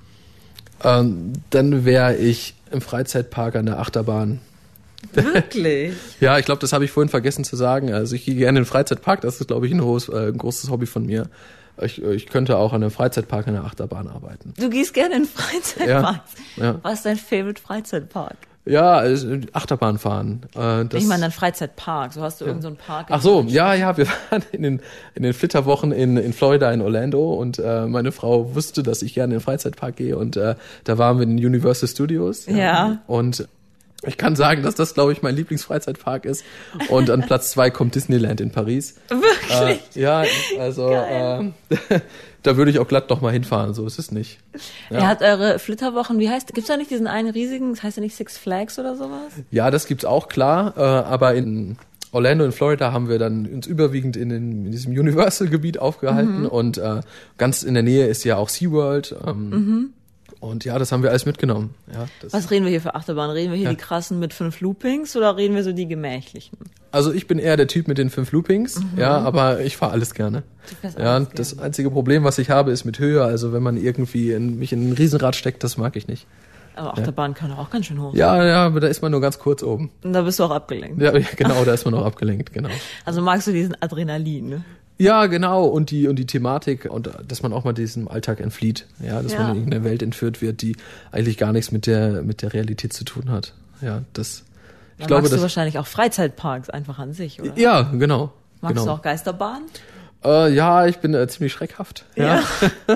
Ähm, 0.84 1.32
dann 1.50 1.84
wäre 1.84 2.16
ich 2.16 2.54
im 2.70 2.80
Freizeitpark 2.80 3.56
an 3.56 3.66
der 3.66 3.80
Achterbahn. 3.80 4.40
Wirklich? 5.12 5.94
Ja, 6.20 6.38
ich 6.38 6.44
glaube, 6.44 6.60
das 6.60 6.72
habe 6.72 6.84
ich 6.84 6.92
vorhin 6.92 7.08
vergessen 7.08 7.42
zu 7.42 7.56
sagen. 7.56 7.92
Also 7.92 8.14
ich 8.14 8.24
gehe 8.24 8.36
gerne 8.36 8.60
in 8.60 8.64
den 8.64 8.68
Freizeitpark, 8.68 9.20
das 9.22 9.40
ist, 9.40 9.48
glaube 9.48 9.66
ich, 9.66 9.72
ein, 9.72 9.82
hohes, 9.82 10.08
äh, 10.08 10.28
ein 10.28 10.38
großes 10.38 10.70
Hobby 10.70 10.86
von 10.86 11.06
mir. 11.06 11.28
Ich, 11.80 12.02
ich 12.02 12.26
könnte 12.26 12.58
auch 12.58 12.72
an 12.72 12.82
einem 12.82 12.90
Freizeitpark 12.90 13.48
an 13.48 13.54
der 13.54 13.64
Achterbahn 13.64 14.08
arbeiten. 14.08 14.52
Du 14.58 14.68
gehst 14.68 14.94
gerne 14.94 15.16
in 15.16 15.24
Freizeitparks. 15.24 16.32
Ja, 16.56 16.64
ja. 16.64 16.78
Was 16.82 16.94
ist 16.94 17.06
dein 17.06 17.16
Favorite 17.16 17.60
Freizeitpark? 17.60 18.36
Ja, 18.64 19.02
Achterbahn 19.52 19.98
fahren. 19.98 20.42
Äh, 20.54 20.84
ich 20.96 21.06
meine 21.06 21.22
dann 21.22 21.32
Freizeitpark. 21.32 22.12
So 22.12 22.22
hast 22.22 22.40
du 22.40 22.44
irgendeinen 22.44 22.76
so 22.76 22.84
Park. 22.86 23.10
in 23.10 23.16
Ach 23.16 23.20
so, 23.20 23.44
ja, 23.48 23.74
ja, 23.74 23.96
wir 23.96 24.06
waren 24.30 24.42
in 24.52 24.62
den, 24.62 24.80
in 25.14 25.24
den 25.24 25.32
Flitterwochen 25.32 25.90
in, 25.90 26.16
in 26.16 26.32
Florida, 26.32 26.70
in 26.70 26.80
Orlando 26.80 27.34
und 27.34 27.58
äh, 27.58 27.86
meine 27.86 28.12
Frau 28.12 28.54
wusste, 28.54 28.84
dass 28.84 29.02
ich 29.02 29.14
gerne 29.14 29.34
in 29.34 29.40
den 29.40 29.44
Freizeitpark 29.44 29.96
gehe 29.96 30.16
und 30.16 30.36
äh, 30.36 30.54
da 30.84 30.98
waren 30.98 31.18
wir 31.18 31.24
in 31.24 31.36
den 31.36 31.44
Universal 31.44 31.88
Studios. 31.88 32.46
Ja. 32.46 32.98
Und 33.08 33.48
ich 34.04 34.16
kann 34.16 34.36
sagen, 34.36 34.62
dass 34.62 34.74
das, 34.74 34.94
glaube 34.94 35.12
ich, 35.12 35.22
mein 35.22 35.36
Lieblingsfreizeitpark 35.36 36.24
ist. 36.24 36.44
Und 36.88 37.10
an 37.10 37.22
Platz 37.22 37.52
zwei 37.52 37.70
kommt 37.70 37.94
Disneyland 37.94 38.40
in 38.40 38.50
Paris. 38.50 38.96
Wirklich? 39.08 39.96
Äh, 39.96 40.00
ja, 40.00 40.24
also 40.58 40.90
äh, 40.90 41.50
da 42.42 42.56
würde 42.56 42.70
ich 42.70 42.78
auch 42.78 42.88
glatt 42.88 43.10
noch 43.10 43.20
mal 43.20 43.32
hinfahren, 43.32 43.74
so 43.74 43.86
ist 43.86 43.98
es 43.98 44.10
nicht. 44.10 44.38
Ja. 44.90 44.98
Er 44.98 45.08
hat 45.08 45.22
eure 45.22 45.58
Flitterwochen, 45.58 46.18
wie 46.18 46.28
heißt, 46.28 46.52
gibt's 46.54 46.68
da 46.68 46.76
nicht 46.76 46.90
diesen 46.90 47.06
einen 47.06 47.30
riesigen, 47.30 47.70
das 47.70 47.82
heißt 47.82 47.96
ja 47.96 48.02
nicht 48.02 48.16
Six 48.16 48.38
Flags 48.38 48.78
oder 48.78 48.96
sowas? 48.96 49.32
Ja, 49.50 49.70
das 49.70 49.86
gibt's 49.86 50.04
auch 50.04 50.28
klar, 50.28 50.74
äh, 50.76 50.80
aber 50.80 51.34
in 51.34 51.76
Orlando 52.10 52.44
in 52.44 52.52
Florida 52.52 52.92
haben 52.92 53.08
wir 53.08 53.18
dann 53.18 53.46
uns 53.46 53.66
überwiegend 53.66 54.16
in, 54.16 54.28
den, 54.28 54.66
in 54.66 54.72
diesem 54.72 54.92
Universal-Gebiet 54.92 55.78
aufgehalten 55.78 56.44
und 56.46 56.76
äh, 56.76 57.00
ganz 57.38 57.62
in 57.62 57.74
der 57.74 57.82
Nähe 57.82 58.06
ist 58.06 58.24
ja 58.24 58.36
auch 58.36 58.50
SeaWorld. 58.50 59.16
Ähm, 59.26 59.92
Und 60.42 60.64
ja, 60.64 60.76
das 60.76 60.90
haben 60.90 61.04
wir 61.04 61.10
alles 61.10 61.24
mitgenommen. 61.24 61.72
Ja, 61.92 62.06
Was 62.32 62.50
reden 62.50 62.64
wir 62.64 62.70
hier 62.70 62.80
für 62.80 62.96
Achterbahn? 62.96 63.30
Reden 63.30 63.52
wir 63.52 63.56
hier 63.56 63.66
Ja. 63.66 63.70
die 63.70 63.76
krassen 63.76 64.18
mit 64.18 64.34
fünf 64.34 64.60
Loopings 64.60 65.14
oder 65.16 65.36
reden 65.36 65.54
wir 65.54 65.62
so 65.62 65.72
die 65.72 65.86
gemächlichen? 65.86 66.58
also 66.90 67.12
ich 67.12 67.26
bin 67.28 67.38
eher 67.38 67.56
der 67.56 67.68
Typ 67.68 67.86
mit 67.88 67.96
den 67.96 68.10
fünf 68.10 68.32
Loopings, 68.32 68.80
ja, 68.96 69.16
aber 69.18 69.60
ich 69.60 69.76
fahre 69.76 69.92
alles 69.92 70.12
gerne. 70.14 70.42
Ja, 70.98 71.14
alles 71.14 71.28
das 71.36 71.58
einzige 71.58 71.90
Problem, 71.90 72.24
was 72.24 72.38
ich 72.38 72.50
habe, 72.50 72.72
ist 72.72 72.84
mit 72.84 72.98
Höhe. 72.98 73.22
Also 73.24 73.52
wenn 73.52 73.62
man 73.62 73.76
irgendwie 73.76 74.32
in, 74.32 74.58
mich 74.58 74.72
in 74.72 74.90
ein 74.90 74.92
Riesenrad 74.94 75.36
steckt, 75.36 75.62
das 75.64 75.76
mag 75.78 75.94
ich 75.96 76.08
nicht. 76.08 76.26
Aber 76.74 76.92
Achterbahn 76.98 77.34
kann 77.34 77.52
auch 77.52 77.70
ganz 77.70 77.86
schön 77.86 78.00
hoch. 78.02 78.12
Ja, 78.14 78.44
ja, 78.44 78.66
aber 78.66 78.80
da 78.80 78.88
ist 78.88 79.00
man 79.00 79.12
nur 79.12 79.20
ganz 79.20 79.38
kurz 79.38 79.62
oben. 79.62 79.90
Und 80.02 80.12
da 80.12 80.22
bist 80.22 80.38
du 80.40 80.44
auch 80.44 80.50
abgelenkt. 80.50 81.00
Ja, 81.00 81.16
ja, 81.16 81.24
genau, 81.36 81.64
da 81.64 81.72
ist 81.72 81.84
man 81.84 81.94
auch 81.94 82.04
abgelenkt, 82.04 82.52
genau. 82.52 82.70
Also 83.04 83.22
magst 83.22 83.46
du 83.46 83.52
diesen 83.52 83.76
Adrenalin, 83.80 84.48
ne? 84.48 84.64
Ja, 85.02 85.26
genau. 85.26 85.64
Und 85.64 85.90
die, 85.90 86.06
und 86.08 86.16
die 86.16 86.26
Thematik 86.26 86.84
und 86.90 87.08
äh, 87.08 87.10
dass 87.26 87.42
man 87.42 87.52
auch 87.52 87.64
mal 87.64 87.72
diesem 87.72 88.08
Alltag 88.08 88.40
entflieht. 88.40 88.86
Ja, 89.00 89.22
dass 89.22 89.32
Ja. 89.32 89.40
man 89.40 89.50
in 89.50 89.56
irgendeine 89.56 89.84
Welt 89.84 90.02
entführt 90.02 90.40
wird, 90.40 90.62
die 90.62 90.76
eigentlich 91.10 91.38
gar 91.38 91.52
nichts 91.52 91.72
mit 91.72 91.86
der, 91.86 92.22
mit 92.22 92.42
der 92.42 92.52
Realität 92.52 92.92
zu 92.92 93.04
tun 93.04 93.30
hat. 93.30 93.54
Ja, 93.80 94.02
das, 94.12 94.44
ich 94.96 94.98
Dann 94.98 95.06
glaube, 95.08 95.22
magst 95.22 95.36
du 95.36 95.42
wahrscheinlich 95.42 95.78
auch 95.78 95.86
Freizeitparks 95.86 96.70
einfach 96.70 96.98
an 96.98 97.12
sich, 97.12 97.40
oder? 97.42 97.58
ja, 97.58 97.82
genau. 97.82 98.32
Magst 98.60 98.76
genau. 98.76 98.86
du 98.86 98.92
auch 98.92 99.02
Geisterbahnen? 99.02 99.64
Äh, 100.24 100.54
ja, 100.54 100.86
ich 100.86 100.98
bin 100.98 101.14
äh, 101.14 101.26
ziemlich 101.26 101.52
schreckhaft. 101.52 102.04
Ja. 102.14 102.42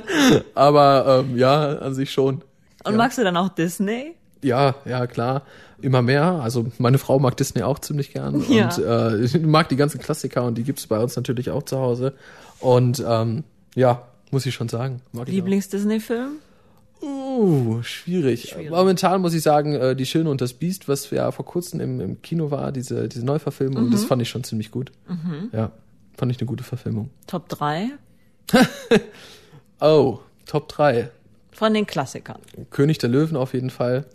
Aber, 0.54 1.24
ähm, 1.28 1.36
ja, 1.36 1.78
an 1.78 1.94
sich 1.94 2.12
schon. 2.12 2.42
Und 2.84 2.92
ja. 2.92 2.96
magst 2.96 3.18
du 3.18 3.24
dann 3.24 3.36
auch 3.36 3.48
Disney? 3.48 4.14
Ja, 4.42 4.76
ja, 4.84 5.08
klar. 5.08 5.42
Immer 5.82 6.02
mehr. 6.02 6.24
Also 6.42 6.66
meine 6.78 6.98
Frau 6.98 7.18
mag 7.18 7.36
Disney 7.36 7.62
auch 7.62 7.78
ziemlich 7.78 8.12
gern 8.12 8.42
Ja. 8.50 8.68
und 8.74 9.34
äh, 9.34 9.38
mag 9.40 9.68
die 9.68 9.76
ganzen 9.76 10.00
Klassiker 10.00 10.44
und 10.44 10.56
die 10.56 10.62
gibt's 10.64 10.86
bei 10.86 10.98
uns 10.98 11.16
natürlich 11.16 11.50
auch 11.50 11.62
zu 11.64 11.78
Hause. 11.78 12.14
Und 12.60 13.04
ähm, 13.06 13.44
ja, 13.74 14.02
muss 14.30 14.46
ich 14.46 14.54
schon 14.54 14.68
sagen. 14.68 15.02
Lieblings-Disney-Film? 15.12 16.32
Uh, 17.02 17.82
schwierig. 17.82 18.48
Schwierig. 18.50 18.70
Momentan 18.70 19.20
muss 19.20 19.34
ich 19.34 19.42
sagen, 19.42 19.74
äh, 19.74 19.94
Die 19.94 20.06
Schöne 20.06 20.30
und 20.30 20.40
das 20.40 20.54
Biest, 20.54 20.88
was 20.88 21.10
ja 21.10 21.30
vor 21.30 21.44
kurzem 21.44 21.80
im, 21.80 22.00
im 22.00 22.22
Kino 22.22 22.50
war, 22.50 22.72
diese, 22.72 23.06
diese 23.08 23.24
Neuverfilmung, 23.26 23.90
das 23.90 24.04
fand 24.04 24.22
ich 24.22 24.30
schon 24.30 24.44
ziemlich 24.44 24.70
gut. 24.70 24.90
Ja, 25.52 25.72
fand 26.16 26.32
ich 26.32 26.38
eine 26.40 26.46
gute 26.46 26.64
Verfilmung. 26.64 27.10
Top 27.26 27.48
3 27.50 27.90
Oh, 29.80 30.20
Top 30.46 30.68
3. 30.68 31.10
von 31.52 31.74
den 31.74 31.86
Klassikern. 31.86 32.38
König 32.70 32.98
der 32.98 33.10
Löwen 33.10 33.36
auf 33.36 33.52
jeden 33.52 33.70
Fall. 33.70 34.06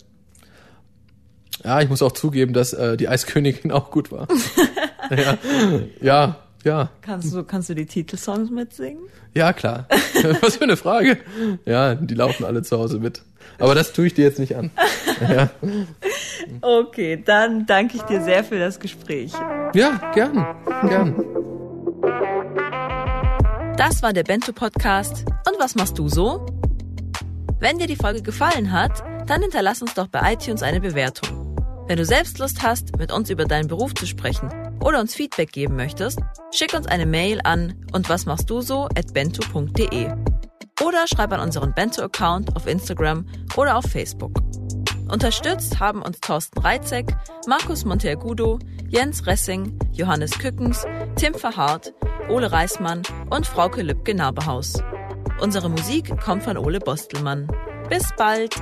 Ja, 1.64 1.80
ich 1.80 1.88
muss 1.88 2.02
auch 2.02 2.12
zugeben, 2.12 2.52
dass 2.52 2.72
äh, 2.72 2.96
die 2.96 3.08
Eiskönigin 3.08 3.70
auch 3.72 3.90
gut 3.90 4.10
war. 4.12 4.26
ja, 5.10 5.38
ja, 6.00 6.36
ja, 6.64 6.90
Kannst 7.00 7.34
du, 7.34 7.42
kannst 7.42 7.68
du 7.70 7.74
die 7.74 7.86
Titelsongs 7.86 8.50
mitsingen? 8.50 9.02
ja, 9.34 9.52
klar. 9.52 9.86
Was 10.40 10.56
für 10.56 10.64
eine 10.64 10.76
Frage. 10.76 11.18
Ja, 11.64 11.94
die 11.96 12.14
laufen 12.14 12.44
alle 12.44 12.62
zu 12.62 12.78
Hause 12.78 12.98
mit. 13.00 13.22
Aber 13.58 13.74
das 13.74 13.92
tue 13.92 14.06
ich 14.06 14.14
dir 14.14 14.24
jetzt 14.24 14.38
nicht 14.38 14.54
an. 14.56 14.70
Ja, 15.28 15.50
Okay, 16.60 17.20
dann 17.24 17.66
danke 17.66 17.96
ich 17.96 18.02
dir 18.02 18.22
sehr 18.22 18.44
für 18.44 18.58
das 18.58 18.78
Gespräch. 18.80 19.32
ja 19.74 20.00
gern, 20.14 20.34
gern. 20.88 21.24
Das 23.76 24.02
war 24.02 24.12
der 24.12 24.22
Bento 24.24 24.52
Podcast. 24.52 25.24
Und 25.48 25.58
was 25.58 25.74
machst 25.74 25.98
du 25.98 26.08
so? 26.08 26.46
Wenn 27.58 27.78
dir 27.78 27.86
die 27.86 27.96
Folge 27.96 28.22
gefallen 28.22 28.70
hat, 28.72 29.02
dann 29.26 29.40
hinterlass 29.42 29.82
uns 29.82 29.94
doch 29.94 30.08
bei 30.08 30.32
iTunes 30.34 30.62
eine 30.62 30.80
Bewertung. 30.80 31.41
Wenn 31.86 31.96
du 31.96 32.04
selbst 32.04 32.38
Lust 32.38 32.62
hast, 32.62 32.96
mit 32.98 33.12
uns 33.12 33.28
über 33.30 33.44
deinen 33.44 33.68
Beruf 33.68 33.94
zu 33.94 34.06
sprechen 34.06 34.48
oder 34.82 35.00
uns 35.00 35.14
Feedback 35.14 35.52
geben 35.52 35.76
möchtest, 35.76 36.20
schick 36.52 36.74
uns 36.74 36.86
eine 36.86 37.06
Mail 37.06 37.40
an 37.44 37.74
und 37.92 38.08
was 38.08 38.24
machst 38.24 38.48
du 38.50 38.60
so 38.60 38.84
at 38.96 39.12
bento.de 39.12 40.12
oder 40.82 41.06
schreib 41.06 41.32
an 41.32 41.40
unseren 41.40 41.74
Bento-Account 41.74 42.56
auf 42.56 42.66
Instagram 42.66 43.26
oder 43.56 43.76
auf 43.76 43.84
Facebook. 43.84 44.32
Unterstützt 45.08 45.78
haben 45.78 46.02
uns 46.02 46.20
Thorsten 46.20 46.60
Reitzek, 46.60 47.14
Markus 47.46 47.84
Monteagudo, 47.84 48.58
Jens 48.88 49.26
Ressing, 49.26 49.78
Johannes 49.92 50.38
Kückens, 50.38 50.86
Tim 51.16 51.34
Verhardt, 51.34 51.92
Ole 52.28 52.50
Reismann 52.50 53.02
und 53.28 53.46
Frauke 53.46 53.82
Lübke-Nabehaus. 53.82 54.82
Unsere 55.40 55.68
Musik 55.68 56.18
kommt 56.20 56.44
von 56.44 56.56
Ole 56.56 56.78
Bostelmann. 56.78 57.48
Bis 57.90 58.08
bald! 58.16 58.54